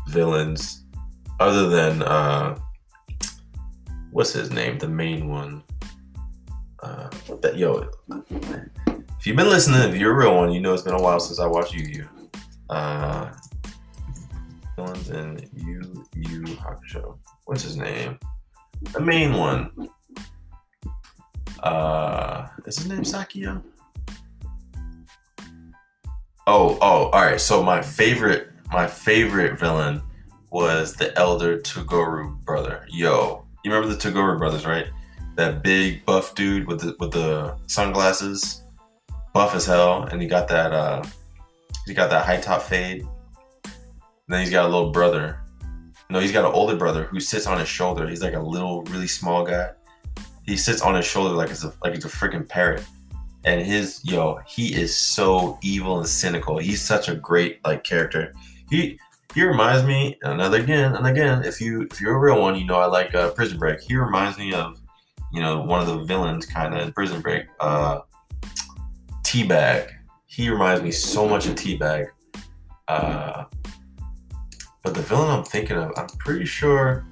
villains 0.10 0.86
other 1.40 1.70
than 1.70 2.02
uh, 2.04 2.58
what's 4.12 4.34
his 4.34 4.52
name, 4.52 4.78
the 4.80 4.88
main 4.88 5.28
one, 5.30 5.64
Uh, 6.84 7.10
that 7.42 7.58
yo, 7.58 7.90
if 9.18 9.26
you've 9.26 9.36
been 9.36 9.50
listening, 9.50 9.82
if 9.90 9.96
you're 9.98 10.14
a 10.14 10.18
real 10.18 10.36
one, 10.36 10.52
you 10.52 10.60
know 10.60 10.74
it's 10.74 10.84
been 10.84 10.94
a 10.94 11.02
while 11.02 11.20
since 11.20 11.40
I 11.40 11.48
watched 11.48 11.74
Yu 11.74 11.86
Yu. 11.88 12.08
Uh, 12.70 13.32
villains 14.76 15.10
in 15.10 15.50
Yu 15.56 16.06
Yu 16.16 16.42
Hakusho. 16.56 17.18
What's 17.46 17.64
his 17.64 17.78
name? 17.78 18.20
The 18.94 19.00
main 19.00 19.34
one. 19.34 19.90
Uh, 21.64 22.48
is 22.66 22.78
his 22.78 22.88
name 22.88 23.04
Sakyo? 23.04 23.64
Oh, 26.48 26.78
oh, 26.82 27.10
all 27.10 27.26
right. 27.26 27.42
So 27.42 27.64
my 27.64 27.82
favorite, 27.82 28.50
my 28.72 28.86
favorite 28.86 29.60
villain 29.60 30.02
was 30.52 30.94
the 30.94 31.18
elder 31.18 31.60
Toguro 31.60 32.40
brother. 32.46 32.86
Yo, 32.90 33.46
you 33.64 33.72
remember 33.72 33.94
the 33.94 34.00
Toguro 34.00 34.38
brothers, 34.38 34.66
right? 34.66 34.88
That 35.36 35.64
big 35.64 36.06
buff 36.06 36.36
dude 36.36 36.68
with 36.68 36.82
the 36.82 36.96
with 37.00 37.12
the 37.12 37.58
sunglasses, 37.68 38.64
buff 39.34 39.56
as 39.56 39.66
hell, 39.66 40.04
and 40.04 40.22
he 40.22 40.28
got 40.28 40.48
that 40.48 40.72
uh, 40.72 41.04
he 41.86 41.94
got 41.94 42.10
that 42.10 42.26
high 42.26 42.38
top 42.38 42.62
fade. 42.62 43.06
Then 44.28 44.42
he's 44.42 44.50
got 44.50 44.66
a 44.66 44.68
little 44.68 44.92
brother. 44.92 45.40
No, 46.10 46.20
he's 46.20 46.32
got 46.32 46.46
an 46.46 46.52
older 46.52 46.76
brother 46.76 47.04
who 47.04 47.20
sits 47.20 47.48
on 47.48 47.60
his 47.60 47.68
shoulder. 47.68 48.08
He's 48.08 48.22
like 48.22 48.34
a 48.34 48.40
little, 48.40 48.84
really 48.84 49.08
small 49.08 49.46
guy. 49.46 49.72
He 50.46 50.58
sits 50.58 50.82
on 50.82 50.96
his 50.96 51.06
shoulder 51.06 51.34
like 51.34 51.50
it's 51.50 51.64
a 51.64 51.74
like 51.84 51.96
it's 51.96 52.06
a 52.06 52.10
freaking 52.10 52.48
parrot 52.48 52.84
and 53.46 53.62
his 53.62 54.02
yo 54.04 54.40
he 54.48 54.74
is 54.74 54.96
so 54.96 55.58
evil 55.62 56.00
and 56.00 56.08
cynical 56.08 56.58
he's 56.58 56.82
such 56.82 57.08
a 57.08 57.16
great 57.16 57.64
like 57.66 57.84
character 57.84 58.34
he 58.70 59.00
he 59.34 59.44
reminds 59.44 59.86
me 59.86 60.18
another 60.24 60.60
again 60.60 60.96
and 60.96 61.08
again 61.08 61.44
if 61.44 61.62
you 61.62 61.88
if 61.92 62.02
you're 62.02 62.16
a 62.16 62.20
real 62.20 62.42
one 62.42 62.56
you 62.56 62.66
know 62.66 62.76
i 62.76 62.86
like 62.86 63.14
uh, 63.16 63.30
prison 63.32 63.58
break 63.58 63.80
he 63.80 63.96
reminds 63.96 64.38
me 64.38 64.52
of 64.54 64.82
you 65.32 65.42
know 65.42 65.62
one 65.62 65.80
of 65.80 65.88
the 65.88 66.00
villains 66.06 66.46
kind 66.46 66.74
of 66.74 66.82
in 66.82 66.92
prison 66.92 67.22
break 67.22 67.46
uh 67.60 68.00
T-Bag 69.24 69.92
he 70.28 70.50
reminds 70.50 70.82
me 70.82 70.92
so 70.92 71.28
much 71.28 71.46
of 71.46 71.56
T-Bag 71.56 72.08
uh 72.88 73.46
but 74.86 74.94
the 74.94 75.02
villain 75.02 75.30
i'm 75.30 75.44
thinking 75.44 75.76
of 75.76 75.92
i'm 75.98 76.08
pretty 76.20 76.46
sure 76.46 77.06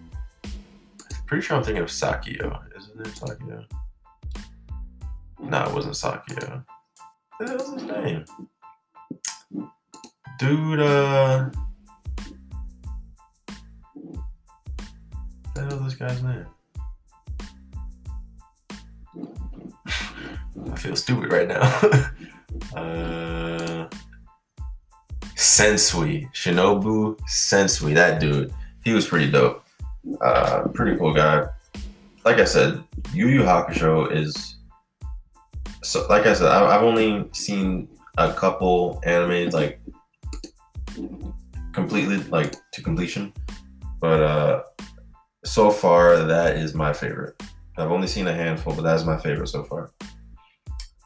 pretty 1.26 1.44
sure 1.44 1.58
i'm 1.58 1.64
thinking 1.64 1.84
of 1.84 1.90
Sakyo 1.90 2.62
isn't 2.78 3.02
it 3.02 3.08
Sakyo 3.16 3.66
no, 5.44 5.64
it 5.66 5.74
wasn't 5.74 5.96
Sakyo. 5.96 6.64
What 7.38 7.58
was 7.58 7.74
his 7.74 7.84
name? 7.84 8.26
Dude, 10.40 10.80
uh. 10.80 11.50
The 15.54 15.62
hell's 15.62 15.84
this 15.84 15.96
guy's 15.96 16.24
name? 16.24 16.46
I 20.72 20.76
feel 20.78 20.96
stupid 20.96 21.32
right 21.32 21.48
now. 21.48 21.62
uh. 22.76 23.88
Sensui. 25.44 26.32
Shinobu 26.32 27.20
Sensui. 27.28 27.94
That 27.94 28.20
dude. 28.20 28.54
He 28.84 28.94
was 28.94 29.06
pretty 29.08 29.30
dope. 29.30 29.64
Uh, 30.22 30.68
pretty 30.74 30.98
cool 30.98 31.14
guy. 31.14 31.46
Like 32.26 32.38
I 32.38 32.46
said, 32.46 32.84
Yu 33.14 33.28
Yu 33.28 33.42
Hakusho 33.42 34.12
is 34.12 34.56
so 35.84 36.08
like 36.10 36.26
I 36.26 36.34
said, 36.34 36.48
I, 36.48 36.74
have 36.74 36.84
only 36.84 37.28
seen 37.34 37.90
a 38.18 38.32
couple 38.32 39.02
animes 39.06 39.52
like 39.54 39.82
completely 41.74 42.18
like 42.30 42.56
to 42.72 42.82
completion, 42.82 43.34
but 44.00 44.22
uh, 44.22 44.64
so 45.44 45.70
far 45.70 46.24
that 46.24 46.56
is 46.56 46.74
my 46.74 46.94
favorite. 46.94 47.42
I've 47.78 47.92
only 47.92 48.08
seen 48.08 48.28
a 48.28 48.34
handful, 48.34 48.74
but 48.74 48.84
that 48.84 48.96
is 48.96 49.04
my 49.04 49.18
favorite 49.18 49.48
so 49.48 49.64
far. 49.64 49.92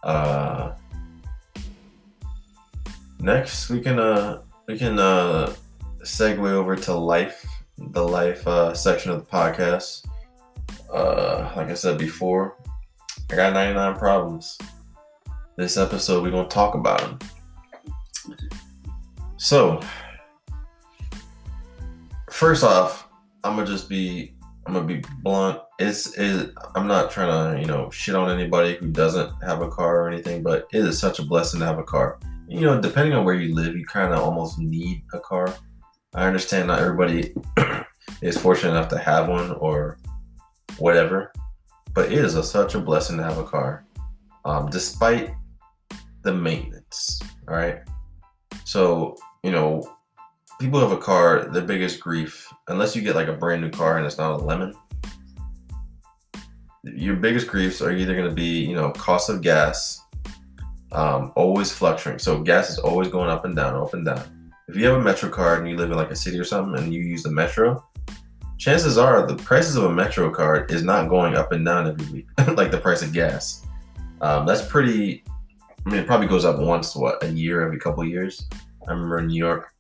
Uh, 0.04 0.76
next 3.20 3.70
we 3.70 3.82
can 3.82 4.00
uh 4.00 4.42
we 4.68 4.78
can 4.78 5.00
uh 5.00 5.54
segue 6.08 6.50
over 6.50 6.76
to 6.76 6.94
life, 6.94 7.46
the 7.78 8.02
life 8.02 8.48
uh, 8.48 8.74
section 8.74 9.12
of 9.12 9.20
the 9.20 9.30
podcast. 9.30 10.08
Uh, 10.92 11.52
like 11.56 11.70
I 11.70 11.74
said 11.74 11.98
before, 11.98 12.56
I 13.30 13.36
got 13.36 13.54
99 13.54 13.96
problems. 13.98 14.58
This 15.58 15.76
episode, 15.78 16.24
we're 16.24 16.32
to 16.48 16.54
talk 16.54 16.76
about 16.76 17.02
them. 17.02 17.20
So, 19.36 19.82
first 22.30 22.64
off, 22.64 23.10
I'm 23.44 23.58
to 23.58 23.66
just 23.66 23.90
be, 23.90 24.34
I'm 24.66 24.74
to 24.74 24.82
be 24.82 25.04
blunt. 25.22 25.60
It's, 25.80 26.18
it, 26.18 26.54
I'm 26.76 26.88
not 26.88 27.12
trying 27.12 27.56
to, 27.56 27.62
you 27.62 27.68
know, 27.68 27.90
shit 27.90 28.16
on 28.16 28.30
anybody 28.30 28.76
who 28.76 28.88
doesn't 28.88 29.32
have 29.44 29.62
a 29.62 29.70
car 29.70 30.02
or 30.02 30.08
anything, 30.10 30.42
but 30.42 30.68
it 30.72 30.86
is 30.86 31.00
such 31.00 31.20
a 31.20 31.24
blessing 31.24 31.60
to 31.60 31.66
have 31.66 31.80
a 31.80 31.84
car. 31.84 32.20
You 32.48 32.62
know, 32.62 32.82
depending 32.82 33.14
on 33.14 33.26
where 33.26 33.36
you 33.36 33.54
live, 33.54 33.76
you 33.76 33.86
kind 33.86 34.14
of 34.14 34.20
almost 34.20 34.58
need 34.58 35.04
a 35.14 35.20
car. 35.20 35.54
I 36.14 36.26
understand 36.26 36.68
not 36.68 36.80
everybody 36.80 37.34
is 38.22 38.38
fortunate 38.38 38.72
enough 38.72 38.90
to 38.90 38.98
have 38.98 39.28
one 39.28 39.52
or 39.52 40.00
whatever 40.78 41.32
but 41.98 42.12
it 42.12 42.20
is 42.20 42.36
a, 42.36 42.44
such 42.44 42.76
a 42.76 42.80
blessing 42.80 43.18
to 43.18 43.24
have 43.24 43.40
a 43.40 43.44
car, 43.44 43.84
um, 44.46 44.70
despite 44.70 45.32
the 46.22 46.32
maintenance. 46.32 47.20
All 47.48 47.56
right. 47.56 47.80
So, 48.66 49.18
you 49.42 49.50
know, 49.50 49.82
people 50.62 50.80
have 50.80 50.92
a 50.92 50.98
car, 50.98 51.50
their 51.52 51.64
biggest 51.64 52.00
grief, 52.00 52.48
unless 52.68 52.96
you 52.96 53.02
get 53.02 53.16
like 53.16 53.30
a 53.30 53.34
brand 53.34 53.64
new 53.64 53.72
car 53.72 53.98
and 53.98 54.06
it's 54.06 54.20
not 54.20 54.40
a 54.40 54.44
lemon, 54.44 54.76
your 56.84 57.16
biggest 57.16 57.48
griefs 57.48 57.82
are 57.82 57.92
either 57.92 58.14
going 58.14 58.30
to 58.30 58.36
be, 58.36 58.60
you 58.60 58.76
know, 58.76 58.92
cost 58.92 59.32
of 59.32 59.42
gas, 59.42 60.00
um, 60.92 61.32
always 61.36 61.72
fluctuating. 61.72 62.20
So 62.20 62.42
gas 62.42 62.70
is 62.70 62.80
always 62.80 63.10
going 63.10 63.30
up 63.30 63.46
and 63.46 63.56
down, 63.56 63.76
up 63.76 63.94
and 63.94 64.06
down. 64.06 64.52
If 64.68 64.76
you 64.76 64.86
have 64.86 64.96
a 64.96 65.02
Metro 65.02 65.30
card 65.30 65.60
and 65.60 65.70
you 65.70 65.78
live 65.78 65.92
in 65.92 65.98
like 65.98 66.12
a 66.12 66.16
city 66.16 66.40
or 66.40 66.44
something 66.44 66.82
and 66.82 66.94
you 66.94 67.02
use 67.02 67.24
the 67.24 67.32
Metro, 67.32 67.84
chances 68.58 68.98
are 68.98 69.26
the 69.26 69.36
prices 69.36 69.76
of 69.76 69.86
a 69.86 69.94
Metro 69.94 70.30
card 70.30 70.72
is 70.72 70.84
not 70.84 71.10
going 71.10 71.36
up 71.36 71.52
and 71.52 71.66
down 71.66 71.88
every 71.88 72.06
week, 72.12 72.28
like 72.56 72.72
the 72.72 72.78
price 72.78 73.02
of 73.02 73.14
gas. 73.14 73.66
Um, 74.22 74.46
that's 74.46 74.66
pretty. 74.66 75.24
I 75.86 75.90
mean, 75.90 76.00
it 76.00 76.08
probably 76.08 76.28
goes 76.28 76.44
up 76.44 76.60
once, 76.60 76.96
what, 76.96 77.24
a 77.24 77.30
year, 77.30 77.62
every 77.62 77.80
couple 77.80 78.04
years. 78.04 78.46
I 78.88 78.92
remember 78.92 79.20
in 79.20 79.28
New 79.28 79.38
York, 79.38 79.74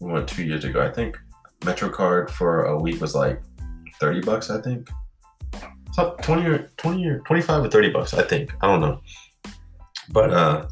we 0.00 0.12
went 0.12 0.28
two 0.28 0.44
years 0.44 0.64
ago. 0.64 0.80
I 0.80 0.90
think 0.90 1.16
Metro 1.64 1.88
card 1.88 2.30
for 2.30 2.64
a 2.64 2.76
week 2.76 3.00
was 3.00 3.14
like 3.14 3.40
thirty 4.00 4.20
bucks. 4.20 4.50
I 4.50 4.60
think. 4.60 4.88
So 5.92 6.16
twenty 6.22 6.46
or 6.46 6.70
twenty 6.76 7.06
or 7.06 7.20
twenty-five 7.20 7.64
or 7.64 7.68
thirty 7.68 7.90
bucks. 7.90 8.14
I 8.14 8.22
think. 8.22 8.52
I 8.62 8.66
don't 8.66 8.80
know. 8.80 9.00
But 10.10 10.32
uh, 10.32 10.66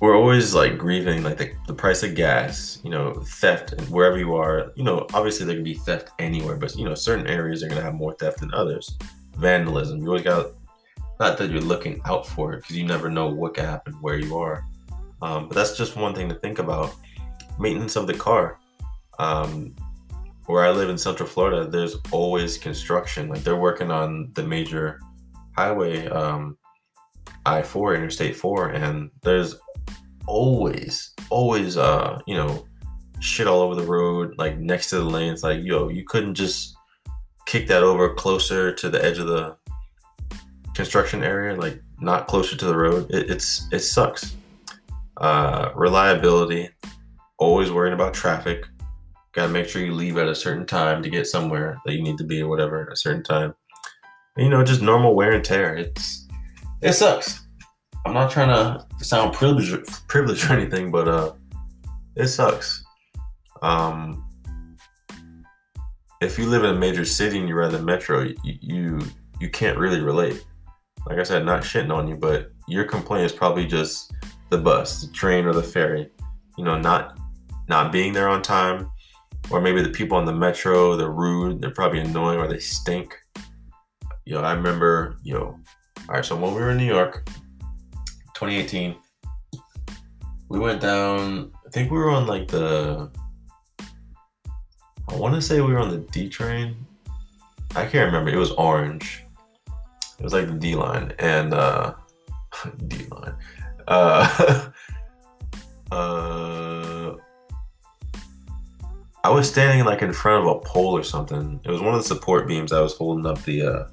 we're 0.00 0.16
always 0.16 0.54
like 0.54 0.78
grieving 0.78 1.22
like 1.22 1.38
the, 1.38 1.52
the 1.66 1.74
price 1.74 2.02
of 2.02 2.14
gas 2.14 2.80
you 2.84 2.90
know 2.90 3.14
theft 3.14 3.72
and 3.72 3.88
wherever 3.88 4.16
you 4.16 4.36
are 4.36 4.72
you 4.76 4.84
know 4.84 5.06
obviously 5.12 5.44
there 5.44 5.56
can 5.56 5.64
be 5.64 5.74
theft 5.74 6.10
anywhere 6.20 6.56
but 6.56 6.74
you 6.76 6.84
know 6.84 6.94
certain 6.94 7.26
areas 7.26 7.62
are 7.62 7.68
going 7.68 7.78
to 7.78 7.84
have 7.84 7.94
more 7.94 8.14
theft 8.14 8.40
than 8.40 8.52
others. 8.54 8.96
Vandalism 9.36 10.00
you 10.00 10.08
always 10.08 10.22
got 10.22 10.52
not 11.20 11.36
that 11.38 11.50
you're 11.50 11.60
looking 11.60 12.00
out 12.04 12.26
for 12.26 12.52
it 12.52 12.58
because 12.58 12.76
you 12.76 12.84
never 12.84 13.10
know 13.10 13.26
what 13.26 13.54
can 13.54 13.64
happen 13.64 13.92
where 13.94 14.16
you 14.16 14.38
are. 14.38 14.64
Um, 15.20 15.48
but 15.48 15.56
that's 15.56 15.76
just 15.76 15.96
one 15.96 16.14
thing 16.14 16.28
to 16.28 16.34
think 16.36 16.60
about. 16.60 16.94
Maintenance 17.58 17.96
of 17.96 18.06
the 18.06 18.14
car. 18.14 18.60
Um, 19.18 19.74
where 20.46 20.64
i 20.64 20.70
live 20.70 20.88
in 20.88 20.96
central 20.96 21.28
florida 21.28 21.68
there's 21.68 21.96
always 22.12 22.56
construction. 22.56 23.28
Like 23.28 23.42
they're 23.42 23.56
working 23.56 23.90
on 23.90 24.30
the 24.34 24.44
major 24.44 25.00
highway 25.56 26.06
um, 26.06 26.56
i4 27.48 27.96
interstate 27.96 28.36
4 28.36 28.70
and 28.70 29.10
there's 29.22 29.56
always, 30.26 31.14
always, 31.30 31.76
uh, 31.76 32.20
you 32.26 32.34
know, 32.34 32.66
shit 33.20 33.46
all 33.46 33.60
over 33.60 33.74
the 33.74 33.86
road, 33.86 34.34
like 34.38 34.58
next 34.58 34.90
to 34.90 34.96
the 34.96 35.04
lanes. 35.04 35.42
Like, 35.42 35.62
yo, 35.62 35.88
you 35.88 36.04
couldn't 36.04 36.34
just 36.34 36.76
kick 37.46 37.66
that 37.68 37.82
over 37.82 38.14
closer 38.14 38.72
to 38.74 38.90
the 38.90 39.02
edge 39.04 39.18
of 39.18 39.26
the 39.26 39.56
construction 40.74 41.24
area, 41.24 41.56
like 41.56 41.82
not 42.00 42.28
closer 42.28 42.56
to 42.56 42.64
the 42.66 42.76
road. 42.76 43.10
It, 43.10 43.30
it's 43.30 43.66
it 43.72 43.80
sucks. 43.80 44.36
Uh, 45.16 45.72
reliability, 45.74 46.68
always 47.38 47.72
worrying 47.72 47.94
about 47.94 48.14
traffic. 48.14 48.66
Got 49.32 49.46
to 49.46 49.52
make 49.52 49.68
sure 49.68 49.84
you 49.84 49.92
leave 49.92 50.16
at 50.16 50.28
a 50.28 50.34
certain 50.34 50.66
time 50.66 51.02
to 51.02 51.10
get 51.10 51.26
somewhere 51.26 51.78
that 51.84 51.94
you 51.94 52.02
need 52.02 52.18
to 52.18 52.24
be 52.24 52.42
or 52.42 52.48
whatever 52.48 52.82
at 52.82 52.92
a 52.92 52.96
certain 52.96 53.24
time. 53.24 53.54
And, 54.36 54.44
you 54.44 54.50
know, 54.50 54.62
just 54.62 54.80
normal 54.80 55.16
wear 55.16 55.32
and 55.32 55.44
tear. 55.44 55.74
It's 55.76 56.27
it 56.82 56.92
sucks. 56.92 57.46
I'm 58.06 58.14
not 58.14 58.30
trying 58.30 58.48
to 58.48 59.04
sound 59.04 59.34
privileged, 59.34 59.86
privileged 60.08 60.48
or 60.48 60.54
anything, 60.54 60.90
but 60.90 61.08
uh, 61.08 61.32
it 62.16 62.28
sucks. 62.28 62.82
Um, 63.62 64.24
if 66.20 66.38
you 66.38 66.46
live 66.46 66.64
in 66.64 66.70
a 66.70 66.78
major 66.78 67.04
city 67.04 67.38
and 67.38 67.48
you're 67.48 67.58
ride 67.58 67.72
the 67.72 67.82
metro, 67.82 68.22
you, 68.22 68.36
you 68.42 69.00
you 69.40 69.48
can't 69.48 69.78
really 69.78 70.00
relate. 70.00 70.44
Like 71.06 71.18
I 71.18 71.22
said, 71.22 71.44
not 71.44 71.62
shitting 71.62 71.94
on 71.94 72.08
you, 72.08 72.16
but 72.16 72.50
your 72.66 72.84
complaint 72.84 73.24
is 73.24 73.32
probably 73.32 73.66
just 73.66 74.12
the 74.50 74.58
bus, 74.58 75.02
the 75.02 75.12
train, 75.12 75.46
or 75.46 75.52
the 75.52 75.62
ferry. 75.62 76.10
You 76.56 76.64
know, 76.64 76.78
not 76.78 77.18
not 77.68 77.92
being 77.92 78.12
there 78.12 78.28
on 78.28 78.42
time, 78.42 78.90
or 79.50 79.60
maybe 79.60 79.82
the 79.82 79.90
people 79.90 80.16
on 80.18 80.24
the 80.24 80.32
metro 80.32 80.96
they're 80.96 81.10
rude, 81.10 81.60
they're 81.60 81.70
probably 81.70 82.00
annoying, 82.00 82.38
or 82.38 82.48
they 82.48 82.58
stink. 82.58 83.14
yo, 84.24 84.40
I 84.40 84.52
remember, 84.52 85.18
yo, 85.22 85.58
all 86.08 86.14
right, 86.14 86.24
so 86.24 86.36
when 86.36 86.54
we 86.54 86.60
were 86.62 86.70
in 86.70 86.78
New 86.78 86.86
York, 86.86 87.28
2018, 88.34 88.96
we 90.48 90.58
went 90.58 90.80
down, 90.80 91.52
I 91.66 91.70
think 91.70 91.90
we 91.90 91.98
were 91.98 92.10
on 92.10 92.26
like 92.26 92.48
the, 92.48 93.10
I 95.08 95.16
want 95.16 95.34
to 95.34 95.42
say 95.42 95.60
we 95.60 95.74
were 95.74 95.80
on 95.80 95.90
the 95.90 95.98
D 95.98 96.30
train. 96.30 96.76
I 97.76 97.84
can't 97.84 98.06
remember. 98.06 98.30
It 98.30 98.36
was 98.36 98.52
orange. 98.52 99.24
It 100.18 100.24
was 100.24 100.32
like 100.32 100.46
the 100.46 100.54
D 100.54 100.74
line. 100.74 101.12
And, 101.18 101.52
uh, 101.52 101.92
D 102.86 103.04
line. 103.10 103.34
Uh, 103.86 104.70
uh, 105.92 107.14
I 109.24 109.30
was 109.30 109.46
standing 109.46 109.84
like 109.84 110.00
in 110.00 110.14
front 110.14 110.46
of 110.46 110.56
a 110.56 110.60
pole 110.60 110.96
or 110.96 111.02
something. 111.02 111.60
It 111.64 111.70
was 111.70 111.82
one 111.82 111.92
of 111.92 112.00
the 112.00 112.08
support 112.08 112.48
beams 112.48 112.72
I 112.72 112.80
was 112.80 112.94
holding 112.94 113.26
up 113.26 113.42
the 113.44 113.62
uh, 113.62 113.88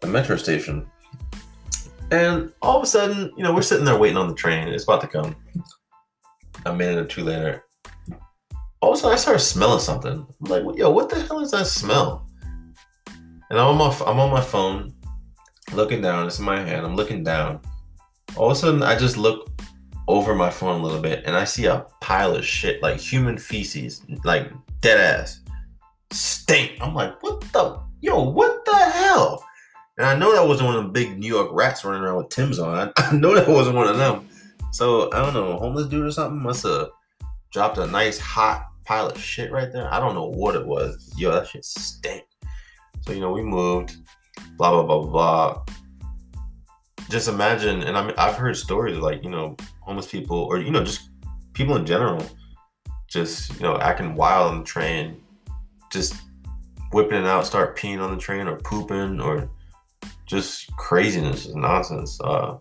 the 0.00 0.06
metro 0.06 0.36
station. 0.36 0.86
And 2.10 2.52
all 2.62 2.76
of 2.76 2.82
a 2.82 2.86
sudden, 2.86 3.32
you 3.36 3.42
know, 3.42 3.54
we're 3.54 3.62
sitting 3.62 3.84
there 3.84 3.98
waiting 3.98 4.16
on 4.16 4.28
the 4.28 4.34
train. 4.34 4.68
It's 4.68 4.84
about 4.84 5.00
to 5.00 5.08
come. 5.08 5.36
A 6.66 6.74
minute 6.74 6.98
or 6.98 7.06
two 7.06 7.24
later, 7.24 7.64
all 8.80 8.92
of 8.92 8.98
a 8.98 9.00
sudden 9.00 9.14
I 9.14 9.18
started 9.18 9.40
smelling 9.40 9.80
something. 9.80 10.26
I'm 10.40 10.50
like, 10.50 10.78
yo, 10.78 10.90
what 10.90 11.10
the 11.10 11.20
hell 11.20 11.40
is 11.40 11.50
that 11.50 11.66
smell? 11.66 12.26
And 13.50 13.58
I'm 13.58 13.66
on 13.66 13.76
my 13.76 13.94
I'm 14.06 14.18
on 14.18 14.30
my 14.30 14.40
phone, 14.40 14.94
looking 15.72 16.00
down. 16.00 16.26
It's 16.26 16.38
in 16.38 16.44
my 16.44 16.60
hand. 16.60 16.86
I'm 16.86 16.96
looking 16.96 17.22
down. 17.22 17.60
All 18.36 18.50
of 18.50 18.52
a 18.52 18.54
sudden, 18.56 18.82
I 18.82 18.96
just 18.96 19.16
look 19.16 19.50
over 20.08 20.34
my 20.34 20.50
phone 20.50 20.80
a 20.80 20.82
little 20.82 21.00
bit 21.00 21.22
and 21.24 21.36
I 21.36 21.44
see 21.44 21.66
a 21.66 21.86
pile 22.00 22.34
of 22.34 22.44
shit, 22.44 22.82
like 22.82 22.98
human 22.98 23.38
feces, 23.38 24.02
like 24.24 24.50
dead 24.80 25.00
ass. 25.00 25.40
Stink. 26.10 26.72
I'm 26.80 26.94
like, 26.94 27.22
what 27.22 27.40
the 27.52 27.80
yo, 28.00 28.22
what 28.22 28.64
the 28.64 28.76
hell? 28.76 29.43
And 29.96 30.06
I 30.06 30.16
know 30.16 30.32
that 30.32 30.46
wasn't 30.46 30.66
one 30.66 30.76
of 30.76 30.84
the 30.84 30.90
big 30.90 31.18
New 31.18 31.28
York 31.28 31.50
rats 31.52 31.84
running 31.84 32.02
around 32.02 32.16
with 32.16 32.28
Timbs 32.28 32.58
on. 32.58 32.92
I 32.96 33.12
know 33.14 33.34
that 33.34 33.48
wasn't 33.48 33.76
one 33.76 33.88
of 33.88 33.96
them. 33.96 34.28
So 34.72 35.12
I 35.12 35.22
don't 35.22 35.34
know, 35.34 35.56
homeless 35.56 35.86
dude 35.86 36.04
or 36.04 36.10
something 36.10 36.42
must 36.42 36.64
have 36.64 36.88
dropped 37.52 37.78
a 37.78 37.86
nice 37.86 38.18
hot 38.18 38.66
pile 38.84 39.08
of 39.08 39.18
shit 39.18 39.52
right 39.52 39.72
there. 39.72 39.92
I 39.92 40.00
don't 40.00 40.14
know 40.14 40.26
what 40.26 40.56
it 40.56 40.66
was. 40.66 41.14
Yo, 41.16 41.30
that 41.30 41.46
shit 41.46 41.64
stink. 41.64 42.24
So 43.02 43.12
you 43.12 43.20
know, 43.20 43.30
we 43.30 43.42
moved, 43.42 43.96
blah 44.56 44.70
blah 44.70 44.82
blah 44.82 45.06
blah. 45.06 45.64
Just 47.08 47.28
imagine, 47.28 47.82
and 47.82 47.96
I 47.96 48.04
mean, 48.04 48.14
I've 48.18 48.34
heard 48.34 48.56
stories 48.56 48.98
like 48.98 49.22
you 49.22 49.30
know 49.30 49.56
homeless 49.80 50.06
people 50.06 50.38
or 50.38 50.58
you 50.58 50.72
know 50.72 50.82
just 50.82 51.10
people 51.52 51.76
in 51.76 51.86
general 51.86 52.24
just 53.08 53.54
you 53.54 53.60
know 53.60 53.78
acting 53.78 54.16
wild 54.16 54.52
on 54.52 54.58
the 54.58 54.64
train 54.64 55.22
just 55.92 56.14
whipping 56.92 57.20
it 57.20 57.26
out 57.26 57.46
start 57.46 57.78
peeing 57.78 58.00
on 58.00 58.12
the 58.12 58.20
train 58.20 58.48
or 58.48 58.56
pooping 58.56 59.20
or 59.20 59.48
just 60.26 60.74
craziness 60.76 61.46
and 61.46 61.60
nonsense 61.62 62.18
uh, 62.22 62.56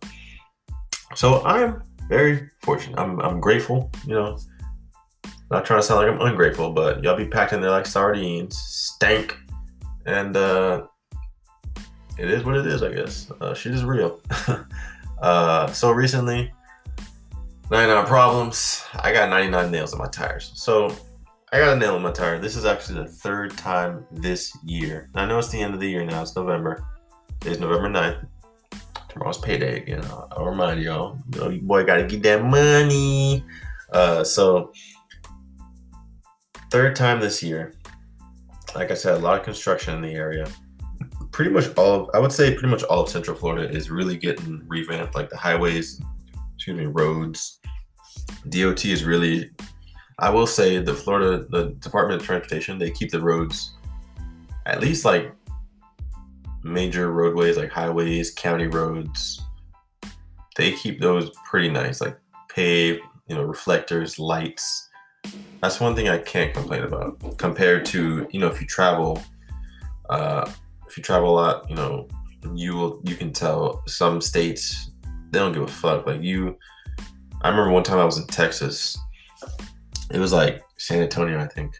so 1.15 1.43
i'm 1.45 1.81
very 2.09 2.49
fortunate 2.61 2.99
I'm, 2.99 3.19
I'm 3.21 3.39
grateful 3.39 3.91
you 4.05 4.13
know 4.13 4.37
not 5.51 5.65
trying 5.65 5.79
to 5.79 5.85
sound 5.85 6.05
like 6.05 6.13
i'm 6.13 6.27
ungrateful 6.27 6.71
but 6.71 7.03
y'all 7.03 7.15
be 7.15 7.27
packed 7.27 7.53
in 7.53 7.61
there 7.61 7.71
like 7.71 7.85
sardines 7.85 8.57
stank 8.57 9.37
and 10.05 10.35
uh 10.35 10.85
it 12.17 12.29
is 12.29 12.43
what 12.43 12.55
it 12.57 12.67
is 12.67 12.83
i 12.83 12.91
guess 12.93 13.31
uh, 13.41 13.53
shit 13.53 13.73
is 13.73 13.83
real 13.83 14.19
uh 15.21 15.71
so 15.71 15.91
recently 15.91 16.51
99 17.73 18.05
problems. 18.05 18.83
I 18.93 19.11
got 19.11 19.29
99 19.29 19.71
nails 19.71 19.93
in 19.93 19.99
my 19.99 20.07
tires. 20.07 20.51
So 20.53 20.95
I 21.51 21.59
got 21.59 21.75
a 21.75 21.79
nail 21.79 21.95
in 21.95 22.03
my 22.03 22.11
tire. 22.11 22.37
This 22.37 22.55
is 22.55 22.65
actually 22.65 23.01
the 23.01 23.09
third 23.09 23.57
time 23.57 24.05
this 24.11 24.55
year. 24.63 25.09
I 25.15 25.25
know 25.25 25.39
it's 25.39 25.49
the 25.49 25.59
end 25.59 25.73
of 25.73 25.79
the 25.79 25.89
year 25.89 26.05
now. 26.05 26.21
It's 26.21 26.35
November. 26.35 26.85
It's 27.45 27.59
November 27.59 27.89
9th. 27.89 28.25
Tomorrow's 29.09 29.37
payday 29.37 29.81
again. 29.81 30.01
I'll, 30.05 30.29
I'll 30.31 30.45
remind 30.45 30.81
y'all. 30.81 31.17
You 31.33 31.39
know, 31.39 31.49
your 31.49 31.61
boy 31.61 31.83
got 31.83 31.97
to 31.97 32.07
get 32.07 32.23
that 32.23 32.45
money. 32.45 33.43
Uh, 33.91 34.23
so, 34.23 34.71
third 36.71 36.95
time 36.95 37.19
this 37.19 37.43
year. 37.43 37.75
Like 38.75 38.91
I 38.91 38.93
said, 38.93 39.15
a 39.15 39.19
lot 39.19 39.37
of 39.37 39.43
construction 39.43 39.93
in 39.95 40.01
the 40.01 40.13
area. 40.13 40.47
Pretty 41.31 41.51
much 41.51 41.65
all 41.75 42.03
of, 42.03 42.09
I 42.13 42.19
would 42.19 42.31
say 42.31 42.53
pretty 42.53 42.69
much 42.69 42.83
all 42.83 43.01
of 43.01 43.09
Central 43.09 43.35
Florida 43.35 43.69
is 43.69 43.91
really 43.91 44.15
getting 44.15 44.63
revamped. 44.65 45.13
Like 45.13 45.29
the 45.29 45.37
highways, 45.37 46.01
excuse 46.55 46.77
me, 46.77 46.85
roads, 46.85 47.59
DOT 48.47 48.85
is 48.85 49.03
really, 49.03 49.51
I 50.17 50.29
will 50.29 50.47
say, 50.47 50.77
the 50.79 50.93
Florida, 50.93 51.45
the 51.49 51.71
Department 51.81 52.21
of 52.21 52.25
Transportation, 52.25 52.79
they 52.79 52.89
keep 52.89 53.11
the 53.11 53.19
roads 53.19 53.73
at 54.65 54.79
least 54.79 55.03
like 55.03 55.33
major 56.63 57.11
roadways, 57.11 57.57
like 57.57 57.71
highways, 57.71 58.31
county 58.31 58.67
roads. 58.67 59.41
They 60.55 60.71
keep 60.73 60.99
those 60.99 61.31
pretty 61.45 61.69
nice, 61.69 62.01
like 62.01 62.17
paved, 62.49 63.01
you 63.27 63.35
know, 63.35 63.43
reflectors, 63.43 64.19
lights. 64.19 64.89
That's 65.61 65.79
one 65.79 65.95
thing 65.95 66.09
I 66.09 66.17
can't 66.19 66.53
complain 66.53 66.83
about 66.83 67.37
compared 67.37 67.85
to, 67.87 68.27
you 68.31 68.39
know, 68.39 68.47
if 68.47 68.61
you 68.61 68.67
travel, 68.67 69.21
uh, 70.09 70.49
if 70.87 70.97
you 70.97 71.03
travel 71.03 71.29
a 71.29 71.35
lot, 71.35 71.69
you 71.69 71.75
know, 71.75 72.07
you 72.53 72.75
will, 72.75 73.01
you 73.05 73.15
can 73.15 73.31
tell 73.31 73.81
some 73.87 74.21
states, 74.21 74.91
they 75.31 75.39
don't 75.39 75.53
give 75.53 75.63
a 75.63 75.67
fuck. 75.67 76.05
Like 76.05 76.21
you, 76.21 76.57
I 77.41 77.49
remember 77.49 77.71
one 77.71 77.83
time 77.83 77.99
I 77.99 78.05
was 78.05 78.17
in 78.17 78.27
Texas. 78.27 78.97
It 80.11 80.19
was 80.19 80.33
like 80.33 80.61
San 80.77 81.01
Antonio, 81.01 81.39
I 81.39 81.47
think. 81.47 81.73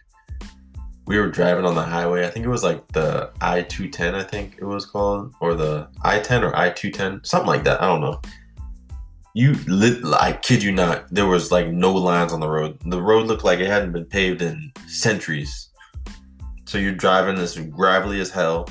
We 1.06 1.18
were 1.18 1.28
driving 1.28 1.66
on 1.66 1.74
the 1.74 1.82
highway. 1.82 2.26
I 2.26 2.30
think 2.30 2.46
it 2.46 2.48
was 2.48 2.64
like 2.64 2.86
the 2.88 3.30
I 3.40 3.62
210, 3.62 4.14
I 4.14 4.22
think 4.22 4.56
it 4.58 4.64
was 4.64 4.86
called, 4.86 5.34
or 5.40 5.54
the 5.54 5.88
I 6.02 6.18
10 6.18 6.44
or 6.44 6.56
I 6.56 6.70
210, 6.70 7.24
something 7.24 7.46
like 7.46 7.64
that. 7.64 7.82
I 7.82 7.86
don't 7.86 8.00
know. 8.00 8.20
You, 9.34 9.54
lit, 9.66 10.04
I 10.04 10.32
kid 10.32 10.62
you 10.62 10.72
not, 10.72 11.06
there 11.10 11.26
was 11.26 11.50
like 11.50 11.68
no 11.68 11.92
lines 11.92 12.32
on 12.32 12.40
the 12.40 12.48
road. 12.48 12.78
The 12.86 13.02
road 13.02 13.26
looked 13.26 13.44
like 13.44 13.58
it 13.58 13.66
hadn't 13.66 13.92
been 13.92 14.06
paved 14.06 14.42
in 14.42 14.72
centuries. 14.86 15.70
So 16.64 16.78
you're 16.78 16.92
driving 16.92 17.36
this 17.36 17.58
gravelly 17.58 18.20
as 18.20 18.30
hell. 18.30 18.68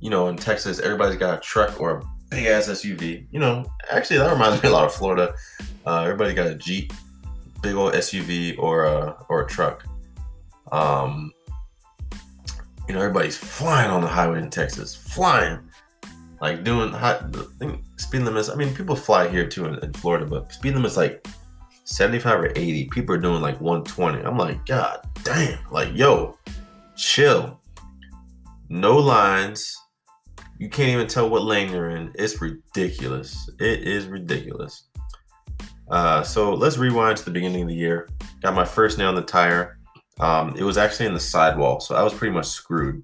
You 0.00 0.10
know, 0.10 0.28
in 0.28 0.36
Texas, 0.36 0.78
everybody's 0.78 1.16
got 1.16 1.38
a 1.38 1.40
truck 1.40 1.80
or 1.80 1.98
a 1.98 2.02
big 2.30 2.46
ass 2.46 2.68
SUV. 2.68 3.26
You 3.30 3.40
know, 3.40 3.64
actually, 3.90 4.18
that 4.18 4.32
reminds 4.32 4.62
me 4.62 4.68
a 4.68 4.72
lot 4.72 4.84
of 4.84 4.94
Florida. 4.94 5.34
Uh, 5.86 6.02
everybody 6.02 6.34
got 6.34 6.46
a 6.46 6.54
Jeep, 6.54 6.92
big 7.62 7.74
old 7.74 7.94
SUV, 7.94 8.58
or 8.58 8.84
a 8.84 9.16
or 9.28 9.42
a 9.42 9.46
truck. 9.46 9.84
Um, 10.74 11.32
you 12.88 12.94
know, 12.94 13.00
everybody's 13.00 13.36
flying 13.36 13.90
on 13.90 14.00
the 14.00 14.08
highway 14.08 14.40
in 14.40 14.50
Texas, 14.50 14.94
flying, 14.94 15.60
like 16.40 16.64
doing 16.64 16.90
hot 16.90 17.34
speed 17.96 18.22
limits. 18.22 18.48
I 18.48 18.56
mean, 18.56 18.74
people 18.74 18.96
fly 18.96 19.28
here 19.28 19.46
too 19.46 19.66
in, 19.66 19.76
in 19.84 19.92
Florida, 19.92 20.26
but 20.26 20.52
speed 20.52 20.74
limits 20.74 20.96
like 20.96 21.26
75 21.84 22.40
or 22.40 22.52
80. 22.56 22.86
People 22.86 23.14
are 23.14 23.20
doing 23.20 23.40
like 23.40 23.60
120. 23.60 24.24
I'm 24.24 24.36
like, 24.36 24.66
God 24.66 24.98
damn, 25.22 25.58
like 25.70 25.94
yo, 25.94 26.36
chill. 26.96 27.60
No 28.68 28.96
lines. 28.96 29.76
You 30.58 30.68
can't 30.68 30.88
even 30.88 31.06
tell 31.06 31.30
what 31.30 31.44
lane 31.44 31.70
you're 31.70 31.90
in. 31.90 32.12
It's 32.16 32.40
ridiculous. 32.40 33.48
It 33.60 33.86
is 33.86 34.06
ridiculous. 34.06 34.88
Uh, 35.88 36.22
so 36.22 36.52
let's 36.52 36.78
rewind 36.78 37.18
to 37.18 37.24
the 37.24 37.30
beginning 37.30 37.62
of 37.62 37.68
the 37.68 37.74
year. 37.74 38.08
Got 38.42 38.54
my 38.54 38.64
first 38.64 38.98
nail 38.98 39.10
in 39.10 39.14
the 39.14 39.22
tire. 39.22 39.78
Um, 40.20 40.54
it 40.56 40.62
was 40.62 40.78
actually 40.78 41.06
in 41.06 41.14
the 41.14 41.20
sidewall, 41.20 41.80
so 41.80 41.94
I 41.94 42.02
was 42.02 42.14
pretty 42.14 42.32
much 42.32 42.46
screwed. 42.46 43.02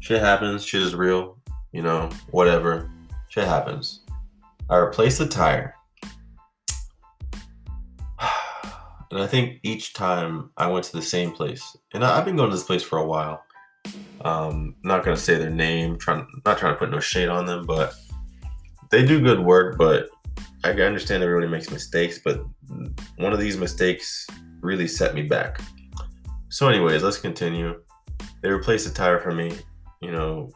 Shit 0.00 0.20
happens. 0.20 0.64
Shit 0.64 0.82
is 0.82 0.94
real. 0.94 1.38
You 1.72 1.82
know, 1.82 2.10
whatever. 2.30 2.90
Shit 3.28 3.44
happens. 3.44 4.00
I 4.68 4.76
replaced 4.76 5.18
the 5.18 5.28
tire. 5.28 5.74
And 9.10 9.20
I 9.20 9.26
think 9.26 9.58
each 9.62 9.92
time 9.92 10.48
I 10.56 10.68
went 10.68 10.86
to 10.86 10.92
the 10.92 11.02
same 11.02 11.32
place, 11.32 11.76
and 11.92 12.02
I, 12.02 12.16
have 12.16 12.24
been 12.24 12.34
going 12.34 12.48
to 12.48 12.56
this 12.56 12.64
place 12.64 12.82
for 12.82 12.98
a 12.98 13.06
while. 13.06 13.44
Um, 14.24 14.74
not 14.84 15.04
gonna 15.04 15.18
say 15.18 15.36
their 15.36 15.50
name, 15.50 15.98
trying 15.98 16.26
not 16.46 16.56
trying 16.56 16.72
to 16.72 16.78
put 16.78 16.90
no 16.90 16.98
shade 16.98 17.28
on 17.28 17.44
them, 17.44 17.66
but 17.66 17.92
they 18.90 19.04
do 19.04 19.20
good 19.20 19.40
work. 19.40 19.76
But 19.76 20.08
I 20.64 20.70
understand 20.70 21.22
everybody 21.22 21.48
makes 21.48 21.70
mistakes, 21.70 22.20
but 22.24 22.42
one 23.18 23.34
of 23.34 23.38
these 23.38 23.58
mistakes 23.58 24.26
really 24.62 24.88
set 24.88 25.14
me 25.14 25.22
back. 25.22 25.60
So, 26.52 26.68
anyways, 26.68 27.02
let's 27.02 27.16
continue. 27.16 27.80
They 28.42 28.50
replaced 28.50 28.86
the 28.86 28.92
tire 28.92 29.18
for 29.18 29.32
me, 29.32 29.56
you 30.02 30.12
know, 30.12 30.50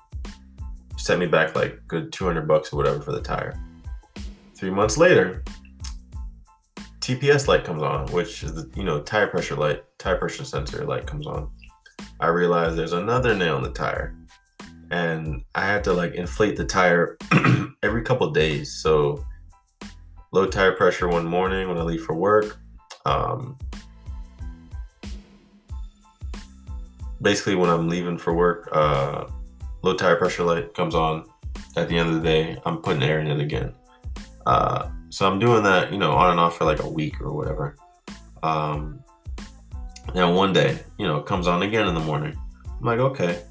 set 0.99 1.19
me 1.19 1.25
back 1.25 1.57
like 1.57 1.81
good 1.87 2.13
200 2.13 2.47
bucks 2.47 2.71
or 2.71 2.77
whatever 2.77 3.01
for 3.01 3.13
the 3.13 3.23
tire. 3.23 3.59
Three 4.55 4.69
months 4.69 4.99
later, 4.99 5.43
TPS 7.01 7.49
light 7.49 7.65
comes 7.65 7.83
on, 7.83 8.13
which 8.13 8.43
is 8.43 8.53
the, 8.53 8.71
you 8.77 8.85
know, 8.85 9.01
tire 9.01 9.27
pressure 9.27 9.57
light, 9.57 9.85
tire 9.97 10.19
pressure 10.19 10.45
sensor 10.45 10.85
light 10.85 11.07
comes 11.07 11.27
on. 11.27 11.51
I 12.21 12.27
realize 12.27 12.77
there's 12.77 12.93
another 12.93 13.35
nail 13.35 13.57
in 13.57 13.63
the 13.63 13.73
tire. 13.73 14.15
And 14.91 15.47
I 15.55 15.65
had 15.67 15.83
to 15.85 15.95
like 15.95 16.13
inflate 16.13 16.59
the 16.59 16.67
tire 16.67 17.17
every 17.83 18.03
couple 18.03 18.31
days. 18.33 18.71
So 18.83 19.25
low 20.31 20.47
tire 20.47 20.73
pressure 20.73 21.09
one 21.09 21.25
morning 21.25 21.69
when 21.69 21.79
I 21.79 21.83
leave 21.83 22.05
for 22.05 22.15
work. 22.15 22.59
Um, 23.07 23.57
basically, 27.21 27.55
when 27.55 27.71
I'm 27.71 27.89
leaving 27.89 28.19
for 28.19 28.35
work, 28.35 28.69
uh, 28.73 29.27
low 29.83 29.95
tire 29.95 30.17
pressure 30.17 30.45
light 30.45 30.75
comes 30.75 30.95
on. 30.95 31.25
At 31.77 31.89
the 31.89 31.99
end 31.99 32.09
of 32.11 32.17
the 32.17 32.21
day, 32.21 32.59
I'm 32.65 32.79
putting 32.79 33.03
air 33.03 33.21
in 33.21 33.29
it 33.29 33.41
again. 33.41 33.73
Uh, 34.47 34.91
so 35.09 35.31
I'm 35.31 35.39
doing 35.39 35.63
that, 35.63 35.93
you 35.93 35.99
know, 35.99 36.13
on 36.13 36.31
and 36.31 36.41
off 36.41 36.59
for 36.59 36.65
like 36.65 36.83
a 36.83 36.89
week 36.89 37.21
or 37.21 37.33
whatever. 37.33 37.77
Um, 38.43 39.03
and 40.15 40.35
one 40.35 40.53
day, 40.53 40.79
you 40.99 41.07
know, 41.07 41.17
it 41.19 41.27
comes 41.27 41.47
on 41.47 41.63
again 41.63 41.89
in 41.89 41.95
the 41.95 42.01
morning. 42.01 42.37
I'm 42.67 42.85
like, 42.85 42.99
okay. 42.99 43.43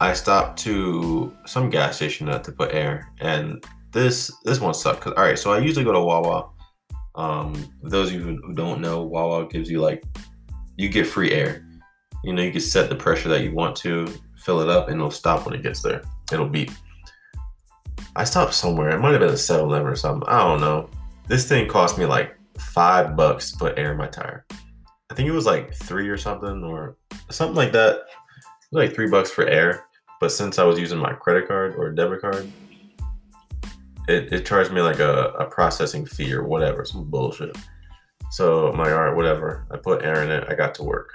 I 0.00 0.12
stopped 0.12 0.58
to 0.60 1.34
some 1.46 1.70
gas 1.70 1.96
station 1.96 2.26
to 2.26 2.52
put 2.52 2.72
air, 2.72 3.10
and 3.20 3.64
this 3.92 4.30
this 4.44 4.60
one 4.60 4.74
sucked. 4.74 5.00
Cause 5.00 5.12
all 5.16 5.24
right, 5.24 5.38
so 5.38 5.52
I 5.52 5.58
usually 5.58 5.84
go 5.84 5.92
to 5.92 6.00
Wawa. 6.00 6.50
Um, 7.16 7.68
those 7.82 8.08
of 8.08 8.14
you 8.14 8.20
who 8.20 8.54
don't 8.54 8.80
know, 8.80 9.02
Wawa 9.02 9.48
gives 9.48 9.68
you 9.68 9.80
like 9.80 10.04
you 10.76 10.88
get 10.88 11.06
free 11.06 11.32
air. 11.32 11.67
You 12.24 12.32
know, 12.32 12.42
you 12.42 12.50
can 12.52 12.60
set 12.60 12.88
the 12.88 12.96
pressure 12.96 13.28
that 13.28 13.42
you 13.42 13.52
want 13.52 13.76
to, 13.76 14.12
fill 14.36 14.60
it 14.60 14.68
up, 14.68 14.88
and 14.88 14.96
it'll 14.96 15.10
stop 15.10 15.46
when 15.46 15.54
it 15.54 15.62
gets 15.62 15.82
there. 15.82 16.02
It'll 16.32 16.48
beep. 16.48 16.70
I 18.16 18.24
stopped 18.24 18.54
somewhere. 18.54 18.90
It 18.90 18.98
might 18.98 19.12
have 19.12 19.20
been 19.20 19.30
a 19.30 19.36
7 19.36 19.64
Eleven 19.64 19.86
or 19.86 19.96
something. 19.96 20.28
I 20.28 20.38
don't 20.38 20.60
know. 20.60 20.90
This 21.28 21.48
thing 21.48 21.68
cost 21.68 21.98
me 21.98 22.06
like 22.06 22.36
five 22.58 23.16
bucks 23.16 23.52
to 23.52 23.58
put 23.58 23.78
air 23.78 23.92
in 23.92 23.98
my 23.98 24.08
tire. 24.08 24.44
I 25.10 25.14
think 25.14 25.28
it 25.28 25.32
was 25.32 25.46
like 25.46 25.74
three 25.74 26.08
or 26.08 26.16
something, 26.18 26.64
or 26.64 26.96
something 27.30 27.56
like 27.56 27.72
that. 27.72 27.96
It 27.96 28.02
was 28.72 28.86
like 28.86 28.94
three 28.94 29.08
bucks 29.08 29.30
for 29.30 29.46
air. 29.46 29.84
But 30.20 30.32
since 30.32 30.58
I 30.58 30.64
was 30.64 30.78
using 30.78 30.98
my 30.98 31.12
credit 31.12 31.46
card 31.46 31.76
or 31.76 31.92
debit 31.92 32.20
card, 32.20 32.50
it, 34.08 34.32
it 34.32 34.46
charged 34.46 34.72
me 34.72 34.80
like 34.80 34.98
a, 34.98 35.32
a 35.38 35.46
processing 35.46 36.04
fee 36.04 36.32
or 36.32 36.44
whatever, 36.44 36.84
some 36.84 37.04
bullshit. 37.04 37.56
So 38.30 38.68
I'm 38.68 38.78
like, 38.78 38.92
all 38.92 39.04
right, 39.04 39.14
whatever. 39.14 39.66
I 39.70 39.76
put 39.76 40.02
air 40.02 40.22
in 40.24 40.30
it. 40.30 40.44
I 40.48 40.54
got 40.54 40.74
to 40.76 40.82
work. 40.82 41.12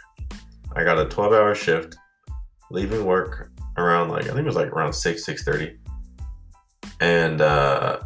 I 0.76 0.84
got 0.84 1.00
a 1.00 1.06
12 1.06 1.34
hour 1.34 1.56
shift, 1.56 1.96
leaving 2.72 3.06
work 3.06 3.52
around 3.78 4.10
like 4.10 4.24
I 4.24 4.28
think 4.28 4.40
it 4.40 4.46
was 4.46 4.56
like 4.56 4.70
around 4.70 4.94
six 4.94 5.26
six 5.26 5.44
thirty, 5.44 5.78
and 7.00 7.42
uh, 7.42 8.00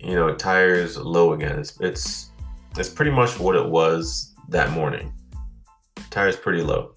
you 0.00 0.14
know 0.14 0.34
tires 0.34 0.96
low 0.96 1.32
again. 1.32 1.58
It's 1.58 1.78
it's 1.80 2.30
it's 2.76 2.88
pretty 2.88 3.10
much 3.10 3.38
what 3.38 3.56
it 3.56 3.68
was 3.68 4.34
that 4.48 4.70
morning. 4.70 5.12
Tires 6.10 6.36
pretty 6.36 6.62
low, 6.62 6.94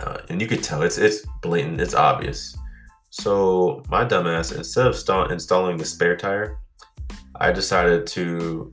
uh, 0.00 0.18
and 0.28 0.40
you 0.40 0.46
could 0.46 0.62
tell 0.62 0.82
it's 0.82 0.98
it's 0.98 1.26
blatant. 1.42 1.80
It's 1.80 1.94
obvious. 1.94 2.56
So 3.10 3.82
my 3.88 4.04
dumbass, 4.04 4.56
instead 4.56 4.86
of 4.86 4.96
st- 4.96 5.30
installing 5.30 5.76
the 5.76 5.84
spare 5.84 6.16
tire, 6.16 6.58
I 7.36 7.52
decided 7.52 8.06
to 8.08 8.72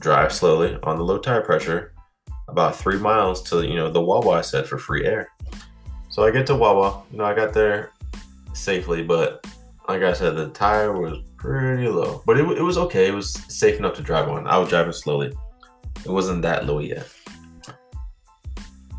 drive 0.00 0.32
slowly 0.32 0.78
on 0.82 0.96
the 0.96 1.04
low 1.04 1.18
tire 1.18 1.40
pressure 1.40 1.93
about 2.54 2.76
three 2.76 2.98
miles 2.98 3.42
to 3.42 3.66
you 3.66 3.74
know 3.74 3.90
the 3.90 4.00
Wawa 4.00 4.38
I 4.38 4.40
said 4.40 4.64
for 4.68 4.78
free 4.78 5.04
air. 5.04 5.28
So 6.08 6.22
I 6.22 6.30
get 6.30 6.46
to 6.46 6.54
Wawa, 6.54 7.02
you 7.10 7.18
know 7.18 7.24
I 7.24 7.34
got 7.34 7.52
there 7.52 7.90
safely, 8.52 9.02
but 9.02 9.44
like 9.88 10.02
I 10.02 10.12
said, 10.12 10.36
the 10.36 10.50
tire 10.50 10.92
was 10.92 11.18
pretty 11.36 11.88
low, 11.88 12.22
but 12.24 12.38
it, 12.38 12.44
it 12.56 12.62
was 12.62 12.78
okay. 12.78 13.08
It 13.08 13.14
was 13.14 13.32
safe 13.48 13.80
enough 13.80 13.94
to 13.94 14.02
drive 14.02 14.28
on. 14.28 14.46
I 14.46 14.56
was 14.56 14.68
driving 14.68 14.92
slowly. 14.92 15.32
It 16.04 16.10
wasn't 16.10 16.42
that 16.42 16.64
low 16.66 16.78
yet. 16.78 17.08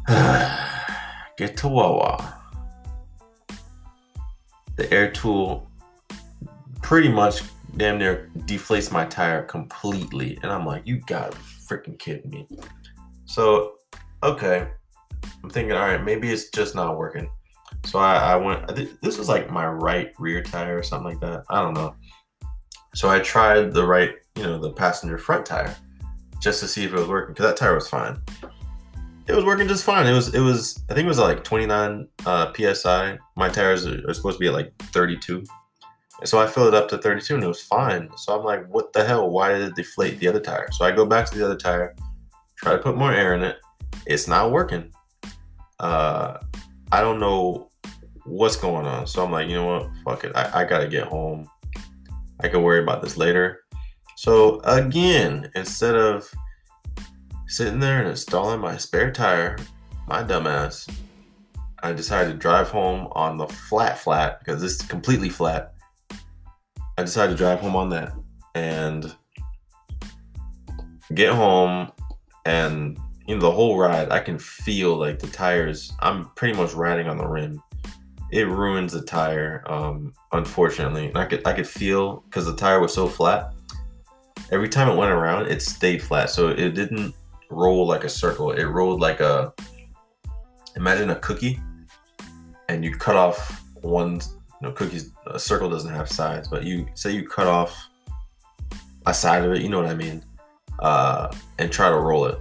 get 1.37 1.55
to 1.57 1.69
Wawa. 1.69 2.33
The 4.75 4.91
air 4.93 5.09
tool 5.11 5.71
pretty 6.81 7.07
much 7.07 7.41
damn 7.77 7.99
near 7.99 8.29
deflates 8.39 8.91
my 8.91 9.05
tire 9.05 9.43
completely. 9.43 10.37
And 10.43 10.51
I'm 10.51 10.65
like, 10.65 10.85
you 10.85 10.97
gotta 11.07 11.37
freaking 11.37 11.97
kidding 11.97 12.29
me. 12.29 12.47
So, 13.25 13.75
okay. 14.23 14.67
I'm 15.43 15.49
thinking, 15.49 15.73
all 15.73 15.87
right, 15.87 16.03
maybe 16.03 16.31
it's 16.31 16.49
just 16.49 16.75
not 16.75 16.97
working. 16.97 17.29
So 17.85 17.99
I, 17.99 18.33
I 18.33 18.35
went, 18.35 18.67
this 19.01 19.17
was 19.17 19.29
like 19.29 19.51
my 19.51 19.67
right 19.67 20.11
rear 20.17 20.41
tire 20.41 20.77
or 20.77 20.83
something 20.83 21.11
like 21.11 21.19
that. 21.21 21.43
I 21.49 21.61
don't 21.61 21.73
know. 21.73 21.95
So 22.95 23.09
I 23.09 23.19
tried 23.19 23.73
the 23.73 23.85
right, 23.85 24.11
you 24.35 24.43
know, 24.43 24.57
the 24.57 24.71
passenger 24.71 25.17
front 25.17 25.45
tire 25.45 25.75
just 26.39 26.59
to 26.61 26.67
see 26.67 26.83
if 26.83 26.93
it 26.93 26.99
was 26.99 27.07
working 27.07 27.33
because 27.33 27.45
that 27.45 27.57
tire 27.57 27.75
was 27.75 27.89
fine. 27.89 28.21
It 29.27 29.35
was 29.35 29.43
working 29.43 29.67
just 29.67 29.83
fine. 29.83 30.07
It 30.07 30.13
was, 30.13 30.33
it 30.33 30.39
was, 30.39 30.83
I 30.89 30.93
think 30.93 31.05
it 31.05 31.09
was 31.09 31.19
like 31.19 31.43
29 31.43 32.07
uh, 32.25 32.53
psi. 32.73 33.17
My 33.35 33.49
tires 33.49 33.85
are, 33.85 34.01
are 34.07 34.13
supposed 34.13 34.37
to 34.37 34.39
be 34.39 34.47
at 34.47 34.53
like 34.53 34.73
32. 34.93 35.43
So 36.23 36.39
I 36.39 36.47
filled 36.47 36.69
it 36.69 36.73
up 36.73 36.87
to 36.89 36.97
32 36.97 37.35
and 37.35 37.43
it 37.43 37.47
was 37.47 37.61
fine. 37.61 38.09
So 38.17 38.37
I'm 38.37 38.45
like, 38.45 38.67
what 38.67 38.93
the 38.93 39.03
hell? 39.03 39.29
Why 39.29 39.51
did 39.51 39.61
it 39.63 39.75
deflate 39.75 40.19
the 40.19 40.27
other 40.27 40.39
tire? 40.39 40.69
So 40.71 40.85
I 40.85 40.91
go 40.91 41.05
back 41.05 41.29
to 41.29 41.37
the 41.37 41.45
other 41.45 41.57
tire, 41.57 41.95
try 42.65 42.73
to 42.73 42.81
put 42.81 42.97
more 42.97 43.13
air 43.13 43.35
in 43.35 43.43
it. 43.43 43.57
It's 44.07 44.27
not 44.27 44.51
working. 44.51 44.91
Uh, 45.79 46.39
I 46.91 47.01
don't 47.01 47.19
know 47.19 47.69
what's 48.25 48.55
going 48.55 48.87
on. 48.87 49.05
So 49.05 49.23
I'm 49.23 49.31
like, 49.31 49.47
you 49.47 49.53
know 49.53 49.65
what? 49.65 49.89
Fuck 50.03 50.23
it. 50.23 50.31
I, 50.35 50.61
I 50.61 50.65
gotta 50.65 50.87
get 50.87 51.05
home. 51.05 51.47
I 52.39 52.47
can 52.47 52.63
worry 52.63 52.81
about 52.81 53.03
this 53.03 53.17
later. 53.17 53.59
So 54.17 54.61
again, 54.61 55.51
instead 55.53 55.93
of 55.93 56.27
sitting 57.47 57.79
there 57.79 57.99
and 57.99 58.09
installing 58.09 58.61
my 58.61 58.77
spare 58.77 59.11
tire, 59.11 59.57
my 60.07 60.23
dumbass, 60.23 60.91
I 61.83 61.93
decided 61.93 62.31
to 62.31 62.37
drive 62.39 62.69
home 62.69 63.09
on 63.11 63.37
the 63.37 63.47
flat 63.47 63.99
flat 63.99 64.39
because 64.39 64.63
it's 64.63 64.81
completely 64.81 65.29
flat 65.29 65.75
I 66.97 67.03
decided 67.03 67.33
to 67.33 67.37
drive 67.37 67.59
home 67.59 67.75
on 67.75 67.89
that 67.89 68.13
and 68.55 69.13
get 71.13 71.33
home 71.33 71.91
and 72.45 72.97
you 73.27 73.35
know 73.35 73.41
the 73.41 73.51
whole 73.51 73.77
ride 73.77 74.11
I 74.11 74.19
can 74.19 74.37
feel 74.37 74.95
like 74.95 75.19
the 75.19 75.27
tires 75.27 75.91
I'm 75.99 76.29
pretty 76.35 76.55
much 76.57 76.73
riding 76.73 77.07
on 77.07 77.17
the 77.17 77.27
rim. 77.27 77.61
It 78.31 78.47
ruins 78.47 78.93
the 78.93 79.01
tire, 79.01 79.63
um, 79.67 80.13
unfortunately. 80.31 81.07
And 81.07 81.17
I 81.17 81.25
could 81.25 81.45
I 81.47 81.53
could 81.53 81.67
feel 81.67 82.21
because 82.21 82.45
the 82.45 82.55
tire 82.55 82.79
was 82.79 82.93
so 82.93 83.07
flat. 83.07 83.53
Every 84.51 84.69
time 84.69 84.89
it 84.89 84.95
went 84.95 85.11
around, 85.11 85.47
it 85.47 85.61
stayed 85.61 86.03
flat. 86.03 86.29
So 86.29 86.49
it 86.49 86.71
didn't 86.71 87.13
roll 87.49 87.87
like 87.87 88.03
a 88.03 88.09
circle. 88.09 88.51
It 88.51 88.65
rolled 88.65 88.99
like 88.99 89.19
a 89.19 89.53
imagine 90.75 91.09
a 91.09 91.15
cookie 91.15 91.59
and 92.67 92.83
you 92.83 92.95
cut 92.95 93.15
off 93.15 93.63
one 93.81 94.19
you 94.61 94.67
know, 94.67 94.71
cookies, 94.71 95.11
a 95.27 95.39
circle 95.39 95.69
doesn't 95.69 95.93
have 95.93 96.09
sides, 96.09 96.47
but 96.47 96.63
you 96.63 96.87
say 96.93 97.11
you 97.11 97.27
cut 97.27 97.47
off 97.47 97.89
a 99.05 99.13
side 99.13 99.43
of 99.43 99.51
it, 99.53 99.61
you 99.61 99.69
know 99.69 99.79
what 99.79 99.89
I 99.89 99.93
mean, 99.93 100.23
uh, 100.79 101.33
and 101.57 101.71
try 101.71 101.89
to 101.89 101.95
roll 101.95 102.25
it. 102.25 102.39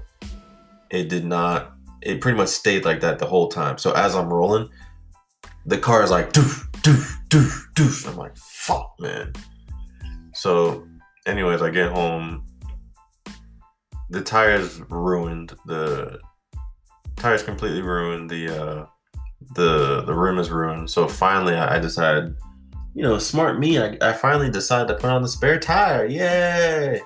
It 0.90 1.08
did 1.08 1.24
not, 1.24 1.72
it 2.02 2.20
pretty 2.20 2.36
much 2.36 2.48
stayed 2.48 2.84
like 2.84 3.00
that 3.00 3.18
the 3.18 3.26
whole 3.26 3.48
time. 3.48 3.78
So 3.78 3.92
as 3.92 4.14
I'm 4.14 4.32
rolling, 4.32 4.68
the 5.66 5.78
car 5.78 6.02
is 6.02 6.10
like, 6.10 6.32
doof, 6.32 6.68
doof, 6.82 7.14
doof, 7.28 7.72
doof. 7.74 8.08
I'm 8.08 8.16
like, 8.16 8.36
fuck, 8.36 8.94
man. 9.00 9.32
So, 10.34 10.86
anyways, 11.26 11.62
I 11.62 11.70
get 11.70 11.90
home. 11.90 12.44
The 14.10 14.20
tires 14.20 14.80
ruined. 14.90 15.54
The 15.66 16.18
tires 17.16 17.42
completely 17.42 17.82
ruined. 17.82 18.28
The 18.28 18.48
uh, 18.48 18.86
the 19.54 20.02
the 20.02 20.14
room 20.14 20.38
is 20.38 20.50
ruined. 20.50 20.90
So 20.90 21.08
finally, 21.08 21.54
I, 21.54 21.76
I 21.76 21.78
decided, 21.78 22.34
you 22.94 23.02
know, 23.02 23.18
smart 23.18 23.58
me. 23.58 23.78
I, 23.78 23.96
I 24.02 24.12
finally 24.12 24.50
decided 24.50 24.88
to 24.88 24.94
put 24.94 25.10
on 25.10 25.22
the 25.22 25.28
spare 25.28 25.58
tire. 25.58 26.04
Yay! 26.06 27.00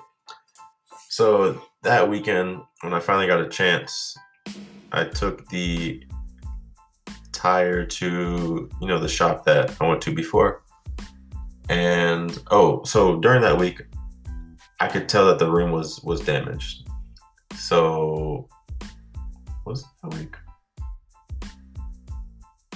So 1.19 1.61
that 1.83 2.09
weekend, 2.09 2.63
when 2.83 2.95
I 2.95 3.01
finally 3.01 3.27
got 3.27 3.41
a 3.41 3.49
chance, 3.49 4.17
I 4.93 5.03
took 5.03 5.49
the 5.49 6.01
tire 7.33 7.85
to 7.85 8.71
you 8.81 8.87
know 8.87 9.01
the 9.01 9.09
shop 9.09 9.45
that 9.47 9.75
I 9.81 9.89
went 9.89 10.01
to 10.03 10.15
before. 10.15 10.63
And 11.69 12.41
oh, 12.53 12.85
so 12.85 13.19
during 13.19 13.43
that 13.43 13.59
week, 13.59 13.83
I 14.79 14.87
could 14.87 15.09
tell 15.09 15.27
that 15.27 15.41
the 15.41 15.51
room 15.51 15.73
was 15.73 16.01
was 16.05 16.21
damaged. 16.21 16.89
So 17.57 18.49
was 19.67 19.85
that 20.05 20.15
week? 20.15 20.37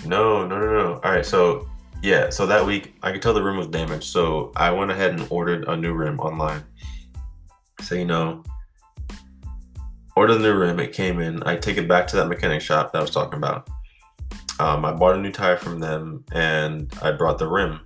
No, 0.05 0.45
no, 0.49 0.59
no, 0.59 0.66
no. 0.66 1.01
All 1.05 1.12
right, 1.12 1.24
so 1.24 1.68
yeah, 2.03 2.28
so 2.28 2.47
that 2.47 2.66
week 2.66 2.97
I 3.05 3.12
could 3.12 3.22
tell 3.22 3.34
the 3.34 3.43
rim 3.45 3.57
was 3.57 3.68
damaged, 3.68 4.11
so 4.11 4.51
I 4.57 4.72
went 4.72 4.90
ahead 4.90 5.12
and 5.12 5.28
ordered 5.30 5.68
a 5.68 5.76
new 5.76 5.93
rim 5.93 6.18
online. 6.18 6.64
So 7.83 7.95
you 7.95 8.05
know, 8.05 8.43
ordered 10.16 10.35
the 10.35 10.41
new 10.41 10.55
rim. 10.55 10.80
It 10.80 10.93
came 10.93 11.20
in. 11.20 11.43
I 11.45 11.57
take 11.57 11.76
it 11.76 11.89
back 11.89 12.07
to 12.09 12.16
that 12.16 12.28
mechanic 12.28 12.61
shop 12.61 12.93
that 12.93 12.99
I 12.99 13.03
was 13.03 13.11
talking 13.11 13.39
about. 13.39 13.68
Um, 14.59 14.85
I 14.85 14.93
bought 14.93 15.16
a 15.16 15.20
new 15.20 15.33
tire 15.33 15.57
from 15.57 15.78
them, 15.78 16.24
and 16.33 16.93
I 17.03 17.12
brought 17.12 17.39
the 17.39 17.49
rim 17.49 17.80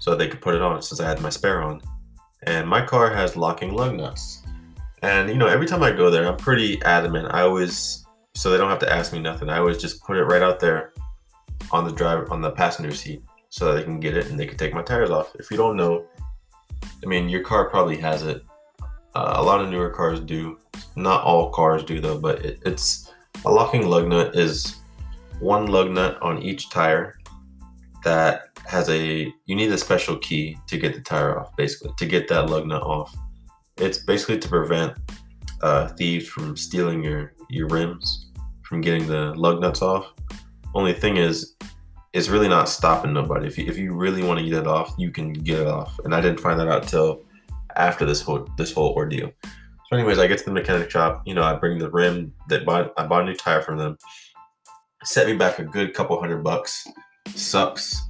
so 0.00 0.14
they 0.14 0.28
could 0.28 0.40
put 0.40 0.54
it 0.54 0.62
on 0.62 0.82
since 0.82 1.00
I 1.00 1.08
had 1.08 1.20
my 1.20 1.30
spare 1.30 1.62
on. 1.62 1.80
And 2.44 2.68
my 2.68 2.84
car 2.84 3.12
has 3.12 3.36
locking 3.36 3.72
lug 3.72 3.94
nuts. 3.94 4.42
And 5.02 5.28
you 5.28 5.36
know, 5.36 5.46
every 5.46 5.66
time 5.66 5.82
I 5.82 5.92
go 5.92 6.10
there, 6.10 6.26
I'm 6.26 6.36
pretty 6.36 6.82
adamant. 6.82 7.28
I 7.32 7.42
always 7.42 8.04
so 8.34 8.50
they 8.50 8.58
don't 8.58 8.68
have 8.68 8.78
to 8.80 8.92
ask 8.92 9.12
me 9.12 9.18
nothing. 9.18 9.48
I 9.48 9.58
always 9.58 9.78
just 9.78 10.02
put 10.02 10.16
it 10.16 10.24
right 10.24 10.42
out 10.42 10.60
there 10.60 10.92
on 11.72 11.84
the 11.84 11.92
driver 11.92 12.30
on 12.30 12.40
the 12.40 12.50
passenger 12.50 12.94
seat 12.94 13.22
so 13.48 13.66
that 13.66 13.72
they 13.74 13.82
can 13.82 13.98
get 13.98 14.16
it 14.16 14.26
and 14.26 14.38
they 14.38 14.46
can 14.46 14.58
take 14.58 14.74
my 14.74 14.82
tires 14.82 15.10
off. 15.10 15.34
If 15.36 15.50
you 15.50 15.56
don't 15.56 15.76
know, 15.76 16.04
I 17.02 17.06
mean, 17.06 17.28
your 17.28 17.42
car 17.42 17.70
probably 17.70 17.96
has 17.98 18.22
it. 18.22 18.44
Uh, 19.16 19.32
a 19.38 19.42
lot 19.42 19.62
of 19.62 19.70
newer 19.70 19.88
cars 19.88 20.20
do. 20.20 20.58
Not 20.94 21.24
all 21.24 21.48
cars 21.50 21.82
do 21.82 22.00
though, 22.00 22.18
but 22.18 22.44
it, 22.44 22.58
it's 22.66 23.10
a 23.46 23.50
locking 23.50 23.86
lug 23.88 24.08
nut 24.08 24.36
is 24.36 24.76
one 25.40 25.68
lug 25.68 25.90
nut 25.90 26.18
on 26.20 26.42
each 26.42 26.68
tire 26.68 27.18
that 28.04 28.50
has 28.66 28.90
a 28.90 29.32
you 29.46 29.56
need 29.56 29.72
a 29.72 29.78
special 29.78 30.18
key 30.18 30.58
to 30.66 30.76
get 30.76 30.92
the 30.94 31.00
tire 31.00 31.40
off, 31.40 31.56
basically 31.56 31.92
to 31.96 32.04
get 32.04 32.28
that 32.28 32.50
lug 32.50 32.66
nut 32.66 32.82
off. 32.82 33.16
It's 33.78 34.04
basically 34.04 34.38
to 34.38 34.48
prevent 34.50 34.92
uh, 35.62 35.88
thieves 35.88 36.28
from 36.28 36.54
stealing 36.54 37.02
your 37.02 37.32
your 37.48 37.68
rims, 37.68 38.32
from 38.68 38.82
getting 38.82 39.06
the 39.06 39.32
lug 39.32 39.62
nuts 39.62 39.80
off. 39.80 40.12
Only 40.74 40.92
thing 40.92 41.16
is, 41.16 41.54
it's 42.12 42.28
really 42.28 42.48
not 42.48 42.68
stopping 42.68 43.14
nobody. 43.14 43.46
If 43.46 43.56
you, 43.56 43.66
if 43.66 43.78
you 43.78 43.94
really 43.94 44.22
want 44.22 44.40
to 44.40 44.44
get 44.44 44.58
it 44.58 44.66
off, 44.66 44.94
you 44.98 45.10
can 45.10 45.32
get 45.32 45.60
it 45.60 45.68
off. 45.68 45.98
And 46.04 46.14
I 46.14 46.20
didn't 46.20 46.40
find 46.40 46.60
that 46.60 46.68
out 46.68 46.86
till 46.86 47.25
after 47.76 48.04
this 48.04 48.20
whole 48.20 48.48
this 48.56 48.72
whole 48.72 48.92
ordeal. 48.94 49.30
So, 49.88 49.96
anyways, 49.96 50.18
I 50.18 50.26
get 50.26 50.38
to 50.38 50.44
the 50.44 50.52
mechanic 50.52 50.90
shop. 50.90 51.22
You 51.26 51.34
know, 51.34 51.42
I 51.42 51.54
bring 51.54 51.78
the 51.78 51.90
rim 51.90 52.32
that 52.48 52.64
bought 52.64 52.92
I 52.96 53.06
bought 53.06 53.22
a 53.22 53.26
new 53.26 53.34
tire 53.34 53.62
from 53.62 53.78
them. 53.78 53.96
Set 55.04 55.26
me 55.26 55.34
back 55.34 55.58
a 55.58 55.64
good 55.64 55.94
couple 55.94 56.18
hundred 56.18 56.42
bucks. 56.42 56.86
Sucks. 57.34 58.00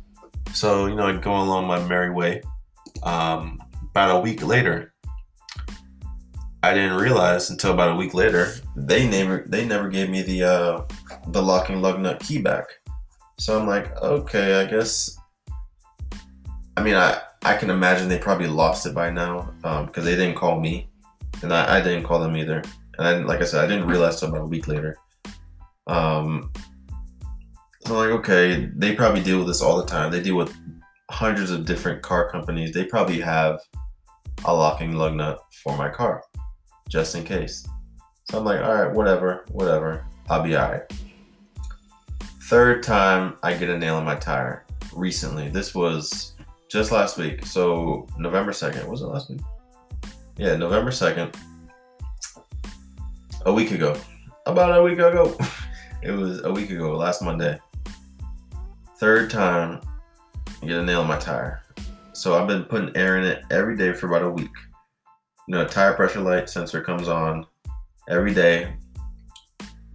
So 0.52 0.86
you 0.86 0.94
know, 0.94 1.06
I 1.06 1.16
go 1.16 1.36
along 1.36 1.66
my 1.66 1.86
merry 1.86 2.10
way. 2.10 2.42
Um, 3.02 3.60
about 3.90 4.16
a 4.16 4.20
week 4.20 4.42
later, 4.42 4.94
I 6.62 6.74
didn't 6.74 6.96
realize 6.96 7.50
until 7.50 7.72
about 7.72 7.92
a 7.92 7.96
week 7.96 8.14
later 8.14 8.54
they 8.74 9.08
never 9.08 9.44
they 9.46 9.64
never 9.64 9.88
gave 9.88 10.08
me 10.10 10.22
the 10.22 10.44
uh, 10.44 10.82
the 11.28 11.42
locking 11.42 11.82
lug 11.82 12.00
nut 12.00 12.20
key 12.20 12.38
back. 12.38 12.64
So 13.38 13.58
I'm 13.58 13.66
like, 13.66 13.94
okay, 14.02 14.62
I 14.62 14.64
guess. 14.64 15.16
I 16.78 16.82
mean, 16.82 16.94
I 16.94 17.20
I 17.42 17.56
can 17.56 17.70
imagine 17.70 18.08
they 18.08 18.18
probably 18.18 18.48
lost 18.48 18.86
it 18.86 18.94
by 18.94 19.10
now 19.10 19.52
because 19.62 19.98
um, 19.98 20.04
they 20.04 20.16
didn't 20.16 20.36
call 20.36 20.58
me, 20.58 20.88
and 21.42 21.52
I, 21.52 21.78
I 21.78 21.80
didn't 21.80 22.04
call 22.04 22.18
them 22.18 22.36
either. 22.36 22.62
And 22.98 23.06
I, 23.06 23.18
like 23.18 23.40
I 23.40 23.44
said, 23.44 23.64
I 23.64 23.66
didn't 23.66 23.86
realize 23.86 24.22
until 24.22 24.36
about 24.36 24.46
a 24.46 24.48
week 24.48 24.68
later. 24.68 24.96
Um, 25.86 26.50
so 27.84 27.96
like, 27.96 28.10
okay, 28.10 28.68
they 28.74 28.94
probably 28.96 29.22
deal 29.22 29.38
with 29.38 29.46
this 29.46 29.62
all 29.62 29.76
the 29.76 29.86
time. 29.86 30.10
They 30.10 30.20
deal 30.20 30.36
with 30.36 30.56
hundreds 31.10 31.50
of 31.50 31.64
different 31.64 32.02
car 32.02 32.30
companies. 32.30 32.72
They 32.72 32.84
probably 32.84 33.20
have 33.20 33.60
a 34.44 34.52
locking 34.54 34.94
lug 34.94 35.14
nut 35.14 35.38
for 35.62 35.76
my 35.76 35.88
car, 35.88 36.24
just 36.88 37.14
in 37.14 37.24
case. 37.24 37.66
So 38.30 38.38
I'm 38.38 38.44
like, 38.44 38.60
all 38.60 38.74
right, 38.74 38.92
whatever, 38.92 39.44
whatever. 39.50 40.04
I'll 40.28 40.42
be 40.42 40.56
all 40.56 40.70
right. 40.70 40.82
Third 42.48 42.82
time 42.82 43.36
I 43.42 43.54
get 43.54 43.70
a 43.70 43.78
nail 43.78 43.98
in 43.98 44.04
my 44.04 44.16
tire 44.16 44.64
recently. 44.92 45.48
This 45.48 45.74
was 45.74 46.32
just 46.68 46.92
last 46.92 47.18
week. 47.18 47.46
So 47.46 48.06
November 48.18 48.52
2nd. 48.52 48.86
Was 48.88 49.02
it 49.02 49.06
last 49.06 49.30
week? 49.30 49.40
Yeah, 50.36 50.56
November 50.56 50.90
2nd. 50.90 51.34
A 53.46 53.52
week 53.52 53.70
ago. 53.70 53.96
About 54.46 54.78
a 54.78 54.82
week 54.82 54.94
ago. 54.94 55.36
it 56.02 56.10
was 56.10 56.42
a 56.44 56.52
week 56.52 56.70
ago, 56.70 56.96
last 56.96 57.22
Monday. 57.22 57.58
Third 58.98 59.30
time 59.30 59.80
I 60.62 60.66
get 60.66 60.78
a 60.78 60.82
nail 60.82 61.02
in 61.02 61.08
my 61.08 61.18
tire. 61.18 61.62
So 62.12 62.40
I've 62.40 62.48
been 62.48 62.64
putting 62.64 62.96
air 62.96 63.18
in 63.18 63.24
it 63.24 63.44
every 63.50 63.76
day 63.76 63.92
for 63.92 64.06
about 64.06 64.22
a 64.22 64.30
week. 64.30 64.50
You 65.48 65.54
know, 65.54 65.66
tire 65.66 65.94
pressure 65.94 66.20
light 66.20 66.48
sensor 66.48 66.82
comes 66.82 67.08
on 67.08 67.46
every 68.08 68.34
day 68.34 68.74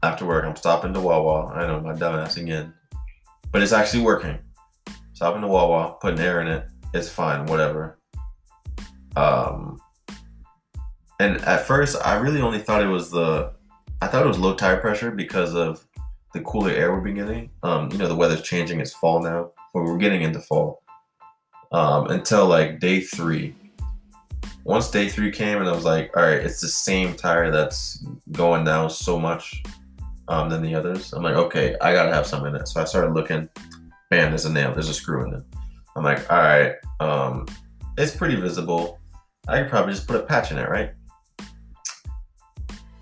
after 0.04 0.26
work, 0.26 0.46
I'm 0.46 0.56
stopping 0.56 0.94
to 0.94 1.00
Wawa. 1.00 1.48
I 1.54 1.68
know 1.68 1.80
my 1.80 1.94
dumbass 1.94 2.38
again, 2.38 2.74
but 3.52 3.62
it's 3.62 3.72
actually 3.72 4.04
working. 4.04 4.38
Stopping 5.22 5.42
to 5.42 5.48
Wawa, 5.48 5.98
putting 6.02 6.20
air 6.20 6.42
in 6.42 6.48
it. 6.48 6.66
It's 6.96 7.08
fine, 7.08 7.46
whatever. 7.46 8.00
Um, 9.16 9.80
and 11.20 11.38
at 11.42 11.68
first, 11.68 11.96
I 12.04 12.16
really 12.16 12.42
only 12.42 12.58
thought 12.58 12.82
it 12.82 12.88
was 12.88 13.12
the, 13.12 13.54
I 14.02 14.08
thought 14.08 14.26
it 14.26 14.28
was 14.28 14.40
low 14.40 14.56
tire 14.56 14.78
pressure 14.78 15.12
because 15.12 15.54
of 15.54 15.86
the 16.34 16.42
cooler 16.42 16.72
air 16.72 16.92
we're 16.92 17.08
getting. 17.12 17.52
Um, 17.62 17.92
you 17.92 18.00
know, 18.00 18.08
the 18.08 18.16
weather's 18.16 18.42
changing. 18.42 18.80
It's 18.80 18.96
fall 18.96 19.22
now, 19.22 19.52
but 19.76 19.84
we're 19.84 20.00
getting 20.00 20.24
into 20.24 20.40
fall. 20.40 20.82
Um, 21.72 22.08
until 22.08 22.48
like 22.48 22.80
day 22.80 23.02
three. 23.02 23.54
Once 24.64 24.90
day 24.90 25.08
three 25.08 25.30
came, 25.30 25.60
and 25.60 25.70
I 25.70 25.72
was 25.72 25.86
like, 25.86 26.18
all 26.18 26.24
right, 26.24 26.40
it's 26.40 26.62
the 26.62 26.68
same 26.68 27.14
tire 27.14 27.52
that's 27.52 28.04
going 28.32 28.64
down 28.64 28.90
so 28.90 29.20
much 29.20 29.62
um, 30.30 30.50
than 30.50 30.64
the 30.64 30.74
others. 30.74 31.14
I'm 31.14 31.22
like, 31.22 31.36
okay, 31.36 31.76
I 31.80 31.94
gotta 31.94 32.12
have 32.12 32.26
some 32.26 32.44
in 32.48 32.56
it. 32.56 32.68
So 32.68 32.82
I 32.82 32.86
started 32.86 33.14
looking. 33.14 33.48
Man, 34.12 34.30
there's 34.30 34.46
a 34.46 34.52
nail. 34.52 34.74
There's 34.74 34.90
a 34.90 34.94
screw 34.94 35.26
in 35.26 35.34
it. 35.36 35.44
I'm 35.96 36.04
like, 36.04 36.30
all 36.30 36.38
right, 36.38 36.76
um, 37.00 37.48
it's 37.98 38.14
pretty 38.14 38.36
visible. 38.36 39.00
I 39.48 39.62
could 39.62 39.70
probably 39.70 39.94
just 39.94 40.06
put 40.06 40.18
a 40.18 40.24
patch 40.24 40.52
in 40.52 40.58
it, 40.58 40.70
right? 40.70 40.92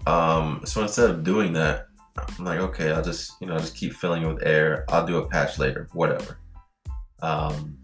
Um, 0.05 0.62
so 0.66 0.84
instead 0.84 1.10
of 1.10 1.24
doing 1.24 1.51
that, 1.53 1.88
I'm 2.38 2.45
like, 2.45 2.60
okay, 2.60 2.91
I'll 2.91 3.03
just, 3.03 3.34
you 3.41 3.47
know, 3.47 3.57
just 3.57 3.76
keep 3.76 3.93
filling 3.93 4.22
it 4.24 4.28
with 4.28 4.45
air. 4.45 4.86
I'll 4.89 5.05
do 5.05 5.18
a 5.18 5.28
patch 5.28 5.57
later, 5.57 5.89
whatever. 5.93 6.39
Um, 7.22 7.80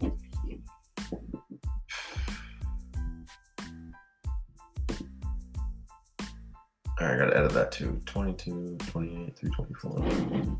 All 6.98 7.06
right, 7.06 7.14
I 7.14 7.18
gotta 7.18 7.36
edit 7.36 7.52
that 7.52 7.72
too. 7.72 8.00
22, 8.06 8.78
28 8.86 9.36
through 9.36 9.50
24. 9.50 10.58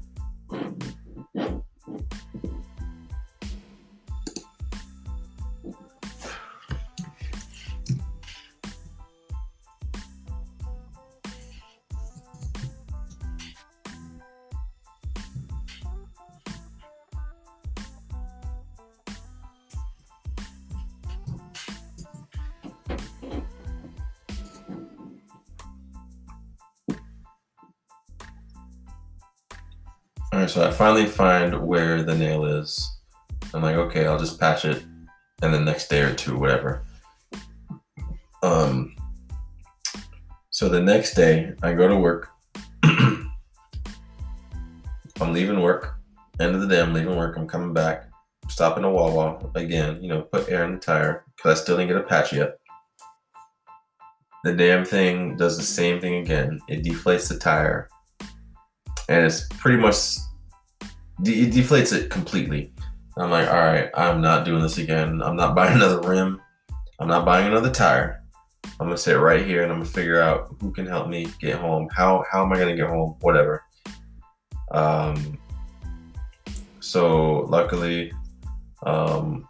All 1.89 2.01
right, 30.47 30.53
so 30.53 30.67
I 30.67 30.71
finally 30.71 31.07
find 31.07 31.67
where 31.67 32.03
the 32.03 32.15
nail 32.15 32.45
is. 32.45 32.89
I'm 33.53 33.63
like, 33.63 33.77
okay, 33.77 34.07
I'll 34.07 34.19
just 34.19 34.39
patch 34.39 34.65
it, 34.65 34.85
and 35.43 35.53
the 35.53 35.61
next 35.61 35.89
day 35.89 36.03
or 36.03 36.15
two, 36.15 36.39
whatever. 36.39 36.85
Um. 38.43 38.95
So 40.51 40.69
the 40.69 40.81
next 40.81 41.15
day, 41.15 41.53
I 41.63 41.73
go 41.75 41.89
to 41.89 41.97
work. 41.97 42.29
I'm 42.83 43.33
leaving 45.21 45.61
work. 45.61 45.97
End 46.39 46.55
of 46.55 46.61
the 46.61 46.69
day, 46.69 46.81
I'm 46.81 46.95
leaving 46.95 47.17
work. 47.17 47.37
I'm 47.37 47.49
coming 47.49 47.75
back. 47.75 48.09
Stopping 48.49 48.85
a 48.85 48.91
Wawa 48.91 49.51
again. 49.55 50.03
You 50.03 50.09
know, 50.09 50.23
put 50.23 50.49
air 50.49 50.65
in 50.65 50.75
the 50.75 50.79
tire 50.79 51.25
because 51.37 51.59
I 51.59 51.63
still 51.63 51.77
didn't 51.77 51.89
get 51.89 51.99
a 51.99 52.05
patch 52.05 52.33
yet. 52.33 52.57
The 54.45 54.53
damn 54.55 54.85
thing 54.85 55.37
does 55.37 55.57
the 55.57 55.65
same 55.65 56.01
thing 56.01 56.17
again. 56.17 56.61
It 56.69 56.85
deflates 56.85 57.29
the 57.29 57.39
tire 57.39 57.89
and 59.09 59.25
it's 59.25 59.47
pretty 59.59 59.79
much 59.79 59.95
it 61.25 61.53
deflates 61.53 61.97
it 61.97 62.11
completely. 62.11 62.73
I'm 63.17 63.31
like, 63.31 63.49
all 63.49 63.63
right, 63.63 63.91
I'm 63.95 64.21
not 64.21 64.45
doing 64.45 64.63
this 64.63 64.79
again. 64.79 65.23
I'm 65.23 65.37
not 65.37 65.55
buying 65.55 65.77
another 65.77 66.07
rim. 66.07 66.41
I'm 66.99 67.09
not 67.09 67.25
buying 67.25 67.47
another 67.47 67.71
tire. 67.71 68.23
I'm 68.65 68.87
gonna 68.87 68.97
sit 68.97 69.19
right 69.19 69.47
here 69.47 69.63
and 69.63 69.73
I'm 69.73 69.79
gonna 69.79 69.91
figure 69.91 70.21
out 70.21 70.55
who 70.61 70.71
can 70.73 70.87
help 70.87 71.09
me 71.09 71.29
get 71.41 71.57
home. 71.57 71.89
How 71.95 72.25
how 72.31 72.43
am 72.45 72.53
I 72.53 72.59
gonna 72.59 72.77
get 72.77 72.89
home? 72.89 73.17
Whatever. 73.21 73.65
Um. 74.71 75.39
So 76.81 77.47
luckily, 77.49 78.13
um, 78.85 79.49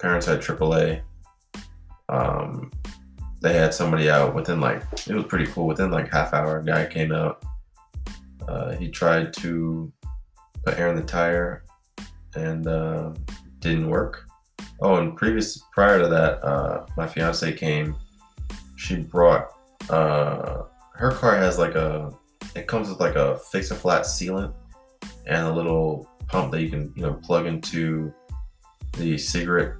parents 0.00 0.26
had 0.26 0.40
AAA. 0.40 1.02
Um, 2.08 2.70
they 3.40 3.52
had 3.52 3.74
somebody 3.74 4.08
out 4.08 4.34
within 4.34 4.60
like 4.60 4.82
it 5.08 5.14
was 5.14 5.24
pretty 5.24 5.46
cool. 5.46 5.66
Within 5.66 5.90
like 5.90 6.12
half 6.12 6.32
hour, 6.34 6.58
a 6.58 6.64
guy 6.64 6.86
came 6.86 7.12
out 7.12 7.42
uh, 8.48 8.74
he 8.76 8.88
tried 8.88 9.32
to 9.34 9.92
put 10.64 10.78
air 10.78 10.88
in 10.88 10.96
the 10.96 11.02
tire 11.02 11.64
and 12.34 12.66
uh, 12.66 13.12
didn't 13.60 13.88
work. 13.88 14.26
Oh, 14.80 14.96
and 14.96 15.16
previous 15.16 15.62
prior 15.72 16.00
to 16.00 16.08
that, 16.08 16.44
uh, 16.44 16.86
my 16.96 17.06
fiance 17.06 17.52
came. 17.52 17.96
She 18.76 18.96
brought 18.96 19.48
uh, 19.90 20.62
her 20.94 21.12
car 21.12 21.36
has 21.36 21.58
like 21.58 21.74
a 21.74 22.10
it 22.54 22.66
comes 22.66 22.88
with 22.88 23.00
like 23.00 23.14
a 23.14 23.38
fix 23.50 23.70
a 23.70 23.74
flat 23.74 24.02
sealant 24.02 24.52
and 25.26 25.46
a 25.46 25.52
little 25.52 26.08
pump 26.26 26.52
that 26.52 26.62
you 26.62 26.70
can 26.70 26.92
you 26.96 27.02
know 27.02 27.14
plug 27.14 27.46
into 27.46 28.12
the 28.98 29.16
cigarette 29.16 29.76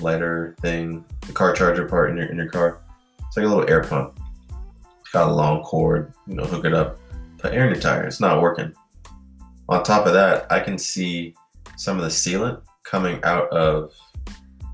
lighter 0.00 0.56
thing, 0.60 1.04
the 1.26 1.32
car 1.32 1.52
charger 1.52 1.88
part 1.88 2.10
in 2.10 2.16
your 2.16 2.26
in 2.26 2.36
your 2.36 2.48
car. 2.48 2.82
It's 3.26 3.36
like 3.36 3.46
a 3.46 3.48
little 3.48 3.68
air 3.70 3.84
pump. 3.84 4.18
It's 5.00 5.10
got 5.10 5.28
a 5.28 5.32
long 5.32 5.62
cord, 5.62 6.12
you 6.26 6.34
know, 6.34 6.44
hook 6.44 6.64
it 6.64 6.74
up 6.74 6.98
put 7.40 7.54
air 7.54 7.66
in 7.66 7.74
the 7.74 7.80
tire. 7.80 8.04
It's 8.04 8.20
not 8.20 8.42
working. 8.42 8.72
On 9.70 9.82
top 9.82 10.06
of 10.06 10.12
that, 10.12 10.50
I 10.52 10.60
can 10.60 10.76
see 10.76 11.34
some 11.76 11.96
of 11.96 12.02
the 12.02 12.10
sealant 12.10 12.60
coming 12.84 13.22
out 13.24 13.48
of 13.50 13.92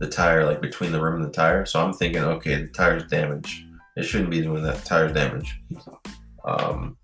the 0.01 0.09
tire, 0.09 0.45
like 0.45 0.61
between 0.61 0.91
the 0.91 1.01
rim 1.01 1.17
and 1.17 1.25
the 1.25 1.31
tire. 1.31 1.67
So 1.67 1.81
I'm 1.81 1.93
thinking, 1.93 2.23
okay, 2.23 2.63
the 2.63 2.69
tire's 2.69 3.05
damaged. 3.05 3.65
It 3.97 4.03
shouldn't 4.03 4.31
be 4.31 4.43
doing 4.43 4.63
that. 4.63 4.85
Tire's 4.85 5.13
damaged. 5.13 5.53
Um, 6.45 6.97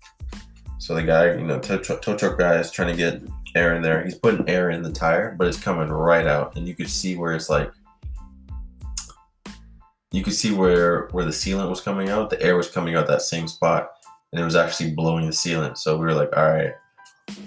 So 0.83 0.95
the 0.95 1.03
guy, 1.03 1.35
you 1.35 1.45
know, 1.45 1.59
tow 1.59 1.77
truck 1.77 2.37
guy 2.37 2.55
is 2.55 2.69
trying 2.69 2.89
to 2.89 2.97
get 2.97 3.21
air 3.55 3.73
in 3.73 3.81
there. 3.81 4.03
He's 4.03 4.15
putting 4.15 4.49
air 4.49 4.69
in 4.71 4.83
the 4.83 4.91
tire, 4.91 5.33
but 5.39 5.47
it's 5.47 5.57
coming 5.57 5.87
right 5.87 6.27
out, 6.27 6.57
and 6.57 6.67
you 6.67 6.75
could 6.75 6.89
see 6.89 7.15
where 7.15 7.31
it's 7.31 7.49
like, 7.49 7.71
you 10.11 10.23
could 10.23 10.33
see 10.33 10.53
where 10.53 11.07
where 11.13 11.23
the 11.23 11.31
sealant 11.31 11.69
was 11.69 11.79
coming 11.79 12.09
out. 12.09 12.29
The 12.29 12.41
air 12.41 12.57
was 12.57 12.69
coming 12.69 12.95
out 12.95 13.07
that 13.07 13.21
same 13.21 13.47
spot, 13.47 13.91
and 14.33 14.41
it 14.41 14.43
was 14.43 14.57
actually 14.57 14.91
blowing 14.91 15.25
the 15.25 15.31
sealant. 15.31 15.77
So 15.77 15.95
we 15.95 16.03
were 16.03 16.13
like, 16.13 16.35
all 16.35 16.51
right, 16.51 16.73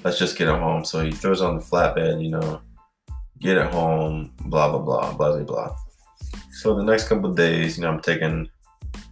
let's 0.04 0.18
just 0.18 0.38
get 0.38 0.48
it 0.48 0.58
home. 0.58 0.84
So 0.84 1.04
he 1.04 1.10
throws 1.10 1.42
on 1.42 1.56
the 1.56 1.62
flatbed, 1.62 2.22
you 2.22 2.30
know, 2.30 2.60
get 3.40 3.56
it 3.56 3.72
home, 3.72 4.32
blah 4.46 4.70
blah 4.70 4.78
blah, 4.78 5.12
blah 5.12 5.32
blah 5.32 5.44
blah. 5.44 5.76
So 6.50 6.74
the 6.74 6.84
next 6.84 7.08
couple 7.08 7.32
days, 7.34 7.76
you 7.76 7.82
know, 7.82 7.90
I'm 7.90 8.00
taking 8.00 8.48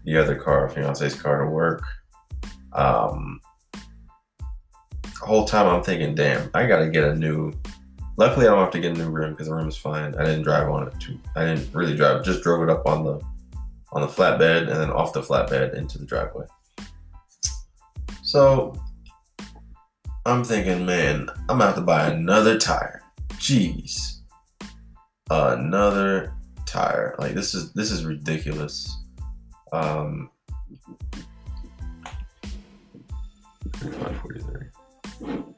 the 0.04 0.16
other 0.16 0.36
car, 0.36 0.68
fiance's 0.68 1.20
car, 1.20 1.44
to 1.44 1.50
work. 1.50 1.82
Um, 2.72 3.40
the 5.02 5.26
whole 5.26 5.44
time 5.44 5.66
I'm 5.66 5.82
thinking, 5.82 6.14
damn, 6.14 6.50
I 6.54 6.66
gotta 6.66 6.88
get 6.88 7.04
a 7.04 7.14
new. 7.14 7.52
Luckily, 8.16 8.46
I 8.46 8.50
don't 8.50 8.60
have 8.60 8.70
to 8.72 8.80
get 8.80 8.96
a 8.96 8.98
new 8.98 9.10
rim 9.10 9.32
because 9.32 9.48
the 9.48 9.54
rim 9.54 9.68
is 9.68 9.76
fine. 9.76 10.14
I 10.14 10.24
didn't 10.24 10.42
drive 10.42 10.68
on 10.68 10.86
it 10.86 10.94
too. 11.00 11.18
I 11.34 11.44
didn't 11.44 11.74
really 11.74 11.96
drive. 11.96 12.24
Just 12.24 12.42
drove 12.42 12.62
it 12.62 12.70
up 12.70 12.86
on 12.86 13.04
the 13.04 13.20
on 13.92 14.02
the 14.02 14.08
flatbed 14.08 14.62
and 14.62 14.80
then 14.80 14.90
off 14.90 15.12
the 15.12 15.20
flatbed 15.20 15.74
into 15.74 15.98
the 15.98 16.04
driveway. 16.04 16.46
So 18.22 18.74
I'm 20.26 20.42
thinking, 20.42 20.86
man, 20.86 21.28
I'm 21.48 21.58
gonna 21.58 21.66
have 21.66 21.74
to 21.74 21.82
buy 21.82 22.06
another 22.08 22.58
tire. 22.58 23.02
Jeez, 23.34 24.20
another 25.30 26.32
tire. 26.64 27.14
Like 27.18 27.34
this 27.34 27.54
is 27.54 27.72
this 27.74 27.90
is 27.90 28.06
ridiculous. 28.06 28.96
Um, 29.72 30.30
543. 33.80 35.53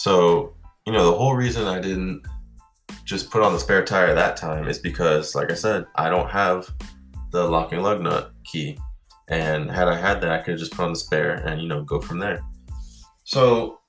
So, 0.00 0.54
you 0.86 0.94
know, 0.94 1.10
the 1.10 1.18
whole 1.18 1.34
reason 1.34 1.66
I 1.66 1.78
didn't 1.78 2.22
just 3.04 3.30
put 3.30 3.42
on 3.42 3.52
the 3.52 3.58
spare 3.58 3.84
tire 3.84 4.14
that 4.14 4.34
time 4.34 4.66
is 4.66 4.78
because, 4.78 5.34
like 5.34 5.50
I 5.50 5.54
said, 5.54 5.84
I 5.94 6.08
don't 6.08 6.30
have 6.30 6.70
the 7.32 7.44
locking 7.44 7.82
lug 7.82 8.00
nut 8.00 8.32
key. 8.44 8.78
And 9.28 9.70
had 9.70 9.88
I 9.88 9.96
had 9.96 10.22
that, 10.22 10.30
I 10.30 10.38
could 10.38 10.52
have 10.52 10.58
just 10.58 10.72
put 10.72 10.84
on 10.84 10.94
the 10.94 10.98
spare 10.98 11.46
and, 11.46 11.60
you 11.60 11.68
know, 11.68 11.84
go 11.84 12.00
from 12.00 12.18
there. 12.18 12.40
So 13.24 13.80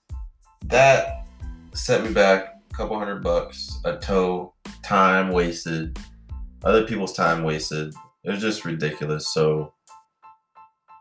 that 0.66 1.28
set 1.74 2.04
me 2.04 2.12
back 2.12 2.56
a 2.70 2.76
couple 2.76 3.00
hundred 3.00 3.24
bucks, 3.24 3.80
a 3.86 3.96
tow, 3.96 4.54
time 4.84 5.32
wasted, 5.32 5.98
other 6.66 6.86
people's 6.86 7.14
time 7.14 7.42
wasted. 7.42 7.94
It 8.26 8.32
was 8.32 8.42
just 8.42 8.66
ridiculous. 8.66 9.34
So 9.34 9.72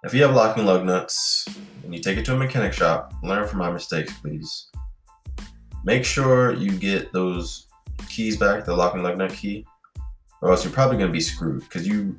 if 0.05 0.15
you 0.15 0.23
have 0.23 0.37
locking 0.37 0.67
lug 0.67 0.85
nuts 0.85 1.49
and 1.83 1.93
you 1.93 2.01
take 2.01 2.17
it 2.17 2.25
to 2.27 2.35
a 2.35 2.39
mechanic 2.39 2.73
shop, 2.73 3.13
learn 3.25 3.49
from 3.49 3.59
my 3.59 3.73
mistakes, 3.73 4.13
please 4.21 4.69
make 5.85 6.05
sure 6.05 6.55
you 6.55 6.71
get 6.73 7.13
those 7.13 7.67
keys 8.09 8.37
back, 8.37 8.65
the 8.65 8.75
lock 8.75 8.95
and 8.95 9.03
lug 9.03 9.19
nut 9.19 9.33
key, 9.33 9.67
or 10.43 10.51
else 10.51 10.65
you're 10.65 10.73
probably 10.73 10.97
going 10.97 11.09
to 11.09 11.13
be 11.13 11.21
screwed 11.21 11.61
because 11.61 11.87
you, 11.87 12.17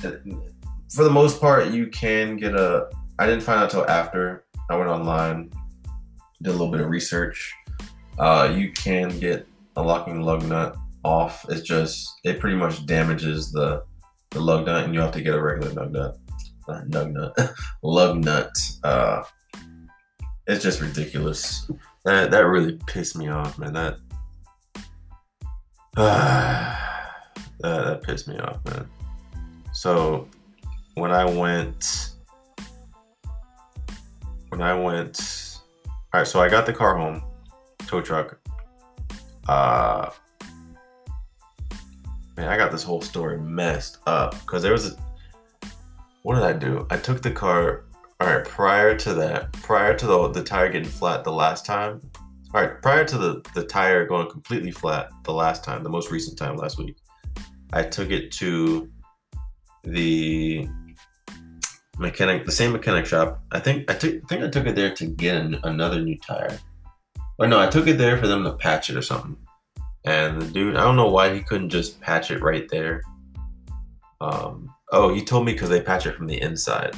for 0.00 1.04
the 1.04 1.10
most 1.10 1.40
part, 1.40 1.68
you 1.68 1.88
can 1.88 2.36
get 2.36 2.54
a. 2.54 2.88
I 3.18 3.26
didn't 3.26 3.42
find 3.42 3.60
out 3.60 3.70
till 3.70 3.88
after 3.88 4.44
I 4.68 4.76
went 4.76 4.90
online, 4.90 5.50
did 6.42 6.50
a 6.50 6.52
little 6.52 6.70
bit 6.70 6.80
of 6.80 6.88
research. 6.88 7.54
Uh, 8.18 8.54
you 8.56 8.72
can 8.72 9.18
get 9.18 9.46
a 9.76 9.82
locking 9.82 10.22
lug 10.22 10.44
nut 10.44 10.76
off. 11.04 11.46
It's 11.48 11.62
just 11.62 12.12
it 12.24 12.40
pretty 12.40 12.56
much 12.56 12.86
damages 12.86 13.52
the 13.52 13.84
the 14.30 14.40
lug 14.40 14.66
nut, 14.66 14.84
and 14.84 14.94
you 14.94 15.00
have 15.00 15.12
to 15.12 15.22
get 15.22 15.34
a 15.34 15.40
regular 15.40 15.72
lug 15.72 15.92
nut, 15.92 16.18
uh, 16.68 16.82
lug 16.88 17.12
nut, 17.12 17.54
lug 17.82 18.18
nut. 18.18 18.50
Uh, 18.82 19.22
it's 20.46 20.62
just 20.62 20.80
ridiculous. 20.80 21.70
That 22.06 22.30
that 22.30 22.46
really 22.46 22.78
pissed 22.86 23.18
me 23.18 23.28
off, 23.28 23.58
man. 23.58 23.72
That 23.72 23.98
uh, 25.96 26.76
that, 27.58 27.84
that 27.84 28.02
pissed 28.04 28.28
me 28.28 28.38
off, 28.38 28.64
man. 28.64 28.88
So 29.72 30.28
when 30.94 31.10
I 31.10 31.24
went 31.24 32.12
when 34.50 34.62
I 34.62 34.72
went 34.72 35.58
all 36.14 36.20
right, 36.20 36.26
so 36.26 36.40
I 36.40 36.48
got 36.48 36.64
the 36.64 36.72
car 36.72 36.96
home, 36.96 37.24
tow 37.88 38.00
truck. 38.00 38.38
Uh 39.48 40.10
man, 42.36 42.48
I 42.48 42.56
got 42.56 42.70
this 42.70 42.84
whole 42.84 43.02
story 43.02 43.36
messed 43.36 43.98
up 44.06 44.30
because 44.42 44.62
there 44.62 44.70
was 44.70 44.92
a 44.92 44.96
what 46.22 46.36
did 46.36 46.44
I 46.44 46.52
do? 46.52 46.86
I 46.88 46.98
took 46.98 47.20
the 47.20 47.32
car 47.32 47.85
all 48.20 48.28
right, 48.28 48.44
prior 48.44 48.96
to 48.96 49.14
that, 49.14 49.52
prior 49.52 49.96
to 49.96 50.06
the, 50.06 50.28
the 50.30 50.42
tire 50.42 50.70
getting 50.70 50.88
flat 50.88 51.22
the 51.22 51.32
last 51.32 51.66
time, 51.66 52.00
all 52.54 52.62
right, 52.62 52.80
prior 52.80 53.04
to 53.04 53.18
the, 53.18 53.42
the 53.54 53.64
tire 53.64 54.06
going 54.06 54.30
completely 54.30 54.70
flat 54.70 55.10
the 55.24 55.32
last 55.32 55.62
time, 55.62 55.82
the 55.82 55.90
most 55.90 56.10
recent 56.10 56.38
time 56.38 56.56
last 56.56 56.78
week, 56.78 56.96
I 57.72 57.82
took 57.82 58.10
it 58.10 58.32
to 58.32 58.90
the 59.84 60.66
mechanic, 61.98 62.46
the 62.46 62.52
same 62.52 62.72
mechanic 62.72 63.04
shop. 63.04 63.42
I 63.52 63.60
think 63.60 63.90
I 63.90 63.94
took, 63.94 64.14
I 64.14 64.26
think 64.28 64.42
I 64.42 64.48
took 64.48 64.66
it 64.66 64.74
there 64.74 64.94
to 64.94 65.06
get 65.06 65.36
an, 65.36 65.60
another 65.64 66.00
new 66.00 66.16
tire. 66.18 66.58
Or 67.38 67.46
no, 67.46 67.60
I 67.60 67.66
took 67.66 67.86
it 67.86 67.98
there 67.98 68.16
for 68.16 68.26
them 68.26 68.44
to 68.44 68.52
patch 68.52 68.88
it 68.88 68.96
or 68.96 69.02
something. 69.02 69.36
And 70.04 70.40
the 70.40 70.46
dude, 70.46 70.76
I 70.76 70.84
don't 70.84 70.96
know 70.96 71.10
why 71.10 71.34
he 71.34 71.42
couldn't 71.42 71.68
just 71.68 72.00
patch 72.00 72.30
it 72.30 72.42
right 72.42 72.68
there. 72.70 73.02
Um, 74.20 74.72
oh, 74.92 75.12
he 75.12 75.22
told 75.22 75.44
me 75.44 75.52
because 75.52 75.68
they 75.68 75.82
patch 75.82 76.06
it 76.06 76.14
from 76.14 76.28
the 76.28 76.40
inside. 76.40 76.94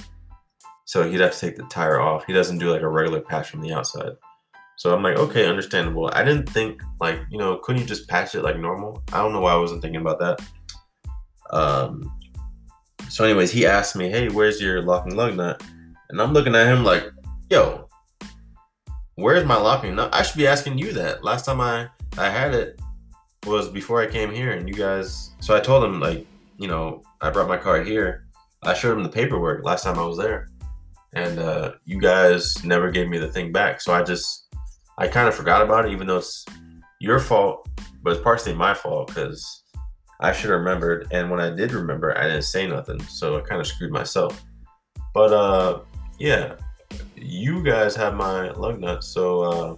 So 0.89 1.07
he'd 1.07 1.21
have 1.21 1.35
to 1.35 1.39
take 1.39 1.57
the 1.57 1.65
tire 1.65 2.01
off. 2.01 2.25
He 2.25 2.33
doesn't 2.33 2.57
do 2.57 2.71
like 2.73 2.81
a 2.81 2.89
regular 2.89 3.21
patch 3.21 3.51
from 3.51 3.61
the 3.61 3.75
outside. 3.75 4.13
So 4.77 4.95
I'm 4.95 5.03
like, 5.03 5.19
okay, 5.19 5.47
understandable. 5.47 6.11
I 6.15 6.25
didn't 6.25 6.49
think 6.49 6.81
like, 6.99 7.21
you 7.31 7.37
know, 7.37 7.59
couldn't 7.59 7.83
you 7.83 7.87
just 7.87 8.09
patch 8.09 8.35
it 8.35 8.43
like 8.43 8.59
normal? 8.59 9.03
I 9.13 9.19
don't 9.19 9.35
know 9.35 9.41
why 9.43 9.53
I 9.53 9.59
wasn't 9.59 9.83
thinking 9.83 10.01
about 10.01 10.19
that. 10.21 10.41
Um 11.51 12.11
so 13.11 13.23
anyways, 13.23 13.53
he 13.53 13.67
asked 13.67 13.97
me, 13.97 14.09
Hey, 14.09 14.31
where's 14.31 14.63
your 14.63 14.81
locking 14.81 15.15
lug 15.15 15.37
nut? 15.37 15.63
And 16.09 16.23
I'm 16.23 16.33
looking 16.33 16.55
at 16.55 16.67
him 16.67 16.85
like, 16.85 17.05
yo, 17.51 17.87
where's 19.17 19.45
my 19.45 19.59
locking 19.59 19.95
nut? 19.95 20.09
I 20.15 20.23
should 20.23 20.39
be 20.39 20.47
asking 20.47 20.79
you 20.79 20.95
that. 20.95 21.23
Last 21.23 21.45
time 21.45 21.61
I 21.61 21.89
I 22.17 22.31
had 22.31 22.55
it 22.55 22.81
was 23.47 23.69
before 23.69 24.01
I 24.01 24.07
came 24.07 24.33
here 24.33 24.53
and 24.53 24.67
you 24.67 24.75
guys 24.75 25.33
so 25.41 25.55
I 25.55 25.61
told 25.61 25.85
him 25.85 26.01
like, 26.01 26.27
you 26.57 26.67
know, 26.67 27.03
I 27.21 27.29
brought 27.29 27.47
my 27.47 27.59
car 27.59 27.83
here. 27.85 28.25
I 28.63 28.73
showed 28.73 28.97
him 28.97 29.03
the 29.03 29.11
paperwork 29.11 29.67
last 29.67 29.85
time 29.85 29.99
I 29.99 30.07
was 30.07 30.17
there 30.17 30.49
and 31.15 31.39
uh, 31.39 31.73
you 31.85 32.01
guys 32.01 32.63
never 32.65 32.91
gave 32.91 33.09
me 33.09 33.19
the 33.19 33.31
thing 33.31 33.53
back. 33.53 33.81
So 33.81 33.93
I 33.93 34.03
just, 34.03 34.47
I 34.99 35.09
kind 35.09 35.29
of 35.29 35.35
forgot 35.35 35.63
about 35.63 35.87
it, 35.87 35.93
even 35.93 36.07
though 36.07 36.19
it's 36.19 36.45
your 37.01 37.19
fault, 37.19 37.69
but 38.03 38.13
it's 38.13 38.23
partially 38.23 38.55
my 38.55 38.75
fault 38.75 39.09
because 39.09 39.63
I 40.21 40.33
should 40.33 40.51
have 40.51 40.59
remembered. 40.61 41.09
And 41.13 41.31
when 41.31 41.41
I 41.41 41.51
did 41.51 41.73
remember, 41.73 42.17
I 42.17 42.25
didn't 42.25 42.43
say 42.43 42.67
nothing, 42.67 43.01
so 43.05 43.39
I 43.39 43.41
kind 43.41 43.61
of 43.61 43.67
screwed 43.67 43.93
myself. 43.93 44.45
But 45.15 45.33
uh, 45.33 45.81
yeah, 46.19 46.55
you 47.17 47.63
guys 47.63 47.97
have 47.97 48.15
my 48.15 48.51
lug 48.51 48.81
nut, 48.81 49.05
so 49.05 49.43
uh, 49.43 49.77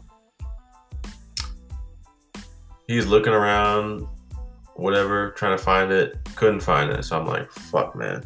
he's 2.87 3.07
looking 3.07 3.33
around, 3.33 4.07
whatever, 4.75 5.31
trying 5.33 5.57
to 5.57 5.63
find 5.63 5.93
it, 5.93 6.19
couldn't 6.37 6.61
find 6.61 6.91
it. 6.91 7.05
So 7.05 7.19
I'm 7.19 7.27
like, 7.27 7.51
fuck, 7.53 7.95
man. 7.95 8.25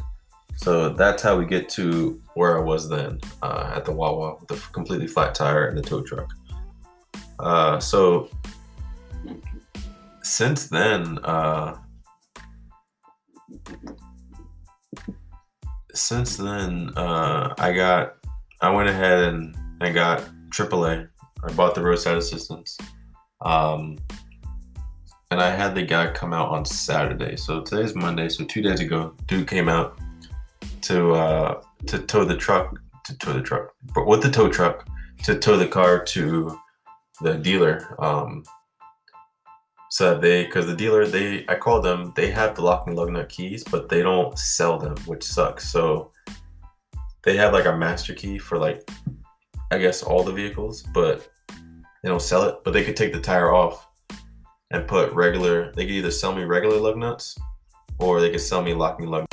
So 0.57 0.89
that's 0.89 1.21
how 1.21 1.37
we 1.37 1.45
get 1.45 1.69
to 1.69 2.21
where 2.35 2.57
I 2.57 2.61
was 2.61 2.87
then 2.87 3.19
uh, 3.41 3.71
at 3.75 3.85
the 3.85 3.91
Wawa 3.91 4.35
with 4.39 4.47
the 4.47 4.55
completely 4.71 5.07
flat 5.07 5.33
tire 5.33 5.67
and 5.67 5.77
the 5.77 5.81
tow 5.81 6.01
truck. 6.01 6.31
Uh, 7.39 7.79
so 7.79 8.29
since 10.21 10.67
then, 10.67 11.17
uh, 11.19 11.77
since 15.93 16.37
then, 16.37 16.91
uh, 16.95 17.53
I 17.57 17.73
got, 17.73 18.15
I 18.61 18.69
went 18.69 18.89
ahead 18.89 19.33
and 19.33 19.55
I 19.81 19.91
got 19.91 20.23
AAA. 20.49 21.07
I 21.43 21.51
bought 21.53 21.73
the 21.73 21.81
roadside 21.81 22.17
assistance. 22.17 22.77
Um, 23.41 23.97
and 25.31 25.41
I 25.41 25.49
had 25.49 25.73
the 25.73 25.83
guy 25.83 26.11
come 26.11 26.33
out 26.33 26.49
on 26.49 26.65
Saturday. 26.65 27.35
So 27.35 27.61
today's 27.61 27.95
Monday. 27.95 28.29
So 28.29 28.43
two 28.45 28.61
days 28.61 28.79
ago, 28.79 29.13
dude 29.27 29.47
came 29.47 29.69
out 29.69 29.99
to 30.81 31.13
uh, 31.13 31.61
to 31.87 31.99
tow 31.99 32.25
the 32.25 32.37
truck 32.37 32.79
to 33.05 33.17
tow 33.17 33.33
the 33.33 33.41
truck, 33.41 33.73
but 33.93 34.07
with 34.07 34.21
the 34.23 34.31
tow 34.31 34.49
truck 34.49 34.87
to 35.23 35.37
tow 35.37 35.57
the 35.57 35.67
car 35.67 36.03
to 36.03 36.59
the 37.21 37.35
dealer. 37.35 37.95
Um, 38.03 38.43
So 39.89 40.19
they, 40.19 40.43
because 40.43 40.65
the 40.65 40.75
dealer, 40.75 41.05
they, 41.05 41.45
I 41.47 41.55
called 41.55 41.85
them. 41.85 42.11
They 42.15 42.29
have 42.31 42.55
the 42.55 42.61
lock 42.61 42.87
and 42.87 42.97
lug 42.97 43.11
nut 43.11 43.29
keys, 43.29 43.63
but 43.63 43.87
they 43.87 44.01
don't 44.01 44.37
sell 44.37 44.77
them, 44.77 44.97
which 45.05 45.23
sucks. 45.23 45.69
So 45.71 46.11
they 47.23 47.37
have 47.37 47.53
like 47.53 47.65
a 47.65 47.77
master 47.77 48.13
key 48.13 48.37
for 48.37 48.57
like, 48.57 48.89
I 49.71 49.77
guess 49.77 50.03
all 50.03 50.23
the 50.23 50.33
vehicles, 50.33 50.83
but 50.93 51.29
they 52.03 52.09
don't 52.09 52.21
sell 52.21 52.43
it. 52.43 52.55
But 52.65 52.73
they 52.73 52.83
could 52.83 52.97
take 52.97 53.13
the 53.13 53.21
tire 53.21 53.53
off 53.53 53.87
and 54.71 54.85
put 54.85 55.13
regular. 55.13 55.71
They 55.71 55.85
could 55.85 55.95
either 55.95 56.11
sell 56.11 56.35
me 56.35 56.43
regular 56.43 56.77
lug 56.77 56.97
nuts, 56.97 57.37
or 57.97 58.19
they 58.19 58.31
could 58.31 58.41
sell 58.41 58.61
me 58.61 58.73
lock 58.73 58.99
and 58.99 59.09
lug. 59.09 59.25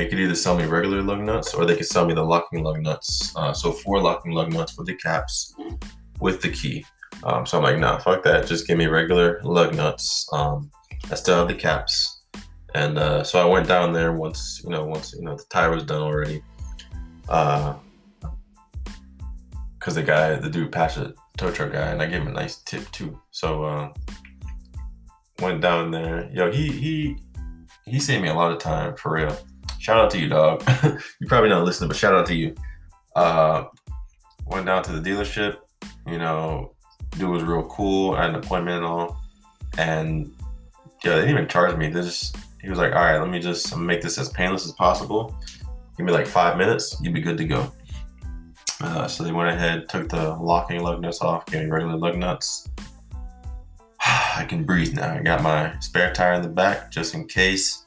They 0.00 0.08
could 0.08 0.18
either 0.18 0.34
sell 0.34 0.56
me 0.56 0.64
regular 0.64 1.02
lug 1.02 1.20
nuts 1.20 1.52
or 1.52 1.66
they 1.66 1.76
could 1.76 1.84
sell 1.84 2.06
me 2.06 2.14
the 2.14 2.24
locking 2.24 2.64
lug 2.64 2.80
nuts. 2.80 3.36
Uh, 3.36 3.52
so 3.52 3.70
four 3.70 4.00
locking 4.00 4.32
lug 4.32 4.50
nuts 4.50 4.78
with 4.78 4.86
the 4.86 4.94
caps 4.94 5.54
with 6.20 6.40
the 6.40 6.48
key. 6.48 6.86
Um, 7.22 7.44
so 7.44 7.58
I'm 7.58 7.64
like, 7.64 7.78
nah, 7.78 7.98
fuck 7.98 8.22
that. 8.22 8.46
Just 8.46 8.66
give 8.66 8.78
me 8.78 8.86
regular 8.86 9.42
lug 9.44 9.74
nuts. 9.74 10.26
Um, 10.32 10.70
I 11.10 11.16
still 11.16 11.36
have 11.36 11.48
the 11.48 11.54
caps. 11.54 12.22
And 12.74 12.96
uh, 12.96 13.24
so 13.24 13.42
I 13.42 13.44
went 13.44 13.68
down 13.68 13.92
there 13.92 14.14
once, 14.14 14.62
you 14.64 14.70
know, 14.70 14.86
once, 14.86 15.12
you 15.12 15.20
know, 15.20 15.36
the 15.36 15.44
tire 15.50 15.70
was 15.70 15.84
done 15.84 16.00
already. 16.00 16.42
Uh, 17.28 17.74
cause 19.80 19.96
the 19.96 20.02
guy, 20.02 20.34
the 20.36 20.48
dude 20.48 20.72
passed 20.72 20.96
a 20.96 21.12
tow 21.36 21.50
truck 21.50 21.72
guy 21.72 21.88
and 21.90 22.00
I 22.00 22.06
gave 22.06 22.22
him 22.22 22.28
a 22.28 22.32
nice 22.32 22.62
tip 22.62 22.90
too. 22.90 23.20
So, 23.32 23.64
uh, 23.64 23.92
went 25.40 25.60
down 25.60 25.90
there. 25.90 26.30
Yo, 26.32 26.50
he, 26.50 26.68
he, 26.68 27.18
he 27.84 28.00
saved 28.00 28.22
me 28.22 28.30
a 28.30 28.34
lot 28.34 28.50
of 28.50 28.56
time 28.56 28.96
for 28.96 29.12
real. 29.12 29.36
Shout 29.80 29.98
out 29.98 30.10
to 30.10 30.18
you, 30.18 30.28
dog. 30.28 30.62
you 31.20 31.26
probably 31.26 31.48
not 31.48 31.64
listening, 31.64 31.88
but 31.88 31.96
shout 31.96 32.14
out 32.14 32.26
to 32.26 32.34
you. 32.34 32.54
Uh, 33.16 33.64
went 34.44 34.66
down 34.66 34.82
to 34.82 34.92
the 34.92 35.00
dealership. 35.00 35.56
You 36.06 36.18
know, 36.18 36.74
dude 37.12 37.30
was 37.30 37.42
real 37.42 37.62
cool. 37.64 38.14
I 38.14 38.24
had 38.24 38.30
an 38.30 38.36
appointment 38.36 38.76
and 38.76 38.84
all, 38.84 39.18
and 39.78 40.34
yeah, 41.02 41.14
they 41.14 41.20
didn't 41.22 41.30
even 41.30 41.48
charge 41.48 41.74
me. 41.78 41.88
They 41.88 42.02
just 42.02 42.36
he 42.60 42.68
was 42.68 42.78
like, 42.78 42.92
"All 42.92 43.00
right, 43.00 43.18
let 43.18 43.30
me 43.30 43.38
just 43.38 43.74
make 43.74 44.02
this 44.02 44.18
as 44.18 44.28
painless 44.28 44.66
as 44.66 44.72
possible. 44.72 45.34
Give 45.96 46.04
me 46.04 46.12
like 46.12 46.26
five 46.26 46.58
minutes, 46.58 47.00
you'd 47.00 47.14
be 47.14 47.22
good 47.22 47.38
to 47.38 47.46
go." 47.46 47.72
Uh, 48.82 49.08
so 49.08 49.24
they 49.24 49.32
went 49.32 49.48
ahead, 49.48 49.88
took 49.88 50.10
the 50.10 50.34
locking 50.34 50.82
lug 50.82 51.00
nuts 51.00 51.22
off, 51.22 51.46
gave 51.46 51.64
me 51.64 51.70
regular 51.70 51.96
lug 51.96 52.18
nuts. 52.18 52.68
I 54.06 54.44
can 54.46 54.64
breathe 54.64 54.92
now. 54.92 55.14
I 55.14 55.22
got 55.22 55.42
my 55.42 55.74
spare 55.80 56.12
tire 56.12 56.34
in 56.34 56.42
the 56.42 56.48
back 56.50 56.90
just 56.90 57.14
in 57.14 57.26
case 57.26 57.82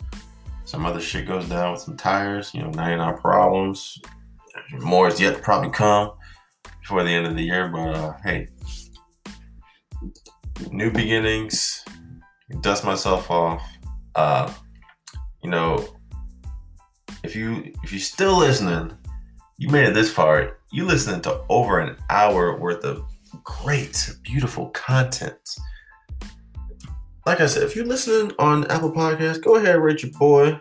some 0.73 0.87
other 0.87 0.99
shit 0.99 1.27
goes 1.27 1.47
down 1.47 1.71
with 1.71 1.81
some 1.81 1.95
tires. 1.95 2.51
You 2.51 2.63
know, 2.63 2.71
99 2.71 3.17
problems. 3.19 4.01
More 4.79 5.07
is 5.07 5.21
yet 5.21 5.35
to 5.35 5.41
probably 5.43 5.69
come 5.69 6.13
before 6.81 7.03
the 7.03 7.11
end 7.11 7.27
of 7.27 7.35
the 7.35 7.43
year, 7.43 7.67
but 7.67 7.95
uh, 7.95 8.13
hey, 8.23 8.47
new 10.71 10.89
beginnings. 10.89 11.85
Dust 12.61 12.83
myself 12.83 13.29
off. 13.29 13.61
Uh, 14.15 14.51
you 15.43 15.51
know, 15.51 15.85
if 17.23 17.35
you 17.35 17.71
if 17.83 17.91
you're 17.91 17.99
still 17.99 18.39
listening, 18.39 18.97
you 19.59 19.69
made 19.69 19.89
it 19.89 19.93
this 19.93 20.11
far. 20.11 20.57
You 20.71 20.85
listening 20.85 21.21
to 21.21 21.43
over 21.49 21.81
an 21.81 21.97
hour 22.09 22.59
worth 22.59 22.83
of 22.83 23.05
great, 23.43 24.09
beautiful 24.23 24.71
content 24.71 25.37
like 27.25 27.39
I 27.39 27.45
said, 27.45 27.63
if 27.63 27.75
you're 27.75 27.85
listening 27.85 28.33
on 28.39 28.69
Apple 28.69 28.91
Podcasts, 28.91 29.41
go 29.41 29.55
ahead 29.55 29.79
rate 29.79 30.03
your 30.03 30.11
boy. 30.11 30.59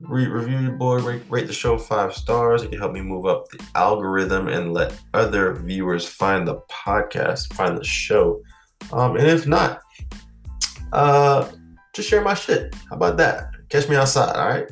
Re- 0.00 0.26
review 0.26 0.58
your 0.58 0.72
boy, 0.72 0.98
rate, 0.98 1.22
rate 1.28 1.46
the 1.46 1.52
show 1.52 1.76
five 1.76 2.14
stars. 2.14 2.62
It 2.62 2.70
can 2.70 2.78
help 2.78 2.92
me 2.92 3.00
move 3.00 3.26
up 3.26 3.48
the 3.48 3.64
algorithm 3.74 4.48
and 4.48 4.72
let 4.72 4.98
other 5.14 5.54
viewers 5.54 6.06
find 6.06 6.46
the 6.46 6.60
podcast, 6.70 7.52
find 7.54 7.76
the 7.76 7.84
show. 7.84 8.40
Um, 8.92 9.16
and 9.16 9.26
if 9.26 9.46
not, 9.46 9.80
uh, 10.92 11.50
just 11.94 12.08
share 12.08 12.22
my 12.22 12.34
shit. 12.34 12.74
How 12.88 12.96
about 12.96 13.16
that? 13.16 13.48
Catch 13.70 13.88
me 13.88 13.96
outside, 13.96 14.36
all 14.36 14.48
right? 14.48 14.68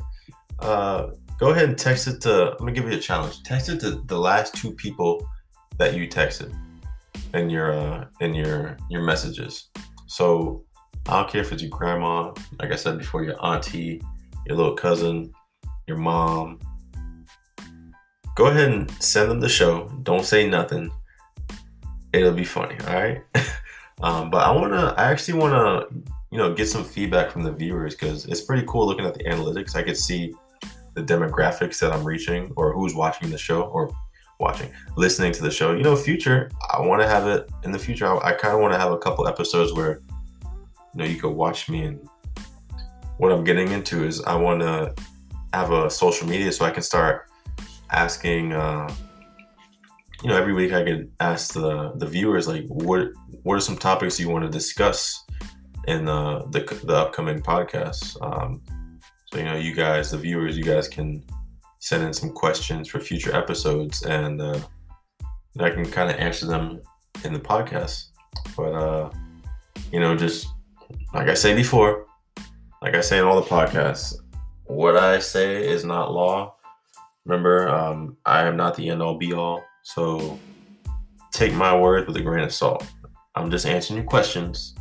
Uh, 0.59 1.07
go 1.39 1.49
ahead 1.49 1.69
and 1.69 1.77
text 1.77 2.07
it 2.07 2.21
to, 2.21 2.51
I'm 2.51 2.59
gonna 2.59 2.71
give 2.71 2.89
you 2.89 2.97
a 2.97 3.01
challenge. 3.01 3.43
Text 3.43 3.67
it 3.69 3.79
to 3.81 4.01
the 4.05 4.17
last 4.17 4.55
two 4.55 4.71
people 4.71 5.27
that 5.77 5.93
you 5.93 6.07
texted 6.07 6.55
in 7.33 7.49
your 7.49 7.73
uh, 7.73 8.05
in 8.21 8.33
your 8.33 8.77
your 8.89 9.01
messages. 9.01 9.69
So 10.07 10.63
I 11.09 11.21
don't 11.21 11.29
care 11.29 11.41
if 11.41 11.53
it's 11.53 11.61
your 11.61 11.69
grandma, 11.69 12.33
like 12.59 12.71
I 12.71 12.75
said 12.75 12.97
before, 12.97 13.23
your 13.23 13.43
auntie, 13.43 14.01
your 14.45 14.57
little 14.57 14.75
cousin, 14.75 15.31
your 15.87 15.97
mom. 15.97 16.59
Go 18.35 18.47
ahead 18.47 18.69
and 18.71 18.91
send 19.01 19.31
them 19.31 19.39
the 19.39 19.47
show. 19.47 19.87
Don't 20.03 20.25
say 20.25 20.49
nothing. 20.49 20.91
It'll 22.11 22.33
be 22.33 22.43
funny, 22.43 22.75
all 22.87 22.93
right? 22.93 23.23
um, 24.01 24.29
but 24.29 24.45
I 24.45 24.51
wanna, 24.51 24.93
I 24.97 25.05
actually 25.05 25.39
wanna, 25.39 25.85
you 26.29 26.37
know, 26.37 26.53
get 26.53 26.67
some 26.67 26.83
feedback 26.83 27.31
from 27.31 27.43
the 27.43 27.53
viewers 27.53 27.95
because 27.95 28.25
it's 28.25 28.41
pretty 28.41 28.65
cool 28.67 28.85
looking 28.85 29.05
at 29.05 29.13
the 29.13 29.23
analytics. 29.23 29.77
I 29.77 29.83
could 29.83 29.97
see 29.97 30.33
the 30.93 31.03
demographics 31.03 31.79
that 31.79 31.93
I'm 31.93 32.03
reaching 32.03 32.51
or 32.57 32.73
who's 32.73 32.93
watching 32.93 33.29
the 33.29 33.37
show 33.37 33.61
or 33.61 33.91
watching, 34.41 34.69
listening 34.97 35.31
to 35.31 35.41
the 35.41 35.51
show. 35.51 35.73
You 35.73 35.83
know, 35.83 35.95
future, 35.95 36.51
I 36.69 36.81
want 36.81 37.01
to 37.01 37.07
have 37.07 37.27
it 37.27 37.49
in 37.63 37.71
the 37.71 37.79
future. 37.79 38.07
I, 38.07 38.31
I 38.31 38.33
kind 38.33 38.53
of 38.53 38.59
want 38.59 38.73
to 38.73 38.79
have 38.79 38.91
a 38.91 38.97
couple 38.97 39.25
episodes 39.25 39.73
where 39.73 40.01
know 40.95 41.05
you 41.05 41.19
could 41.19 41.31
watch 41.31 41.69
me 41.69 41.83
and 41.83 41.99
what 43.17 43.31
i'm 43.31 43.43
getting 43.43 43.71
into 43.71 44.03
is 44.03 44.21
i 44.23 44.35
want 44.35 44.59
to 44.59 44.93
have 45.53 45.71
a 45.71 45.89
social 45.89 46.27
media 46.27 46.51
so 46.51 46.65
i 46.65 46.71
can 46.71 46.83
start 46.83 47.29
asking 47.91 48.53
uh 48.53 48.87
you 50.23 50.29
know 50.29 50.37
every 50.37 50.53
week 50.53 50.73
i 50.73 50.83
could 50.83 51.11
ask 51.19 51.53
the 51.53 51.91
the 51.95 52.05
viewers 52.05 52.47
like 52.47 52.65
what 52.67 53.09
what 53.43 53.55
are 53.55 53.61
some 53.61 53.77
topics 53.77 54.19
you 54.19 54.29
want 54.29 54.43
to 54.43 54.49
discuss 54.49 55.23
in 55.87 56.07
uh, 56.07 56.43
the 56.51 56.59
the 56.83 56.95
upcoming 56.95 57.41
podcast? 57.41 58.21
Um 58.21 58.61
so 59.31 59.39
you 59.39 59.45
know 59.45 59.55
you 59.55 59.73
guys 59.73 60.11
the 60.11 60.17
viewers 60.17 60.57
you 60.57 60.63
guys 60.63 60.87
can 60.87 61.23
send 61.79 62.03
in 62.03 62.13
some 62.13 62.31
questions 62.31 62.89
for 62.89 62.99
future 62.99 63.35
episodes 63.35 64.03
and 64.03 64.41
uh 64.41 64.59
i 65.59 65.69
can 65.69 65.85
kind 65.85 66.09
of 66.09 66.17
answer 66.17 66.45
them 66.45 66.81
in 67.23 67.33
the 67.33 67.39
podcast. 67.39 68.09
But 68.55 68.73
uh 68.73 69.09
you 69.91 69.99
know 69.99 70.15
just 70.15 70.47
like 71.13 71.27
I 71.27 71.33
say 71.33 71.55
before, 71.55 72.05
like 72.81 72.95
I 72.95 73.01
say 73.01 73.19
in 73.19 73.25
all 73.25 73.41
the 73.41 73.47
podcasts, 73.47 74.15
what 74.65 74.97
I 74.97 75.19
say 75.19 75.67
is 75.67 75.83
not 75.83 76.11
law. 76.11 76.55
Remember, 77.25 77.67
um, 77.69 78.17
I 78.25 78.43
am 78.43 78.55
not 78.55 78.75
the 78.75 78.89
end 78.89 79.01
all 79.01 79.17
be 79.17 79.33
all. 79.33 79.63
So 79.83 80.39
take 81.31 81.53
my 81.53 81.77
word 81.77 82.07
with 82.07 82.17
a 82.17 82.21
grain 82.21 82.43
of 82.43 82.53
salt. 82.53 82.85
I'm 83.35 83.51
just 83.51 83.65
answering 83.65 83.97
your 83.97 84.07
questions. 84.07 84.75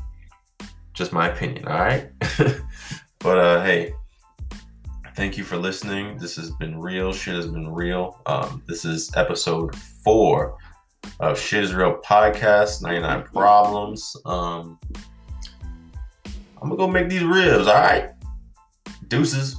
Just 0.95 1.13
my 1.13 1.29
opinion, 1.29 1.67
all 1.69 1.79
right? 1.79 2.11
but 3.19 3.39
uh, 3.39 3.63
hey, 3.65 3.93
thank 5.15 5.37
you 5.37 5.45
for 5.45 5.57
listening. 5.57 6.17
This 6.19 6.37
has 6.37 6.51
been 6.53 6.81
real. 6.81 7.13
Shit 7.13 7.35
has 7.35 7.47
been 7.47 7.73
real. 7.73 8.21
Um, 8.27 8.63
this 8.67 8.85
is 8.85 9.11
episode 9.17 9.75
four 9.77 10.57
of 11.21 11.39
Shit 11.39 11.65
is 11.65 11.75
Real 11.75 11.99
podcast, 12.05 12.83
99 12.83 13.25
Problems. 13.25 14.17
Um, 14.25 14.79
I'm 16.67 16.77
gonna 16.77 16.89
go 16.89 16.93
make 16.93 17.09
these 17.09 17.23
ribs, 17.23 17.69
all 17.69 17.75
right? 17.75 18.11
Deuces. 19.07 19.55